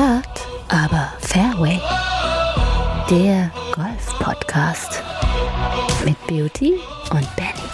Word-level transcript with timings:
Hard, 0.00 0.48
aber 0.68 1.12
Fairway. 1.18 1.78
Der 3.10 3.50
Golf-Podcast 3.74 5.02
mit 6.06 6.16
Beauty 6.26 6.72
und 7.10 7.36
Benny. 7.36 7.68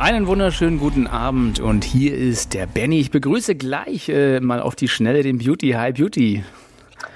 Einen 0.00 0.26
wunderschönen 0.26 0.80
guten 0.80 1.06
Abend 1.06 1.60
und 1.60 1.84
hier 1.84 2.12
ist 2.12 2.54
der 2.54 2.66
Benny. 2.66 2.98
Ich 2.98 3.12
begrüße 3.12 3.54
gleich 3.54 4.08
äh, 4.08 4.40
mal 4.40 4.60
auf 4.60 4.74
die 4.74 4.88
Schnelle 4.88 5.22
den 5.22 5.38
Beauty. 5.38 5.70
Hi 5.74 5.92
Beauty. 5.92 6.42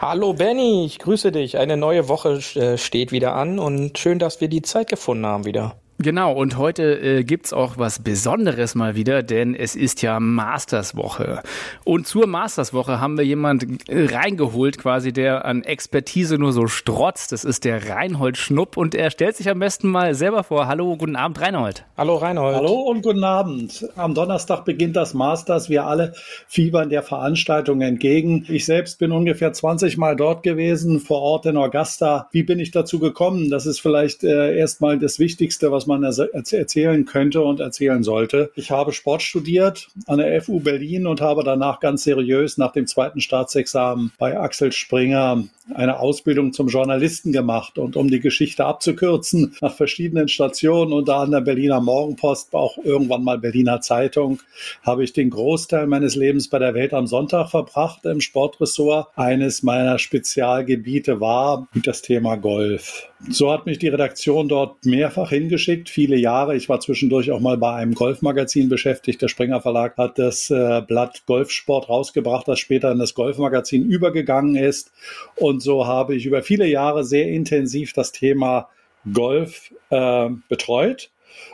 Hallo 0.01 0.35
Benny, 0.35 0.87
ich 0.87 1.01
grüße 1.01 1.33
dich. 1.33 1.59
Eine 1.59 1.77
neue 1.77 2.09
Woche 2.09 2.41
äh, 2.55 2.79
steht 2.79 3.11
wieder 3.11 3.35
an 3.35 3.59
und 3.59 3.99
schön, 3.99 4.21
dass 4.21 4.41
wir 4.41 4.47
die 4.47 4.63
Zeit 4.63 4.89
gefunden 4.89 5.27
haben 5.27 5.45
wieder. 5.45 5.75
Genau, 6.01 6.33
und 6.33 6.57
heute 6.57 7.01
äh, 7.01 7.25
gibt's 7.25 7.53
auch 7.53 7.77
was 7.77 7.99
Besonderes 7.99 8.77
mal 8.77 8.95
wieder, 8.95 9.25
denn 9.25 9.57
es 9.57 9.75
ist 9.75 10.01
ja 10.01 10.21
Masterswoche. 10.21 11.43
Und 11.83 12.07
zur 12.07 12.29
Masterswoche 12.29 13.01
haben 13.01 13.19
wir 13.19 13.25
jemand 13.25 13.89
äh, 13.89 14.07
reingeholt, 14.07 14.79
quasi, 14.79 15.13
der 15.13 15.45
an 15.45 15.65
Expertise 15.65 16.39
nur 16.39 16.53
so 16.53 16.69
strotzt. 16.69 17.33
Das 17.33 17.45
ist 17.45 17.65
der 17.65 17.91
Reinhold 17.91 18.37
Schnupp 18.37 18.77
und 18.77 18.95
er 18.95 19.11
stellt 19.11 19.35
sich 19.35 19.51
am 19.51 19.59
besten 19.59 19.89
mal 19.89 20.15
selber 20.15 20.45
vor. 20.45 20.69
Hallo, 20.69 20.97
guten 20.97 21.17
Abend, 21.17 21.41
Reinhold. 21.41 21.85
Hallo, 21.97 22.15
Reinhold. 22.15 22.55
Hallo 22.55 22.75
und 22.75 23.03
guten 23.03 23.25
Abend. 23.25 23.89
Am 23.97 24.15
Donnerstag 24.15 24.65
beginnt 24.65 24.95
das 24.95 25.15
Masters. 25.15 25.69
Wir 25.69 25.85
alle 25.85 26.13
fiebern 26.47 26.91
der 26.91 27.03
Veranstaltung 27.03 27.81
entgegen. 27.81 28.47
Ich 28.49 28.67
selbst 28.67 29.01
bin 29.01 29.11
ungefähr 29.11 29.53
20 29.53 29.97
Mal 29.97 30.15
dort 30.15 30.45
gewesen, 30.45 31.01
vor 31.01 31.23
Ort 31.23 31.47
in 31.47 31.57
Augusta. 31.57 32.29
Wie 32.31 32.45
bin 32.45 32.61
ich 32.61 32.71
dazu 32.71 33.01
gekommen? 33.01 33.51
Das 33.51 33.67
ist 33.67 33.81
vielleicht 33.81 34.23
äh, 34.23 34.57
erstmal 34.57 35.01
das 35.01 35.19
Wichtigste, 35.19 35.73
was 35.73 35.88
man 35.89 36.05
erzählen 36.05 37.05
könnte 37.05 37.43
und 37.43 37.59
erzählen 37.59 38.05
sollte. 38.05 38.53
Ich 38.55 38.71
habe 38.71 38.93
Sport 38.93 39.23
studiert 39.23 39.89
an 40.07 40.19
der 40.19 40.41
FU 40.41 40.61
Berlin 40.61 41.09
und 41.09 41.21
habe 41.21 41.43
danach 41.43 41.81
ganz 41.81 42.05
seriös 42.05 42.59
nach 42.59 42.73
dem 42.73 42.87
zweiten 42.87 43.21
Staatsexamen 43.21 44.13
bei 44.19 44.39
Axel 44.39 44.71
Springer 44.71 45.45
eine 45.75 46.01
Ausbildung 46.01 46.53
zum 46.53 46.69
Journalisten 46.69 47.33
gemacht. 47.33 47.79
Und 47.79 47.97
um 47.97 48.09
die 48.09 48.21
Geschichte 48.21 48.65
abzukürzen, 48.65 49.57
nach 49.61 49.75
verschiedenen 49.75 50.29
Stationen, 50.29 50.93
unter 50.93 51.17
anderem 51.17 51.45
Berliner 51.45 51.81
Morgenpost, 51.81 52.55
auch 52.55 52.79
irgendwann 52.79 53.25
mal 53.25 53.39
Berliner 53.39 53.81
Zeitung, 53.81 54.41
habe 54.83 55.05
ich 55.05 55.13
den 55.13 55.31
Großteil 55.31 55.87
meines 55.87 56.17
Lebens 56.17 56.49
bei 56.49 56.59
der 56.59 56.75
Welt 56.75 56.95
am 56.95 57.07
Sonntag 57.07 57.51
verbracht 57.51 58.05
im 58.05 58.21
Sportressort. 58.21 59.09
Eines 59.17 59.63
meiner 59.63 59.99
Spezialgebiete 59.99 61.21
war 61.21 61.69
das 61.75 62.03
Thema 62.03 62.37
Golf. 62.37 63.08
So 63.27 63.51
hat 63.53 63.67
mich 63.67 63.79
die 63.79 63.89
Redaktion 63.89 64.49
dort 64.49 64.87
mehrfach 64.87 65.31
hingeschickt, 65.31 65.89
viele 65.89 66.17
Jahre. 66.17 66.55
Ich 66.55 66.69
war 66.69 66.79
zwischendurch 66.79 67.33
auch 67.33 67.41
mal 67.41 67.57
bei 67.57 67.75
einem 67.75 67.95
Golfmagazin 67.95 68.69
beschäftigt. 68.69 69.21
Der 69.21 69.29
Springer 69.29 69.61
Verlag 69.61 69.97
hat 69.97 70.19
das 70.21 70.51
äh, 70.51 70.83
Blatt 70.87 71.25
Golfsport 71.27 71.89
rausgebracht, 71.89 72.47
das 72.47 72.61
später 72.61 72.93
in 72.93 73.01
das 73.01 73.15
Golfmagazin 73.15 73.85
übergegangen 73.85 74.55
ist. 74.55 74.93
Und 75.35 75.63
so 75.63 75.87
habe 75.87 76.15
ich 76.15 76.27
über 76.27 76.43
viele 76.43 76.67
Jahre 76.67 77.03
sehr 77.03 77.29
intensiv 77.29 77.93
das 77.93 78.13
Thema 78.13 78.69
Golf 79.13 79.73
äh, 79.91 80.29
betreut. 80.49 81.11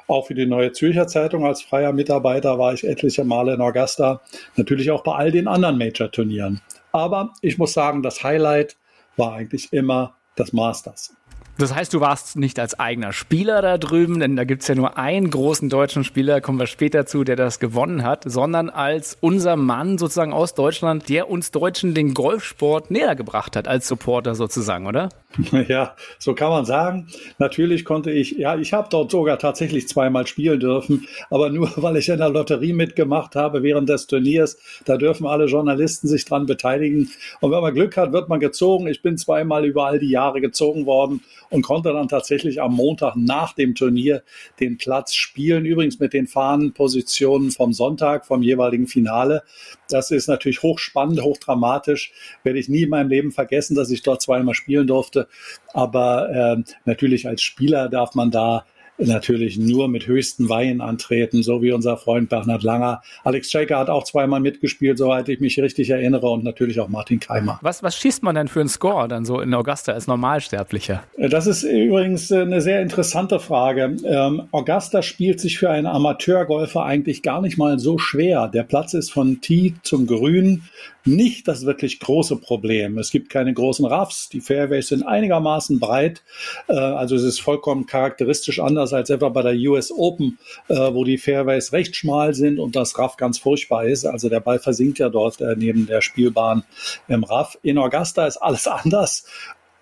Auch 0.07 0.27
für 0.27 0.35
die 0.35 0.47
Neue 0.47 0.73
Zürcher 0.73 1.07
Zeitung 1.07 1.47
als 1.47 1.63
freier 1.63 1.93
Mitarbeiter 1.93 2.59
war 2.59 2.75
ich 2.75 2.85
etliche 2.85 3.25
Male 3.25 3.55
in 3.55 3.63
Augusta. 3.63 4.21
Natürlich 4.57 4.91
auch 4.91 5.03
bei 5.03 5.15
all 5.15 5.33
den 5.33 5.49
anderen 5.49 5.79
Major-Turnieren. 5.79 6.61
Aber 6.93 7.33
ich 7.41 7.57
muss 7.57 7.73
sagen, 7.73 8.03
das 8.03 8.23
Highlight 8.23 8.77
war 9.17 9.33
eigentlich 9.35 9.73
immer 9.73 10.15
das 10.37 10.53
Masters. 10.53 11.15
Das 11.57 11.73
heißt, 11.73 11.95
du 11.95 12.01
warst 12.01 12.37
nicht 12.37 12.59
als 12.59 12.81
eigener 12.81 13.13
Spieler 13.13 13.63
da 13.63 13.79
drüben, 13.79 14.19
denn 14.19 14.35
da 14.35 14.43
gibt's 14.43 14.67
ja 14.67 14.75
nur 14.75 14.99
einen 14.99 15.31
großen 15.31 15.69
deutschen 15.69 16.03
Spieler, 16.03 16.41
kommen 16.41 16.59
wir 16.59 16.67
später 16.67 17.07
zu, 17.07 17.23
der 17.23 17.37
das 17.37 17.61
gewonnen 17.61 18.03
hat, 18.03 18.25
sondern 18.27 18.71
als 18.71 19.17
unser 19.21 19.55
Mann 19.55 19.97
sozusagen 19.97 20.33
aus 20.33 20.55
Deutschland, 20.55 21.09
der 21.09 21.31
uns 21.31 21.53
Deutschen 21.53 21.95
den 21.95 22.13
Golfsport 22.13 22.91
näher 22.91 23.15
gebracht 23.15 23.55
hat, 23.55 23.69
als 23.69 23.87
Supporter 23.87 24.35
sozusagen, 24.35 24.87
oder? 24.87 25.11
Ja, 25.69 25.97
so 26.19 26.35
kann 26.35 26.51
man 26.51 26.65
sagen. 26.65 27.09
Natürlich 27.39 27.85
konnte 27.85 28.11
ich, 28.11 28.33
ja, 28.33 28.57
ich 28.57 28.73
habe 28.73 28.89
dort 28.91 29.11
sogar 29.11 29.39
tatsächlich 29.39 29.89
zweimal 29.89 30.27
spielen 30.27 30.61
dürfen, 30.61 31.07
aber 31.31 31.51
nur 31.51 31.71
weil 31.77 31.97
ich 31.97 32.09
in 32.09 32.19
der 32.19 32.31
Lotterie 32.31 32.73
mitgemacht 32.73 33.35
habe 33.35 33.63
während 33.63 33.89
des 33.89 34.07
Turniers. 34.07 34.59
Da 34.85 34.97
dürfen 34.97 35.27
alle 35.27 35.47
Journalisten 35.47 36.09
sich 36.09 36.25
dran 36.25 36.47
beteiligen. 36.47 37.11
Und 37.41 37.51
wenn 37.51 37.63
man 37.63 37.75
Glück 37.75 37.97
hat, 37.97 38.13
wird 38.13 38.29
man 38.29 38.41
gezogen. 38.41 38.87
Ich 38.87 39.03
bin 39.03 39.17
zweimal 39.17 39.65
über 39.65 39.87
all 39.87 39.99
die 39.99 40.11
Jahre 40.11 40.41
gezogen 40.41 40.87
worden 40.87 41.23
und 41.55 41.63
konnte 41.63 41.93
dann 41.93 42.09
tatsächlich 42.09 42.61
am 42.61 42.75
Montag 42.75 43.15
nach 43.15 43.53
dem 43.53 43.77
Turnier 43.77 44.25
den 44.59 44.77
Platz 44.77 45.15
spielen. 45.15 45.65
Übrigens 45.65 46.01
mit 46.01 46.13
den 46.13 46.27
Fahnenpositionen 46.27 47.53
vom 47.53 47.73
Sonntag, 47.73 48.27
vom 48.27 48.43
jeweiligen 48.43 48.89
Finale. 48.89 49.45
Das 49.89 50.11
ist 50.11 50.27
natürlich 50.27 50.65
hochspannend, 50.65 51.23
hochdramatisch. 51.23 52.13
Werde 52.43 52.59
ich 52.59 52.69
nie 52.69 52.83
in 52.83 52.89
meinem 52.89 53.09
Leben 53.09 53.31
vergessen, 53.31 53.77
dass 53.77 53.91
ich 53.91 54.03
dort 54.03 54.21
zweimal 54.21 54.55
spielen 54.55 54.89
durfte. 54.89 55.29
Aber 55.73 56.29
äh, 56.59 56.73
natürlich 56.87 57.29
als 57.29 57.43
Spieler 57.43 57.89
darf 57.89 58.17
man 58.17 58.33
da 58.33 58.67
natürlich 58.99 59.59
nur 59.59 59.89
mit 59.89 60.07
höchsten 60.07 60.49
Weihen 60.49 60.81
antreten, 60.81 61.43
so 61.43 61.63
wie 61.63 61.73
unser 61.73 61.97
Freund 61.97 62.29
Bernhard 62.29 62.63
Langer. 62.63 63.03
Alex 63.25 63.51
Shaker 63.51 63.79
hat 63.79 63.91
auch 63.91 64.05
zweimal 64.05 64.41
mitgespielt, 64.41 64.99
soweit 64.99 65.29
ich 65.29 65.41
mich 65.41 65.59
richtig 65.61 65.91
erinnere, 65.91 66.29
und 66.31 66.45
natürlich 66.45 66.81
auch 66.81 66.89
Martin 66.89 67.21
Keimer. 67.21 67.59
Was, 67.63 67.83
was 67.83 67.97
schießt 67.97 68.23
man 68.23 68.35
denn 68.35 68.49
für 68.49 68.61
einen 68.61 68.69
Score 68.69 69.09
dann 69.09 69.25
so 69.25 69.41
in 69.41 69.53
Augusta 69.55 69.93
als 69.93 70.07
Normalsterblicher? 70.07 71.03
Äh, 71.17 71.29
das 71.29 71.47
ist 71.47 71.65
übrigens 71.65 72.31
äh, 72.31 72.41
eine 72.41 72.61
sehr 72.61 72.83
interessante 72.83 73.41
Frage. 73.41 73.97
Ähm, 74.05 74.43
Augusta 74.53 75.03
spielt 75.03 75.41
sich 75.41 75.59
für 75.59 75.71
einen 75.71 75.87
Amateurgolfer 75.87 76.85
eigentlich 76.85 77.23
gar 77.23 77.41
nicht 77.41 77.59
mal 77.59 77.79
so 77.79 77.99
schwer. 77.99 78.49
Der 78.49 78.63
Platz 78.63 78.95
ist 78.95 79.11
von 79.11 79.41
Tee 79.41 79.75
zum 79.83 80.07
Grün 80.07 80.63
nicht 81.07 81.49
das 81.49 81.67
wirklich 81.67 82.01
große 82.01 82.37
Problem. 82.37 82.99
Es 82.99 83.11
gibt 83.11 83.31
keine 83.31 83.53
großen 83.53 83.85
Raffs, 83.85 84.29
die 84.29 84.41
Fairways 84.41 84.89
sind 84.89 85.03
einigermaßen 85.03 85.79
breit, 85.79 86.23
äh, 86.69 86.75
also 86.75 87.17
es 87.17 87.23
ist 87.23 87.41
vollkommen 87.41 87.87
charakteristisch 87.87 88.61
anders 88.61 88.93
als 88.93 89.11
etwa 89.11 89.29
bei 89.29 89.43
der 89.43 89.55
US 89.71 89.93
Open, 89.93 90.39
äh, 90.69 90.75
wo 90.75 91.05
die 91.05 91.19
Fairways 91.19 91.73
recht 91.73 91.97
schmal 91.97 92.35
sind 92.35 92.59
und 92.59 92.77
das 92.77 92.99
Raff 92.99 93.17
ganz 93.17 93.39
furchtbar 93.39 93.85
ist. 93.85 94.05
Also 94.07 94.29
der 94.29 94.41
Ball 94.41 94.59
versinkt 94.59 94.99
ja 94.99 95.09
dort 95.09 95.41
äh, 95.41 95.55
neben 95.57 95.87
der 95.87 96.01
Spielbahn 96.01 96.65
im 97.09 97.25
Raff. 97.25 97.59
In 97.63 97.79
Augusta 97.79 98.27
ist 98.27 98.39
alles 98.39 98.67
anders, 98.67 99.27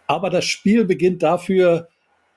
aber 0.06 0.30
das 0.30 0.44
Spiel 0.44 0.84
beginnt 0.84 1.22
dafür 1.22 1.88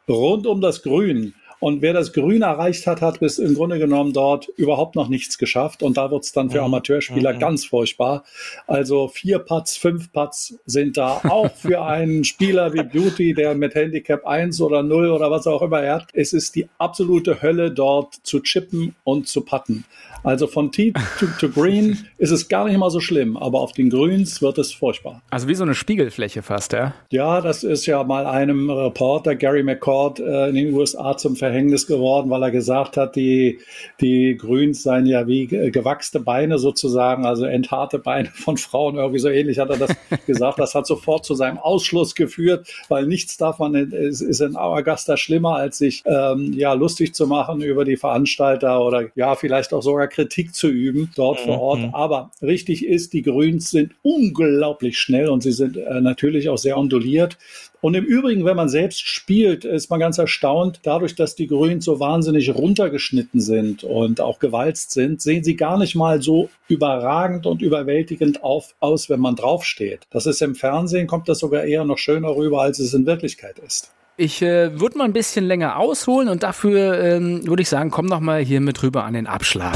rund 0.07 0.45
um 0.47 0.61
das 0.61 0.83
Grün. 0.83 1.33
Und 1.65 1.81
wer 1.81 1.93
das 1.93 2.13
Grün 2.13 2.43
erreicht 2.43 2.85
hat, 2.85 3.01
hat 3.01 3.19
bis 3.21 3.39
im 3.39 3.55
Grunde 3.55 3.79
genommen 3.79 4.13
dort 4.13 4.49
überhaupt 4.49 4.95
noch 4.95 5.07
nichts 5.07 5.39
geschafft. 5.39 5.81
Und 5.81 5.97
da 5.97 6.11
wird 6.11 6.23
es 6.23 6.31
dann 6.31 6.51
für. 6.51 6.61
Amateurspieler 6.61 7.33
mhm. 7.33 7.39
ganz 7.39 7.65
furchtbar. 7.65 8.23
Also 8.67 9.07
vier 9.07 9.39
Putts, 9.39 9.75
fünf 9.75 10.11
Putts 10.11 10.59
sind 10.67 10.95
da 10.95 11.21
auch 11.23 11.49
für 11.55 11.81
einen 11.81 12.23
Spieler 12.23 12.71
wie 12.73 12.83
Beauty, 12.83 13.33
der 13.33 13.55
mit 13.55 13.73
Handicap 13.73 14.27
1 14.27 14.61
oder 14.61 14.83
0 14.83 15.09
oder 15.09 15.31
was 15.31 15.47
auch 15.47 15.63
immer 15.63 15.81
er 15.81 15.95
hat. 15.95 16.09
Es 16.13 16.33
ist 16.33 16.53
die 16.53 16.69
absolute 16.77 17.41
Hölle, 17.41 17.71
dort 17.71 18.13
zu 18.13 18.41
chippen 18.41 18.93
und 19.03 19.27
zu 19.27 19.41
putten. 19.41 19.85
Also 20.25 20.47
von 20.47 20.71
Tee 20.71 20.91
to, 21.19 21.27
to 21.39 21.49
Green 21.49 21.99
ist 22.17 22.31
es 22.31 22.49
gar 22.49 22.65
nicht 22.65 22.77
mal 22.77 22.89
so 22.89 22.99
schlimm, 22.99 23.37
aber 23.37 23.61
auf 23.61 23.73
den 23.73 23.91
Grüns 23.91 24.41
wird 24.41 24.57
es 24.57 24.73
furchtbar. 24.73 25.21
Also 25.29 25.47
wie 25.47 25.53
so 25.53 25.63
eine 25.63 25.75
Spiegelfläche 25.75 26.41
fast, 26.41 26.73
ja? 26.73 26.95
Ja, 27.11 27.41
das 27.41 27.63
ist 27.63 27.85
ja 27.85 28.03
mal 28.03 28.25
einem 28.25 28.71
Reporter, 28.71 29.35
Gary 29.35 29.61
McCord, 29.61 30.19
äh, 30.19 30.49
in 30.49 30.55
den 30.55 30.73
USA 30.73 31.15
zum 31.15 31.35
Verhängnis 31.35 31.85
geworden, 31.85 32.31
weil 32.31 32.41
er 32.41 32.49
gesagt 32.49 32.97
hat, 32.97 33.15
die, 33.15 33.59
die 34.01 34.35
Grüns 34.35 34.81
seien 34.81 35.05
ja 35.05 35.27
wie 35.27 35.45
gewachste 35.45 36.19
Beine 36.19 36.57
sozusagen, 36.57 37.25
also 37.25 37.45
entharte 37.45 37.99
Beine 37.99 38.29
von 38.33 38.57
Frauen, 38.57 38.95
irgendwie 38.95 39.19
so 39.19 39.29
ähnlich 39.29 39.59
hat 39.59 39.69
er 39.69 39.77
das 39.77 39.95
gesagt. 40.25 40.57
Das 40.57 40.73
hat 40.73 40.87
sofort 40.87 41.23
zu 41.23 41.35
seinem 41.35 41.59
Ausschluss 41.59 42.15
geführt, 42.15 42.67
weil 42.89 43.05
nichts 43.05 43.37
davon 43.37 43.75
ist, 43.75 44.21
ist 44.21 44.41
in 44.41 44.55
Augusta 44.55 45.17
schlimmer, 45.17 45.57
als 45.57 45.77
sich 45.77 46.01
ähm, 46.07 46.53
ja 46.53 46.73
lustig 46.73 47.13
zu 47.13 47.27
machen 47.27 47.61
über 47.61 47.85
die 47.85 47.95
Veranstalter 47.95 48.83
oder 48.83 49.09
ja 49.13 49.35
vielleicht 49.35 49.71
auch 49.71 49.83
sogar 49.83 50.07
Kritik 50.15 50.55
zu 50.55 50.67
üben 50.67 51.11
dort 51.15 51.39
mhm. 51.41 51.45
vor 51.45 51.61
Ort. 51.61 51.79
Mhm. 51.81 51.93
Aber 51.93 52.31
richtig 52.41 52.85
ist, 52.85 53.13
die 53.13 53.21
Grüns 53.21 53.69
sind 53.69 53.93
unglaublich 54.01 54.97
schnell 54.97 55.29
und 55.29 55.43
sie 55.43 55.51
sind 55.51 55.77
äh, 55.77 56.01
natürlich 56.01 56.49
auch 56.49 56.57
sehr 56.57 56.77
onduliert. 56.77 57.37
Und 57.81 57.93
im 57.93 58.05
Übrigen, 58.05 58.45
wenn 58.45 58.55
man 58.55 58.69
selbst 58.69 59.07
spielt, 59.07 59.63
ist 59.65 59.91
man 59.91 59.99
ganz 59.99 60.17
erstaunt, 60.17 60.79
dadurch, 60.83 61.13
dass 61.15 61.35
die 61.35 61.45
Grüns 61.45 61.85
so 61.85 61.99
wahnsinnig 61.99 62.55
runtergeschnitten 62.55 63.39
sind 63.39 63.83
und 63.83 64.21
auch 64.21 64.39
gewalzt 64.39 64.91
sind, 64.91 65.21
sehen 65.21 65.43
sie 65.43 65.55
gar 65.55 65.77
nicht 65.77 65.93
mal 65.93 66.21
so 66.21 66.49
überragend 66.67 67.45
und 67.45 67.61
überwältigend 67.61 68.43
auf, 68.43 68.73
aus, 68.79 69.09
wenn 69.09 69.19
man 69.19 69.35
draufsteht. 69.35 70.07
Das 70.09 70.25
ist 70.25 70.41
im 70.41 70.55
Fernsehen, 70.55 71.05
kommt 71.05 71.29
das 71.29 71.39
sogar 71.39 71.65
eher 71.65 71.83
noch 71.83 71.99
schöner 71.99 72.35
rüber, 72.35 72.61
als 72.61 72.79
es 72.79 72.93
in 72.93 73.05
Wirklichkeit 73.05 73.59
ist. 73.59 73.91
Ich 74.17 74.41
äh, 74.41 74.79
würde 74.79 74.97
mal 74.97 75.03
ein 75.03 75.11
bisschen 75.11 75.43
länger 75.43 75.77
ausholen 75.77 76.29
und 76.29 76.41
dafür 76.41 77.03
ähm, 77.03 77.45
würde 77.45 77.63
ich 77.63 77.67
sagen, 77.67 77.91
komm 77.91 78.05
noch 78.05 78.21
mal 78.21 78.41
hier 78.41 78.61
mit 78.61 78.81
rüber 78.81 79.03
an 79.03 79.13
den 79.13 79.27
Abschlag. 79.27 79.75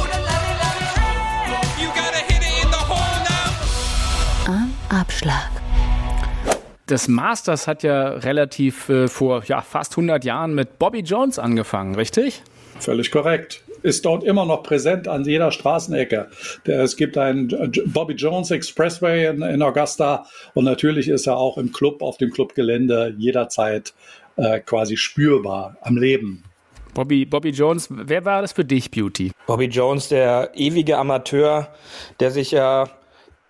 Am 4.48 4.74
Abschlag. 4.88 5.50
Das 6.86 7.10
Masters 7.10 7.68
hat 7.68 7.84
ja 7.84 8.12
relativ 8.12 8.88
äh, 8.88 9.10
vor 9.10 9.44
ja, 9.44 9.60
fast 9.60 9.92
100 9.92 10.24
Jahren 10.24 10.56
mit 10.56 10.80
Bobby 10.80 11.00
Jones 11.00 11.38
angefangen, 11.38 11.96
richtig? 11.96 12.42
Völlig 12.80 13.12
korrekt. 13.12 13.62
ist 13.82 14.06
dort 14.06 14.24
immer 14.24 14.46
noch 14.46 14.64
präsent 14.64 15.08
an 15.08 15.26
jeder 15.26 15.52
Straßenecke. 15.52 16.28
Es 16.66 16.96
gibt 16.98 17.18
einen 17.18 17.74
Bobby 17.88 18.14
Jones 18.14 18.52
Expressway 18.52 19.28
in, 19.28 19.42
in 19.42 19.62
Augusta 19.62 20.26
und 20.54 20.66
natürlich 20.66 21.08
ist 21.10 21.28
er 21.28 21.38
auch 21.38 21.58
im 21.58 21.72
Club, 21.72 22.02
auf 22.02 22.18
dem 22.18 22.32
Clubgelände 22.32 23.14
jederzeit 23.18 23.94
äh, 24.40 24.60
quasi 24.62 24.98
spürbar 24.98 25.78
am 25.82 25.98
Leben. 25.98 26.44
Bobby, 26.94 27.26
Bobby 27.26 27.50
Jones, 27.50 27.88
wer 27.90 28.26
war 28.26 28.42
das 28.42 28.54
für 28.54 28.66
dich, 28.66 28.90
Beauty? 28.90 29.32
Bobby 29.46 29.66
Jones, 29.66 30.10
der 30.10 30.52
ewige 30.56 30.98
Amateur, 30.98 31.70
der 32.20 32.32
sich 32.32 32.52
ja 32.52 32.90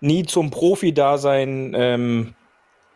nie 0.00 0.24
zum 0.24 0.50
Profi-Dasein 0.50 1.72
ähm, 1.74 2.34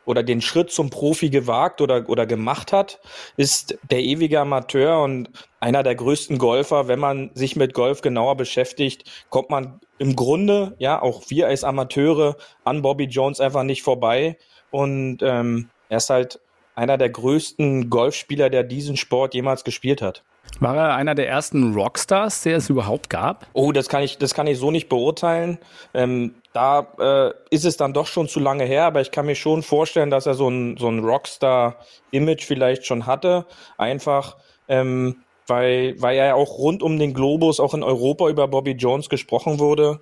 oder 0.05 0.23
den 0.23 0.43
Schritt 0.43 0.70
zum 0.70 0.91
Profi 0.91 1.31
gewagt 1.31 1.81
oder, 1.81 2.08
oder 2.08 2.26
gemacht 2.26 2.73
hat, 2.73 3.00
ist 3.37 3.79
der 3.91 4.00
ewige 4.00 4.41
Amateur 4.41 5.02
und 5.02 5.31
einer 5.61 5.82
der 5.82 5.94
größten 5.94 6.38
Golfer. 6.38 6.88
Wenn 6.88 6.99
man 6.99 7.31
sich 7.35 7.56
mit 7.56 7.73
Golf 7.73 8.02
genauer 8.02 8.37
beschäftigt, 8.37 9.11
kommt 9.31 9.50
man 9.50 9.81
im 9.99 10.14
Grunde, 10.14 10.75
ja, 10.79 11.00
auch 11.00 11.23
wir 11.29 11.46
als 11.46 11.64
Amateure 11.64 12.37
an 12.64 12.82
Bobby 12.82 13.05
Jones 13.05 13.41
einfach 13.41 13.62
nicht 13.62 13.82
vorbei. 13.82 14.37
Und 14.70 15.19
ähm, 15.23 15.70
er 15.88 15.99
ist 15.99 16.11
halt 16.11 16.41
einer 16.75 16.99
der 16.99 17.11
größten 17.11 17.91
Golfspieler, 17.91 18.50
der 18.50 18.65
diesen 18.65 18.97
Sport 18.97 19.35
jemals 19.35 19.65
gespielt 19.65 20.03
hat. 20.03 20.25
War 20.61 20.76
er 20.76 20.94
einer 20.94 21.15
der 21.15 21.29
ersten 21.29 21.75
Rockstars, 21.75 22.43
der 22.43 22.59
es 22.59 22.71
überhaupt 22.71 23.11
gab? 23.11 23.47
Oh, 23.55 23.73
das 23.73 23.88
kann 23.88 24.03
ich, 24.03 24.19
das 24.19 24.35
kann 24.35 24.47
ich 24.47 24.59
so 24.59 24.71
nicht 24.71 24.88
beurteilen. 24.88 25.59
Ähm, 25.94 26.35
da 26.53 26.87
äh, 26.99 27.32
ist 27.50 27.65
es 27.65 27.76
dann 27.76 27.93
doch 27.93 28.06
schon 28.06 28.29
zu 28.29 28.38
lange 28.38 28.65
her, 28.65 28.85
aber 28.85 29.00
ich 29.00 29.11
kann 29.11 29.26
mir 29.26 29.35
schon 29.35 29.62
vorstellen, 29.62 30.11
dass 30.11 30.26
er 30.26 30.35
so 30.35 30.49
ein, 30.49 30.76
so 30.76 30.88
ein 30.88 31.00
Rockstar-Image 31.00 32.44
vielleicht 32.44 32.87
schon 32.87 33.06
hatte. 33.06 33.47
Einfach, 33.79 34.37
ähm, 34.69 35.17
weil, 35.47 36.00
weil 36.00 36.17
ja 36.17 36.35
auch 36.35 36.59
rund 36.59 36.82
um 36.82 36.99
den 36.99 37.15
Globus, 37.15 37.59
auch 37.59 37.75
in 37.75 37.82
Europa 37.82 38.29
über 38.29 38.47
Bobby 38.47 38.73
Jones 38.73 39.09
gesprochen 39.09 39.59
wurde. 39.59 40.00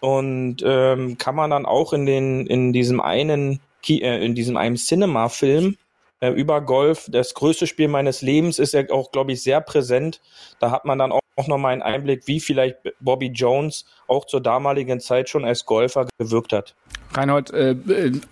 Und 0.00 0.58
ähm, 0.64 1.18
kann 1.18 1.34
man 1.34 1.50
dann 1.50 1.66
auch 1.66 1.92
in 1.92 2.06
den 2.06 2.46
in 2.46 2.72
diesem 2.72 3.02
einen 3.02 3.60
äh, 3.86 4.24
in 4.24 4.34
diesem 4.34 4.56
einen 4.56 4.76
Cinema-Film 4.76 5.76
äh, 6.20 6.28
über 6.30 6.60
Golf. 6.60 7.06
Das 7.10 7.34
größte 7.34 7.66
Spiel 7.66 7.88
meines 7.88 8.22
Lebens 8.22 8.58
ist 8.58 8.74
ja 8.74 8.88
auch, 8.90 9.10
glaube 9.12 9.32
ich, 9.32 9.42
sehr 9.42 9.60
präsent. 9.60 10.20
Da 10.60 10.70
hat 10.70 10.84
man 10.84 10.98
dann 10.98 11.12
auch, 11.12 11.20
auch 11.36 11.48
nochmal 11.48 11.72
einen 11.72 11.82
Einblick, 11.82 12.26
wie 12.26 12.40
vielleicht 12.40 12.76
Bobby 13.00 13.28
Jones 13.28 13.86
auch 14.06 14.26
zur 14.26 14.40
damaligen 14.40 15.00
Zeit 15.00 15.28
schon 15.28 15.44
als 15.44 15.64
Golfer 15.66 16.06
gewirkt 16.18 16.52
hat. 16.52 16.74
Reinhold, 17.12 17.50
äh, 17.50 17.74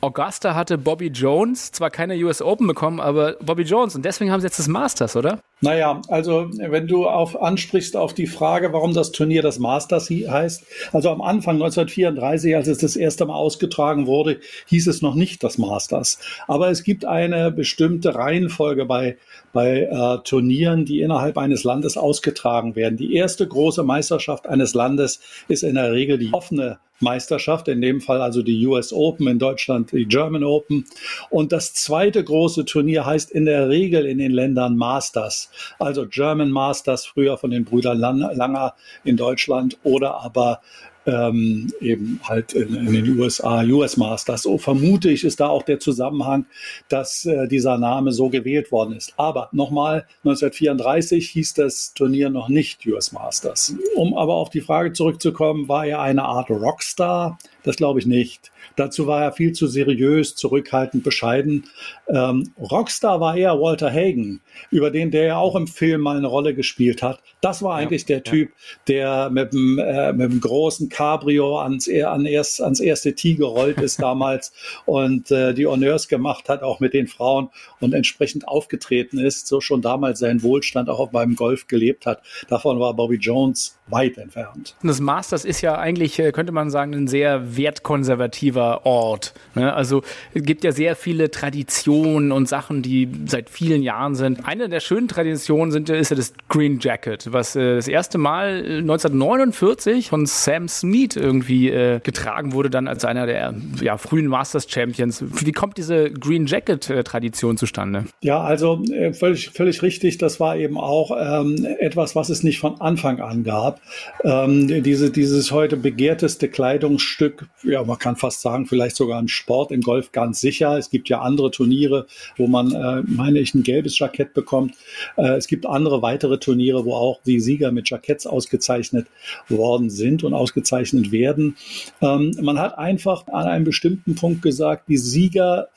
Augusta 0.00 0.54
hatte 0.54 0.78
Bobby 0.78 1.08
Jones 1.08 1.72
zwar 1.72 1.90
keine 1.90 2.14
US 2.24 2.40
Open 2.40 2.66
bekommen, 2.68 3.00
aber 3.00 3.32
Bobby 3.44 3.62
Jones 3.62 3.96
und 3.96 4.04
deswegen 4.04 4.30
haben 4.30 4.40
sie 4.40 4.46
jetzt 4.46 4.58
das 4.58 4.68
Masters, 4.68 5.16
oder? 5.16 5.40
Naja, 5.60 6.00
also 6.06 6.48
wenn 6.56 6.86
du 6.86 7.08
auf, 7.08 7.40
ansprichst 7.40 7.96
auf 7.96 8.14
die 8.14 8.28
Frage, 8.28 8.72
warum 8.72 8.94
das 8.94 9.10
Turnier 9.10 9.42
das 9.42 9.58
Masters 9.58 10.08
heißt, 10.08 10.64
also 10.92 11.10
am 11.10 11.20
Anfang 11.20 11.56
1934, 11.56 12.54
als 12.54 12.68
es 12.68 12.78
das 12.78 12.94
erste 12.94 13.26
Mal 13.26 13.34
ausgetragen 13.34 14.06
wurde, 14.06 14.38
hieß 14.66 14.86
es 14.86 15.02
noch 15.02 15.16
nicht 15.16 15.42
das 15.42 15.58
Masters. 15.58 16.20
Aber 16.46 16.70
es 16.70 16.84
gibt 16.84 17.04
eine 17.04 17.50
bestimmte 17.50 18.14
Reihenfolge 18.14 18.84
bei, 18.84 19.16
bei 19.52 19.88
äh, 19.90 20.18
Turnieren, 20.22 20.84
die 20.84 21.00
innerhalb 21.00 21.36
eines 21.38 21.64
Landes 21.64 21.96
ausgetragen 21.96 22.76
werden. 22.76 22.96
Die 22.96 23.16
erste 23.16 23.48
große 23.48 23.82
Meisterschaft 23.82 24.46
eines 24.46 24.74
Landes 24.74 25.20
ist 25.48 25.64
in 25.64 25.74
der 25.74 25.90
Regel 25.92 26.18
die 26.18 26.32
offene 26.32 26.78
Meisterschaft, 27.00 27.68
in 27.68 27.80
dem 27.80 28.00
Fall 28.00 28.20
also 28.20 28.42
die 28.42 28.66
US 28.66 28.92
Open, 28.92 29.26
in 29.28 29.38
Deutschland 29.38 29.92
die 29.92 30.06
German 30.06 30.44
Open. 30.44 30.84
Und 31.30 31.52
das 31.52 31.74
zweite 31.74 32.22
große 32.22 32.64
Turnier 32.64 33.06
heißt 33.06 33.30
in 33.30 33.44
der 33.44 33.68
Regel 33.68 34.06
in 34.06 34.18
den 34.18 34.32
Ländern 34.32 34.76
Masters, 34.76 35.50
also 35.78 36.06
German 36.06 36.50
Masters, 36.50 37.06
früher 37.06 37.36
von 37.38 37.50
den 37.50 37.64
Brüdern 37.64 37.98
Langer 37.98 38.74
in 39.04 39.16
Deutschland 39.16 39.78
oder 39.82 40.20
aber 40.20 40.60
ähm, 41.08 41.72
eben 41.80 42.20
halt 42.22 42.52
in, 42.52 42.74
in, 42.74 42.92
den 42.92 43.18
USA 43.18 43.62
US 43.64 43.96
Masters. 43.96 44.42
So 44.42 44.58
vermute 44.58 45.10
ich, 45.10 45.24
ist 45.24 45.40
da 45.40 45.48
auch 45.48 45.62
der 45.62 45.80
Zusammenhang, 45.80 46.44
dass 46.88 47.24
äh, 47.24 47.48
dieser 47.48 47.78
Name 47.78 48.12
so 48.12 48.28
gewählt 48.28 48.70
worden 48.70 48.94
ist. 48.94 49.14
Aber 49.16 49.48
nochmal, 49.52 50.06
1934 50.24 51.30
hieß 51.30 51.54
das 51.54 51.94
Turnier 51.94 52.28
noch 52.28 52.48
nicht 52.48 52.86
US 52.86 53.12
Masters. 53.12 53.74
Um 53.96 54.14
aber 54.14 54.34
auf 54.34 54.50
die 54.50 54.60
Frage 54.60 54.92
zurückzukommen, 54.92 55.68
war 55.68 55.86
er 55.86 56.00
eine 56.00 56.24
Art 56.24 56.50
Rockstar? 56.50 57.38
Das 57.62 57.76
glaube 57.76 58.00
ich 58.00 58.06
nicht. 58.06 58.52
Dazu 58.76 59.06
war 59.06 59.22
er 59.22 59.32
viel 59.32 59.52
zu 59.52 59.66
seriös, 59.66 60.34
zurückhaltend, 60.34 61.04
bescheiden. 61.04 61.64
Ähm, 62.08 62.50
Rockstar 62.58 63.20
war 63.20 63.36
eher 63.36 63.60
Walter 63.60 63.90
Hagen, 63.90 64.40
über 64.70 64.90
den 64.90 65.10
der 65.10 65.24
ja 65.24 65.36
auch 65.36 65.56
im 65.56 65.66
Film 65.66 66.02
mal 66.02 66.16
eine 66.16 66.26
Rolle 66.26 66.54
gespielt 66.54 67.02
hat. 67.02 67.20
Das 67.40 67.62
war 67.62 67.76
eigentlich 67.76 68.02
ja, 68.02 68.16
der 68.16 68.24
Typ, 68.24 68.52
der 68.86 69.30
mit 69.30 69.52
dem, 69.52 69.78
äh, 69.78 70.12
mit 70.12 70.32
dem 70.32 70.40
großen 70.40 70.88
Cabrio 70.88 71.58
ans, 71.58 71.88
an 71.88 72.26
erst, 72.26 72.60
ans 72.62 72.80
erste 72.80 73.14
Tee 73.14 73.34
gerollt 73.34 73.80
ist 73.80 74.00
damals 74.02 74.52
und 74.86 75.30
äh, 75.30 75.54
die 75.54 75.66
Honneurs 75.66 76.08
gemacht 76.08 76.48
hat, 76.48 76.62
auch 76.62 76.80
mit 76.80 76.94
den 76.94 77.06
Frauen 77.06 77.50
und 77.80 77.94
entsprechend 77.94 78.48
aufgetreten 78.48 79.18
ist, 79.18 79.46
so 79.46 79.60
schon 79.60 79.82
damals 79.82 80.18
seinen 80.18 80.42
Wohlstand 80.42 80.88
auch 80.88 81.10
beim 81.10 81.36
Golf 81.36 81.66
gelebt 81.66 82.06
hat. 82.06 82.22
Davon 82.48 82.80
war 82.80 82.94
Bobby 82.94 83.16
Jones 83.16 83.78
weit 83.90 84.18
entfernt. 84.18 84.76
Das 84.82 85.00
Masters 85.00 85.44
ist 85.44 85.60
ja 85.60 85.78
eigentlich, 85.78 86.18
äh, 86.18 86.32
könnte 86.32 86.52
man 86.52 86.70
sagen, 86.70 86.94
ein 86.94 87.08
sehr 87.08 87.56
wertkonservativer 87.56 88.57
Ort. 88.58 89.34
Ne? 89.54 89.72
Also 89.72 90.02
es 90.34 90.42
gibt 90.42 90.64
ja 90.64 90.72
sehr 90.72 90.96
viele 90.96 91.30
Traditionen 91.30 92.32
und 92.32 92.48
Sachen, 92.48 92.82
die 92.82 93.08
seit 93.26 93.50
vielen 93.50 93.82
Jahren 93.82 94.14
sind. 94.14 94.46
Eine 94.46 94.68
der 94.68 94.80
schönen 94.80 95.08
Traditionen 95.08 95.70
sind, 95.70 95.90
ist 95.90 96.10
ja 96.10 96.16
das 96.16 96.32
Green 96.48 96.78
Jacket, 96.80 97.32
was 97.32 97.56
äh, 97.56 97.76
das 97.76 97.88
erste 97.88 98.18
Mal 98.18 98.64
1949 98.78 100.06
äh, 100.06 100.08
von 100.08 100.26
Sam 100.26 100.68
Smead 100.68 101.16
irgendwie 101.16 101.70
äh, 101.70 102.00
getragen 102.00 102.52
wurde, 102.52 102.70
dann 102.70 102.88
als 102.88 103.04
einer 103.04 103.26
der 103.26 103.54
ja, 103.80 103.98
frühen 103.98 104.26
Masters 104.26 104.70
Champions. 104.70 105.24
Wie 105.44 105.52
kommt 105.52 105.78
diese 105.78 106.10
Green 106.10 106.46
Jacket 106.46 106.92
Tradition 107.04 107.56
zustande? 107.56 108.04
Ja, 108.22 108.40
also 108.40 108.82
völlig, 109.12 109.50
völlig 109.50 109.82
richtig. 109.82 110.18
Das 110.18 110.40
war 110.40 110.56
eben 110.56 110.78
auch 110.78 111.10
ähm, 111.18 111.66
etwas, 111.78 112.16
was 112.16 112.28
es 112.28 112.42
nicht 112.42 112.58
von 112.58 112.80
Anfang 112.80 113.20
an 113.20 113.44
gab. 113.44 113.80
Ähm, 114.24 114.82
diese, 114.82 115.10
dieses 115.10 115.52
heute 115.52 115.76
begehrteste 115.76 116.48
Kleidungsstück, 116.48 117.46
ja, 117.62 117.82
man 117.84 117.98
kann 117.98 118.16
fast 118.16 118.37
sagen, 118.40 118.66
vielleicht 118.66 118.96
sogar 118.96 119.20
ein 119.20 119.28
Sport 119.28 119.72
im 119.72 119.80
Golf 119.80 120.12
ganz 120.12 120.40
sicher. 120.40 120.76
Es 120.78 120.90
gibt 120.90 121.08
ja 121.08 121.20
andere 121.20 121.50
Turniere, 121.50 122.06
wo 122.36 122.46
man, 122.46 122.72
äh, 122.72 123.02
meine 123.06 123.38
ich, 123.38 123.54
ein 123.54 123.62
gelbes 123.62 123.98
Jackett 123.98 124.34
bekommt. 124.34 124.74
Äh, 125.16 125.36
es 125.36 125.46
gibt 125.46 125.66
andere 125.66 126.02
weitere 126.02 126.38
Turniere, 126.38 126.84
wo 126.84 126.94
auch 126.94 127.20
die 127.24 127.40
Sieger 127.40 127.72
mit 127.72 127.88
Jacketts 127.88 128.26
ausgezeichnet 128.26 129.06
worden 129.48 129.90
sind 129.90 130.24
und 130.24 130.34
ausgezeichnet 130.34 131.12
werden. 131.12 131.56
Ähm, 132.00 132.32
man 132.40 132.58
hat 132.58 132.78
einfach 132.78 133.26
an 133.28 133.46
einem 133.46 133.64
bestimmten 133.64 134.14
Punkt 134.14 134.42
gesagt, 134.42 134.88
die 134.88 134.98
Sieger 134.98 135.68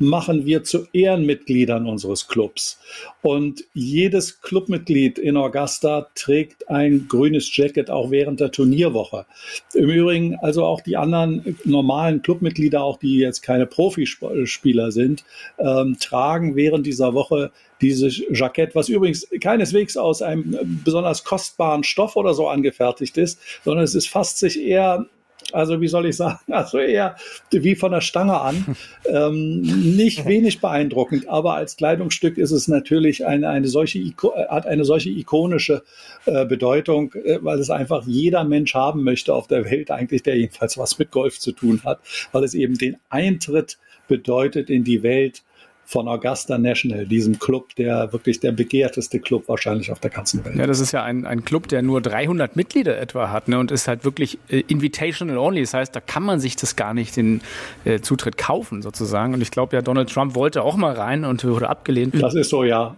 machen 0.00 0.46
wir 0.46 0.64
zu 0.64 0.86
Ehrenmitgliedern 0.92 1.86
unseres 1.86 2.26
Clubs. 2.26 2.80
Und 3.22 3.64
jedes 3.74 4.40
Clubmitglied 4.40 5.18
in 5.18 5.36
Augusta 5.36 6.08
trägt 6.14 6.68
ein 6.70 7.06
grünes 7.08 7.54
Jacket 7.54 7.90
auch 7.90 8.10
während 8.10 8.40
der 8.40 8.50
Turnierwoche. 8.50 9.26
Im 9.74 9.90
Übrigen 9.90 10.36
also 10.36 10.64
auch 10.64 10.80
die 10.80 10.96
anderen 10.96 11.56
normalen 11.64 12.22
Clubmitglieder, 12.22 12.82
auch 12.82 12.98
die 12.98 13.18
jetzt 13.18 13.42
keine 13.42 13.66
Profispieler 13.66 14.90
sind, 14.90 15.24
ähm, 15.58 15.96
tragen 16.00 16.56
während 16.56 16.86
dieser 16.86 17.14
Woche 17.14 17.52
dieses 17.80 18.22
Jackett, 18.30 18.74
was 18.74 18.88
übrigens 18.88 19.26
keineswegs 19.40 19.96
aus 19.96 20.22
einem 20.22 20.80
besonders 20.84 21.24
kostbaren 21.24 21.84
Stoff 21.84 22.16
oder 22.16 22.34
so 22.34 22.48
angefertigt 22.48 23.16
ist, 23.16 23.40
sondern 23.64 23.84
es 23.84 23.94
ist 23.94 24.08
fast 24.08 24.38
sich 24.38 24.60
eher 24.60 25.06
also 25.54 25.80
wie 25.80 25.88
soll 25.88 26.06
ich 26.06 26.16
sagen, 26.16 26.40
also 26.52 26.78
eher 26.78 27.16
wie 27.50 27.74
von 27.74 27.92
der 27.92 28.00
Stange 28.00 28.40
an. 28.40 28.76
ähm, 29.06 29.60
nicht 29.60 30.26
wenig 30.26 30.60
beeindruckend, 30.60 31.28
aber 31.28 31.54
als 31.54 31.76
Kleidungsstück 31.76 32.38
ist 32.38 32.50
es 32.50 32.68
natürlich 32.68 33.26
eine, 33.26 33.48
eine 33.48 33.68
solche, 33.68 34.00
hat 34.48 34.66
eine 34.66 34.84
solche 34.84 35.10
ikonische 35.10 35.82
äh, 36.26 36.44
Bedeutung, 36.44 37.12
äh, 37.14 37.38
weil 37.42 37.58
es 37.58 37.70
einfach 37.70 38.06
jeder 38.06 38.44
Mensch 38.44 38.74
haben 38.74 39.02
möchte 39.04 39.34
auf 39.34 39.46
der 39.46 39.64
Welt 39.70 39.90
eigentlich, 39.90 40.22
der 40.22 40.36
jedenfalls 40.36 40.78
was 40.78 40.98
mit 40.98 41.10
Golf 41.10 41.38
zu 41.38 41.52
tun 41.52 41.80
hat, 41.84 42.00
weil 42.32 42.44
es 42.44 42.54
eben 42.54 42.76
den 42.76 42.96
Eintritt 43.08 43.78
bedeutet 44.08 44.70
in 44.70 44.84
die 44.84 45.02
Welt 45.02 45.42
von 45.90 46.06
Augusta 46.06 46.56
National, 46.56 47.04
diesem 47.04 47.40
Club, 47.40 47.74
der 47.74 48.12
wirklich 48.12 48.38
der 48.38 48.52
begehrteste 48.52 49.18
Club 49.18 49.48
wahrscheinlich 49.48 49.90
auf 49.90 49.98
der 49.98 50.10
ganzen 50.10 50.44
Welt. 50.44 50.54
Ja, 50.54 50.68
das 50.68 50.78
ist 50.78 50.92
ja 50.92 51.02
ein, 51.02 51.26
ein 51.26 51.44
Club, 51.44 51.66
der 51.66 51.82
nur 51.82 52.00
300 52.00 52.54
Mitglieder 52.54 52.96
etwa 52.96 53.30
hat 53.30 53.48
ne, 53.48 53.58
und 53.58 53.72
ist 53.72 53.88
halt 53.88 54.04
wirklich 54.04 54.38
äh, 54.48 54.60
invitational 54.68 55.36
only. 55.36 55.62
Das 55.62 55.74
heißt, 55.74 55.96
da 55.96 56.00
kann 56.00 56.22
man 56.22 56.38
sich 56.38 56.54
das 56.54 56.76
gar 56.76 56.94
nicht 56.94 57.16
den 57.16 57.40
äh, 57.84 57.98
Zutritt 57.98 58.38
kaufen 58.38 58.82
sozusagen. 58.82 59.34
Und 59.34 59.40
ich 59.40 59.50
glaube 59.50 59.74
ja, 59.74 59.82
Donald 59.82 60.10
Trump 60.10 60.36
wollte 60.36 60.62
auch 60.62 60.76
mal 60.76 60.92
rein 60.92 61.24
und 61.24 61.44
wurde 61.44 61.68
abgelehnt. 61.68 62.14
Das 62.22 62.36
ist 62.36 62.50
so, 62.50 62.62
ja. 62.62 62.96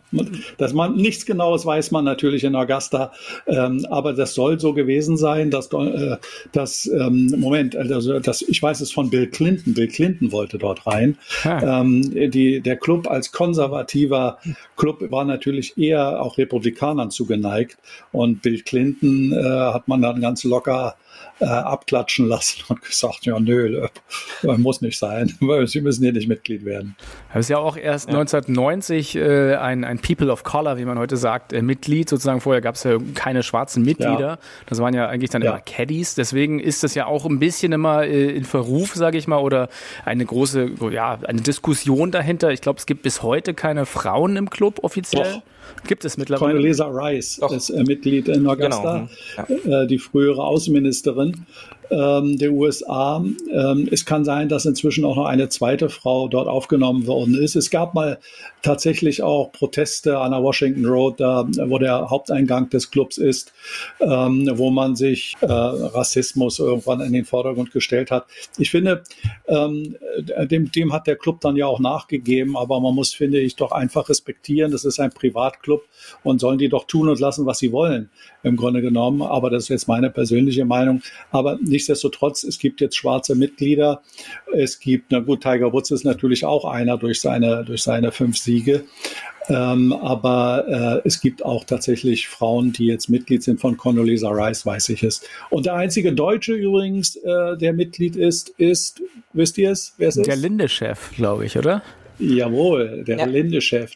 Dass 0.58 0.74
man 0.74 0.94
nichts 0.94 1.24
Genaues 1.24 1.64
weiß 1.64 1.92
man 1.92 2.04
natürlich 2.04 2.44
in 2.44 2.54
Augusta, 2.54 3.12
ähm, 3.46 3.86
aber 3.88 4.12
das 4.12 4.34
soll 4.34 4.60
so 4.60 4.74
gewesen 4.74 5.16
sein, 5.16 5.50
dass, 5.50 5.72
äh, 5.72 6.18
dass 6.52 6.84
ähm, 6.86 7.34
Moment, 7.38 7.74
also 7.74 8.20
das, 8.20 8.42
ich 8.42 8.62
weiß 8.62 8.82
es 8.82 8.92
von 8.92 9.08
Bill 9.08 9.28
Clinton. 9.28 9.72
Bill 9.72 9.88
Clinton 9.88 10.30
wollte 10.30 10.58
dort 10.58 10.86
rein. 10.86 11.16
Ah. 11.44 11.80
Ähm, 11.80 12.30
die, 12.30 12.60
der 12.60 12.81
Club 12.82 13.08
als 13.08 13.32
konservativer 13.32 14.38
Club 14.76 15.10
war 15.10 15.24
natürlich 15.24 15.78
eher 15.78 16.20
auch 16.20 16.36
Republikanern 16.36 17.10
zugeneigt. 17.10 17.78
Und 18.12 18.42
Bill 18.42 18.60
Clinton 18.60 19.32
äh, 19.32 19.72
hat 19.72 19.88
man 19.88 20.02
dann 20.02 20.20
ganz 20.20 20.44
locker 20.44 20.96
äh, 21.40 21.44
abklatschen 21.46 22.28
lassen 22.28 22.62
und 22.68 22.82
gesagt, 22.82 23.26
ja, 23.26 23.38
nö, 23.38 23.88
äh, 24.42 24.56
muss 24.56 24.80
nicht 24.80 24.98
sein. 24.98 25.36
Sie 25.66 25.80
müssen 25.80 26.02
hier 26.02 26.12
nicht 26.12 26.28
Mitglied 26.28 26.64
werden. 26.64 26.96
Das 27.32 27.46
ist 27.46 27.48
ja 27.48 27.58
auch 27.58 27.76
erst 27.76 28.08
ja. 28.08 28.18
1990 28.18 29.16
äh, 29.16 29.56
ein, 29.56 29.84
ein 29.84 29.98
People 29.98 30.30
of 30.30 30.44
Color, 30.44 30.76
wie 30.78 30.84
man 30.84 30.98
heute 30.98 31.16
sagt, 31.16 31.52
äh, 31.52 31.62
Mitglied. 31.62 32.08
Sozusagen 32.08 32.40
vorher 32.40 32.60
gab 32.60 32.76
es 32.76 32.84
ja 32.84 32.98
keine 33.14 33.42
schwarzen 33.42 33.82
Mitglieder. 33.82 34.20
Ja. 34.20 34.38
Das 34.66 34.78
waren 34.78 34.94
ja 34.94 35.08
eigentlich 35.08 35.30
dann 35.30 35.42
ja. 35.42 35.50
immer 35.50 35.60
Caddies. 35.60 36.14
Deswegen 36.14 36.60
ist 36.60 36.82
das 36.84 36.94
ja 36.94 37.06
auch 37.06 37.26
ein 37.26 37.38
bisschen 37.38 37.72
immer 37.72 38.04
äh, 38.04 38.30
in 38.30 38.44
Verruf, 38.44 38.94
sage 38.94 39.18
ich 39.18 39.26
mal, 39.26 39.38
oder 39.38 39.68
eine 40.04 40.24
große, 40.24 40.70
ja, 40.90 41.18
eine 41.24 41.40
Diskussion 41.40 42.10
dahinter. 42.10 42.52
Ich 42.52 42.60
glaube, 42.60 42.78
es 42.78 42.86
gibt 42.86 43.02
bis 43.02 43.22
heute 43.22 43.54
keine 43.54 43.86
Frauen 43.86 44.36
im 44.36 44.50
Club 44.50 44.80
offiziell. 44.82 45.34
Doch. 45.34 45.42
Gibt 45.86 46.04
es 46.04 46.16
mittlerweile? 46.16 46.52
Condoleezza 46.52 46.86
Rice 46.86 47.38
Doch. 47.40 47.52
ist 47.52 47.70
äh, 47.70 47.82
Mitglied 47.82 48.28
in 48.28 48.46
Augusta, 48.46 49.08
genau. 49.36 49.56
ja. 49.66 49.82
äh, 49.82 49.86
die 49.86 49.98
frühere 49.98 50.42
Außenministerin 50.42 51.46
ähm, 51.92 52.38
der 52.38 52.52
USA. 52.52 53.22
Ähm, 53.52 53.88
es 53.90 54.06
kann 54.06 54.24
sein, 54.24 54.48
dass 54.48 54.64
inzwischen 54.64 55.04
auch 55.04 55.16
noch 55.16 55.26
eine 55.26 55.48
zweite 55.48 55.90
Frau 55.90 56.28
dort 56.28 56.48
aufgenommen 56.48 57.06
worden 57.06 57.34
ist. 57.34 57.54
Es 57.54 57.70
gab 57.70 57.94
mal 57.94 58.18
tatsächlich 58.62 59.22
auch 59.22 59.52
Proteste 59.52 60.18
an 60.18 60.32
der 60.32 60.42
Washington 60.42 60.86
Road, 60.86 61.20
da, 61.20 61.46
wo 61.66 61.78
der 61.78 62.08
Haupteingang 62.08 62.70
des 62.70 62.90
Clubs 62.90 63.18
ist, 63.18 63.52
ähm, 64.00 64.50
wo 64.54 64.70
man 64.70 64.96
sich 64.96 65.34
äh, 65.40 65.46
Rassismus 65.46 66.58
irgendwann 66.58 67.00
in 67.00 67.12
den 67.12 67.24
Vordergrund 67.24 67.72
gestellt 67.72 68.10
hat. 68.10 68.26
Ich 68.56 68.70
finde, 68.70 69.02
ähm, 69.46 69.96
dem, 70.50 70.72
dem 70.72 70.92
hat 70.92 71.06
der 71.06 71.16
Club 71.16 71.40
dann 71.40 71.56
ja 71.56 71.66
auch 71.66 71.80
nachgegeben, 71.80 72.56
aber 72.56 72.80
man 72.80 72.94
muss, 72.94 73.12
finde 73.12 73.40
ich, 73.40 73.56
doch 73.56 73.72
einfach 73.72 74.08
respektieren, 74.08 74.72
das 74.72 74.84
ist 74.84 74.98
ein 74.98 75.10
Privatclub 75.10 75.82
und 76.22 76.40
sollen 76.40 76.58
die 76.58 76.68
doch 76.68 76.86
tun 76.86 77.08
und 77.08 77.20
lassen, 77.20 77.46
was 77.46 77.58
sie 77.58 77.72
wollen, 77.72 78.10
im 78.42 78.56
Grunde 78.56 78.80
genommen. 78.80 79.22
Aber 79.22 79.50
das 79.50 79.64
ist 79.64 79.68
jetzt 79.68 79.88
meine 79.88 80.10
persönliche 80.10 80.64
Meinung. 80.64 81.02
Aber 81.30 81.58
nichtsdestotrotz, 81.82 82.44
es 82.44 82.58
gibt 82.58 82.80
jetzt 82.80 82.96
schwarze 82.96 83.34
Mitglieder. 83.34 84.02
Es 84.54 84.78
gibt, 84.78 85.10
na 85.10 85.18
gut, 85.18 85.42
Tiger 85.42 85.72
Woods 85.72 85.90
ist 85.90 86.04
natürlich 86.04 86.44
auch 86.44 86.64
einer 86.64 86.96
durch 86.96 87.20
seine, 87.20 87.64
durch 87.64 87.82
seine 87.82 88.12
fünf 88.12 88.38
Siege. 88.38 88.84
Ähm, 89.48 89.92
aber 89.92 91.02
äh, 91.04 91.08
es 91.08 91.20
gibt 91.20 91.44
auch 91.44 91.64
tatsächlich 91.64 92.28
Frauen, 92.28 92.72
die 92.72 92.86
jetzt 92.86 93.08
Mitglied 93.08 93.42
sind 93.42 93.60
von 93.60 93.76
Condoleezza 93.76 94.30
Rice, 94.30 94.64
weiß 94.64 94.90
ich 94.90 95.02
es. 95.02 95.22
Und 95.50 95.66
der 95.66 95.74
einzige 95.74 96.12
Deutsche 96.12 96.54
übrigens, 96.54 97.16
äh, 97.16 97.56
der 97.56 97.72
Mitglied 97.72 98.14
ist, 98.14 98.50
ist, 98.50 99.02
wisst 99.32 99.58
ihr 99.58 99.72
es? 99.72 99.94
Wer 99.98 100.08
es 100.10 100.16
ist? 100.16 100.28
Der 100.28 100.36
Linde-Chef, 100.36 101.10
glaube 101.16 101.44
ich, 101.44 101.58
oder? 101.58 101.82
Jawohl, 102.20 103.02
der 103.04 103.18
ja. 103.18 103.24
Linde-Chef, 103.24 103.90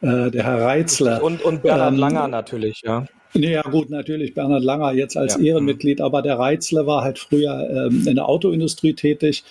äh, 0.00 0.30
der 0.30 0.44
Herr 0.44 0.62
Reitzler. 0.62 1.22
Und, 1.22 1.42
und 1.42 1.62
Bernhard 1.62 1.92
ähm, 1.92 1.98
Langer 1.98 2.28
natürlich, 2.28 2.80
ja. 2.82 3.04
Ja 3.34 3.62
gut, 3.62 3.90
natürlich 3.90 4.32
Bernhard 4.34 4.64
Langer 4.64 4.92
jetzt 4.92 5.16
als 5.16 5.36
ja. 5.36 5.42
Ehrenmitglied, 5.42 6.00
aber 6.00 6.22
der 6.22 6.38
Reitzle 6.38 6.86
war 6.86 7.04
halt 7.04 7.18
früher 7.18 7.68
ähm, 7.70 8.06
in 8.06 8.14
der 8.14 8.28
Autoindustrie 8.28 8.94
tätig. 8.94 9.44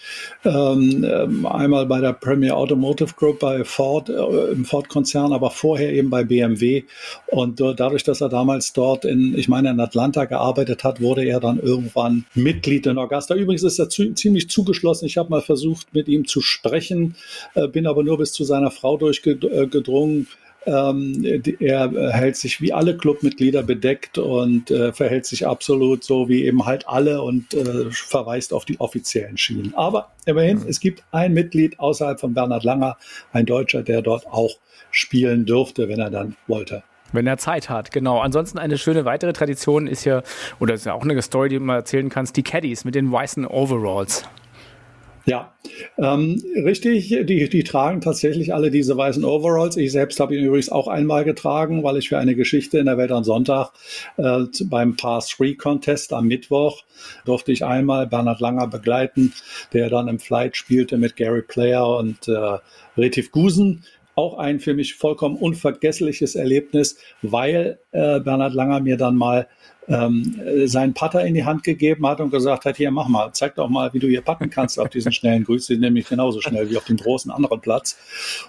Ähm, 0.44 1.06
ähm, 1.08 1.46
einmal 1.46 1.86
bei 1.86 2.02
der 2.02 2.14
Premier 2.14 2.58
Automotive 2.58 3.14
Group 3.16 3.40
bei 3.40 3.64
Ford, 3.64 4.10
äh, 4.10 4.52
im 4.52 4.66
Ford-Konzern, 4.66 5.32
aber 5.32 5.52
vorher 5.52 5.94
eben 5.94 6.10
bei 6.10 6.24
BMW. 6.24 6.84
Und 7.28 7.62
äh, 7.62 7.76
dadurch, 7.76 8.04
dass 8.04 8.22
er 8.22 8.30
damals 8.30 8.74
dort 8.74 9.06
in, 9.06 9.38
ich 9.38 9.48
meine, 9.48 9.70
in 9.70 9.80
Atlanta 9.80 10.26
gearbeitet 10.26 10.84
hat, 10.84 11.00
wurde 11.00 11.24
er 11.24 11.40
dann 11.40 11.60
irgendwann 11.60 12.26
Mitglied 12.34 12.88
in 12.88 12.98
Augusta. 12.98 13.36
Übrigens 13.36 13.64
ist 13.64 13.78
er 13.78 13.90
zu, 13.90 14.12
ziemlich 14.14 14.50
zugeschlossen. 14.50 15.06
Ich 15.06 15.18
habe 15.18 15.30
mal 15.30 15.42
versucht, 15.42 15.94
mit 15.94 16.08
ihm 16.08 16.26
zu 16.26 16.42
sprechen, 16.42 17.16
äh, 17.54 17.68
bin 17.68 17.86
aber 17.86 18.04
nur 18.04 18.18
bis 18.18 18.32
zu 18.32 18.44
seiner 18.44 18.72
Frau 18.72 18.98
durchgedrungen. 18.98 20.28
Äh, 20.66 20.72
ähm, 20.78 21.42
er 21.60 22.12
hält 22.12 22.38
sich 22.38 22.62
wie 22.62 22.74
alle 22.74 22.98
Clubmitglieder 22.98 23.64
bedeckt 23.64 24.18
und 24.18 24.72
äh, 24.72 24.94
verhält 24.94 25.26
sich 25.26 25.48
absolut 25.48 26.04
so 26.04 26.30
wie 26.30 26.46
eben 26.46 26.66
halt 26.66 26.88
alle 26.88 27.22
und 27.22 27.54
äh, 27.54 27.90
verweist 27.92 28.54
auf 28.54 28.66
die 28.66 28.80
offiziellen 28.80 29.38
Schienen. 29.38 29.74
Aber 29.76 30.12
immerhin, 30.26 30.60
mhm. 30.60 30.68
es 30.68 30.80
gibt 30.80 31.04
ein 31.12 31.34
Mitglied 31.34 31.80
außerhalb 31.80 32.20
von 32.20 32.34
Bernhard 32.34 32.64
Langer, 32.64 32.98
ein 33.32 33.46
Deutscher, 33.46 33.84
der 33.84 34.02
dort 34.02 34.28
auch 34.28 34.58
spielen 34.92 35.46
dürfte, 35.46 35.90
wenn 35.90 36.00
er 36.00 36.10
dann 36.10 36.36
wollte. 36.48 36.84
Wenn 37.14 37.26
er 37.26 37.38
Zeit 37.38 37.70
hat, 37.70 37.92
genau. 37.92 38.20
Ansonsten 38.20 38.58
eine 38.58 38.78
schöne 38.78 39.06
weitere 39.06 39.32
Tradition 39.32 39.88
ist 39.88 40.04
ja, 40.04 40.24
oder 40.60 40.74
ist 40.74 40.86
ja 40.86 40.94
auch 40.94 41.04
eine 41.04 41.22
Story, 41.22 41.50
die 41.50 41.60
mal 41.60 41.78
erzählen 41.78 42.10
kannst, 42.10 42.36
die 42.36 42.44
Caddies 42.44 42.84
mit 42.84 42.96
den 42.96 43.10
weißen 43.12 43.46
Overalls. 43.46 44.26
Ja, 45.30 45.54
ähm, 45.98 46.42
richtig. 46.56 47.10
Die, 47.10 47.50
die 47.50 47.64
tragen 47.66 48.00
tatsächlich 48.00 48.54
alle 48.54 48.72
diese 48.72 48.96
weißen 48.96 49.26
Overalls. 49.26 49.76
Ich 49.76 49.92
selbst 49.92 50.22
habe 50.22 50.34
ihn 50.34 50.46
übrigens 50.46 50.70
auch 50.70 50.88
einmal 50.88 51.26
getragen, 51.26 51.84
weil 51.84 51.98
ich 51.98 52.08
für 52.08 52.18
eine 52.18 52.34
Geschichte 52.34 52.80
in 52.80 52.86
der 52.86 52.98
Welt 52.98 53.12
am 53.12 53.26
Sonntag 53.26 53.72
äh, 54.16 54.44
beim 54.64 54.96
Par 54.96 55.22
3 55.22 55.56
Contest 55.56 56.14
am 56.14 56.28
Mittwoch 56.28 56.84
durfte 57.26 57.52
ich 57.52 57.66
einmal 57.66 58.08
Bernhard 58.08 58.40
Langer 58.40 58.68
begleiten, 58.68 59.34
der 59.74 59.90
dann 59.90 60.08
im 60.08 60.20
Flight 60.20 60.56
spielte 60.56 60.98
mit 60.98 61.18
Gary 61.18 61.42
Player 61.42 61.98
und 61.98 62.30
äh, 62.30 62.60
Retif 62.98 63.32
Gusen 63.32 63.84
auch 64.16 64.38
ein 64.40 64.60
für 64.60 64.74
mich 64.74 64.96
vollkommen 64.96 65.36
unvergessliches 65.36 66.36
Erlebnis, 66.36 66.98
weil 67.22 67.80
äh, 67.92 68.20
Bernhard 68.20 68.54
Langer 68.54 68.80
mir 68.80 68.98
dann 68.98 69.16
mal 69.16 69.48
ähm, 69.88 70.40
seinen 70.66 70.94
Putter 70.94 71.26
in 71.26 71.34
die 71.34 71.46
Hand 71.46 71.64
gegeben 71.64 72.06
hat 72.08 72.20
und 72.20 72.30
gesagt 72.30 72.66
hat, 72.66 72.78
hier 72.78 72.92
mach 72.92 73.08
mal, 73.08 73.30
zeig 73.32 73.56
doch 73.56 73.70
mal, 73.70 73.94
wie 73.94 74.00
du 74.00 74.08
hier 74.08 74.22
putten 74.22 74.50
kannst 74.50 74.80
auf 74.80 74.90
diesen 74.90 75.12
schnellen 75.12 75.44
Grüß, 75.44 75.68
die 75.68 75.74
sind 75.74 75.82
nämlich 75.82 76.08
genauso 76.10 76.42
schnell 76.42 76.70
wie 76.70 76.78
auf 76.78 76.86
dem 76.86 76.98
großen 76.98 77.32
anderen 77.32 77.62
Platz. 77.62 77.98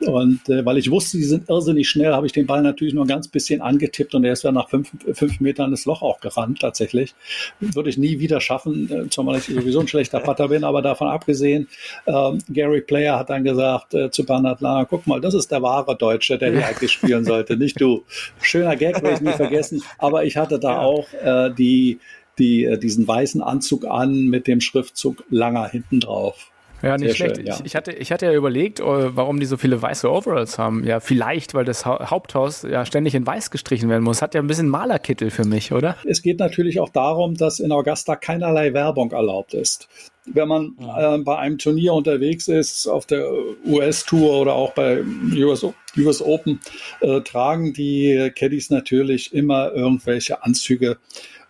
Und 0.01 0.49
äh, 0.49 0.65
weil 0.65 0.79
ich 0.79 0.91
wusste, 0.91 1.17
die 1.17 1.25
sind 1.25 1.49
irrsinnig 1.49 1.89
schnell, 1.89 2.13
habe 2.13 2.27
ich 2.27 2.33
den 2.33 2.47
Ball 2.47 2.63
natürlich 2.63 2.95
nur 2.95 3.05
ein 3.05 3.09
ganz 3.09 3.29
bisschen 3.29 3.61
angetippt 3.61 4.15
und 4.15 4.25
er 4.25 4.33
ist 4.33 4.45
dann 4.45 4.55
nach 4.55 4.69
fünf, 4.69 4.91
fünf 5.13 5.41
Metern 5.41 5.71
das 5.71 5.85
Loch 5.85 6.03
auch 6.03 6.21
gerannt, 6.21 6.61
tatsächlich. 6.61 7.15
Würde 7.61 7.91
ich 7.91 7.99
nie 7.99 8.19
wieder 8.19 8.41
schaffen, 8.41 8.91
äh, 8.91 9.09
zumal 9.09 9.39
ich 9.39 9.45
sowieso 9.45 9.81
ein 9.81 9.89
schlechter 9.89 10.21
Putter 10.21 10.49
bin, 10.49 10.65
aber 10.65 10.83
davon 10.83 11.09
abgesehen, 11.09 11.69
äh, 12.07 12.33
Gary 12.53 12.81
Player 12.81 13.19
hat 13.19 13.31
dann 13.31 13.45
gesagt 13.45 13.95
äh, 13.95 14.11
zu 14.11 14.25
Bernhard 14.25 14.61
Langer, 14.61 14.87
guck 14.87 15.07
mal, 15.07 15.21
das 15.21 15.35
ist 15.35 15.53
der 15.53 15.63
wahre 15.63 15.97
Deutsche, 15.97 16.37
der 16.37 16.51
hier 16.51 16.67
eigentlich 16.67 16.91
spielen 16.91 17.25
sollte, 17.25 17.57
nicht 17.57 17.81
du. 17.81 18.05
Schöner 18.41 18.75
Gag, 18.77 19.03
werde 19.03 19.15
ich 19.15 19.21
nie 19.21 19.33
vergessen, 19.33 19.83
aber 19.99 20.25
ich 20.25 20.37
hatte 20.37 20.59
da 20.59 20.73
ja. 20.73 20.79
auch 20.81 21.07
äh, 21.23 21.28
die, 21.57 22.01
die, 22.39 22.65
äh, 22.65 22.79
diesen 22.79 23.07
weißen 23.07 23.43
Anzug 23.43 23.87
an 23.87 24.27
mit 24.27 24.47
dem 24.47 24.61
Schriftzug 24.61 25.25
Langer 25.31 25.69
hinten 25.69 26.01
drauf. 26.01 26.51
Ja, 26.83 26.97
nicht 26.97 27.09
Sehr 27.09 27.15
schlecht. 27.17 27.37
Schön, 27.37 27.47
ja. 27.47 27.55
Ich, 27.55 27.67
ich, 27.67 27.77
hatte, 27.77 27.93
ich 27.93 28.13
hatte 28.13 28.27
ja 28.27 28.33
überlegt, 28.33 28.81
äh, 28.81 28.85
warum 28.85 29.41
die 29.41 29.47
so 29.47 29.57
viele 29.57 29.81
weiße 29.81 30.11
Overalls 30.11 30.59
haben. 30.59 30.85
Ja, 30.85 31.01
vielleicht, 31.01 31.55
weil 31.55 31.65
das 31.65 31.85
Haupthaus 31.87 32.63
ja 32.63 32.87
ständig 32.87 33.15
in 33.15 33.27
weiß 33.27 33.51
gestrichen 33.51 33.89
werden 33.89 34.05
muss. 34.05 34.23
Hat 34.23 34.35
ja 34.35 34.41
ein 34.41 34.47
bisschen 34.47 34.69
Malerkittel 34.69 35.31
für 35.31 35.45
mich, 35.45 35.73
oder? 35.73 35.97
Es 36.05 36.23
geht 36.23 36.39
natürlich 36.39 36.81
auch 36.81 36.91
darum, 36.91 37.35
dass 37.35 37.61
in 37.61 37.73
Augusta 37.73 38.17
keinerlei 38.17 38.73
Werbung 38.75 39.13
erlaubt 39.13 39.55
ist. 39.55 39.89
Wenn 40.27 40.49
man 40.49 40.77
äh, 40.79 41.19
bei 41.19 41.39
einem 41.39 41.59
Turnier 41.59 41.95
unterwegs 41.95 42.49
ist, 42.49 42.87
auf 42.87 43.07
der 43.07 43.27
US-Tour 43.67 44.41
oder 44.41 44.53
auch 44.53 44.73
bei 44.73 45.03
US, 45.37 45.67
US 45.97 46.23
Open, 46.23 46.61
äh, 47.01 47.23
tragen 47.23 47.73
die 47.73 48.31
Caddies 48.37 48.71
natürlich 48.71 49.33
immer 49.33 49.73
irgendwelche 49.73 50.45
Anzüge 50.45 50.99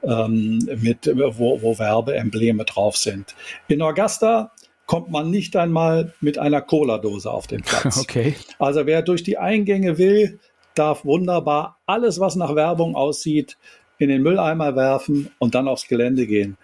ähm, 0.02 0.58
mit, 0.80 1.10
wo, 1.12 1.60
wo 1.60 1.78
Werbeembleme 1.78 2.64
drauf 2.64 2.96
sind. 2.96 3.34
In 3.66 3.82
Augusta 3.82 4.52
kommt 4.88 5.10
man 5.10 5.30
nicht 5.30 5.54
einmal 5.54 6.14
mit 6.20 6.38
einer 6.38 6.62
Cola-Dose 6.62 7.30
auf 7.30 7.46
den 7.46 7.62
Platz. 7.62 7.98
Okay. 8.08 8.34
Also 8.58 8.86
wer 8.86 9.02
durch 9.02 9.22
die 9.22 9.36
Eingänge 9.36 9.98
will, 9.98 10.40
darf 10.74 11.04
wunderbar 11.04 11.78
alles, 11.86 12.18
was 12.20 12.36
nach 12.36 12.54
Werbung 12.54 12.96
aussieht, 12.96 13.58
in 13.98 14.08
den 14.08 14.22
Mülleimer 14.22 14.76
werfen 14.76 15.30
und 15.38 15.54
dann 15.54 15.68
aufs 15.68 15.88
Gelände 15.88 16.26
gehen. 16.26 16.56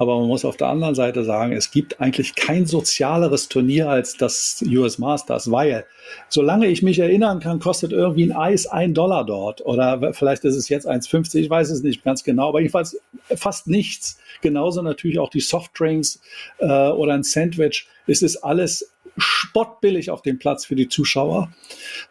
Aber 0.00 0.16
man 0.20 0.28
muss 0.28 0.44
auf 0.44 0.56
der 0.56 0.68
anderen 0.68 0.94
Seite 0.94 1.24
sagen, 1.24 1.52
es 1.52 1.72
gibt 1.72 2.00
eigentlich 2.00 2.36
kein 2.36 2.66
sozialeres 2.66 3.48
Turnier 3.48 3.88
als 3.88 4.16
das 4.16 4.64
US 4.64 4.98
Masters, 4.98 5.50
weil 5.50 5.86
solange 6.28 6.68
ich 6.68 6.84
mich 6.84 7.00
erinnern 7.00 7.40
kann, 7.40 7.58
kostet 7.58 7.90
irgendwie 7.90 8.24
ein 8.24 8.32
Eis 8.32 8.68
ein 8.68 8.94
Dollar 8.94 9.26
dort 9.26 9.60
oder 9.66 10.14
vielleicht 10.14 10.44
ist 10.44 10.54
es 10.54 10.68
jetzt 10.68 10.88
1,50, 10.88 11.40
ich 11.40 11.50
weiß 11.50 11.70
es 11.70 11.82
nicht 11.82 12.04
ganz 12.04 12.22
genau, 12.22 12.48
aber 12.50 12.60
jedenfalls 12.60 13.00
fast 13.34 13.66
nichts. 13.66 14.18
Genauso 14.40 14.82
natürlich 14.82 15.18
auch 15.18 15.30
die 15.30 15.40
Softdrinks 15.40 16.20
äh, 16.58 16.90
oder 16.90 17.14
ein 17.14 17.24
Sandwich. 17.24 17.88
Es 18.06 18.22
ist 18.22 18.36
alles 18.36 18.92
spottbillig 19.16 20.10
auf 20.10 20.22
dem 20.22 20.38
Platz 20.38 20.64
für 20.64 20.76
die 20.76 20.88
Zuschauer, 20.88 21.52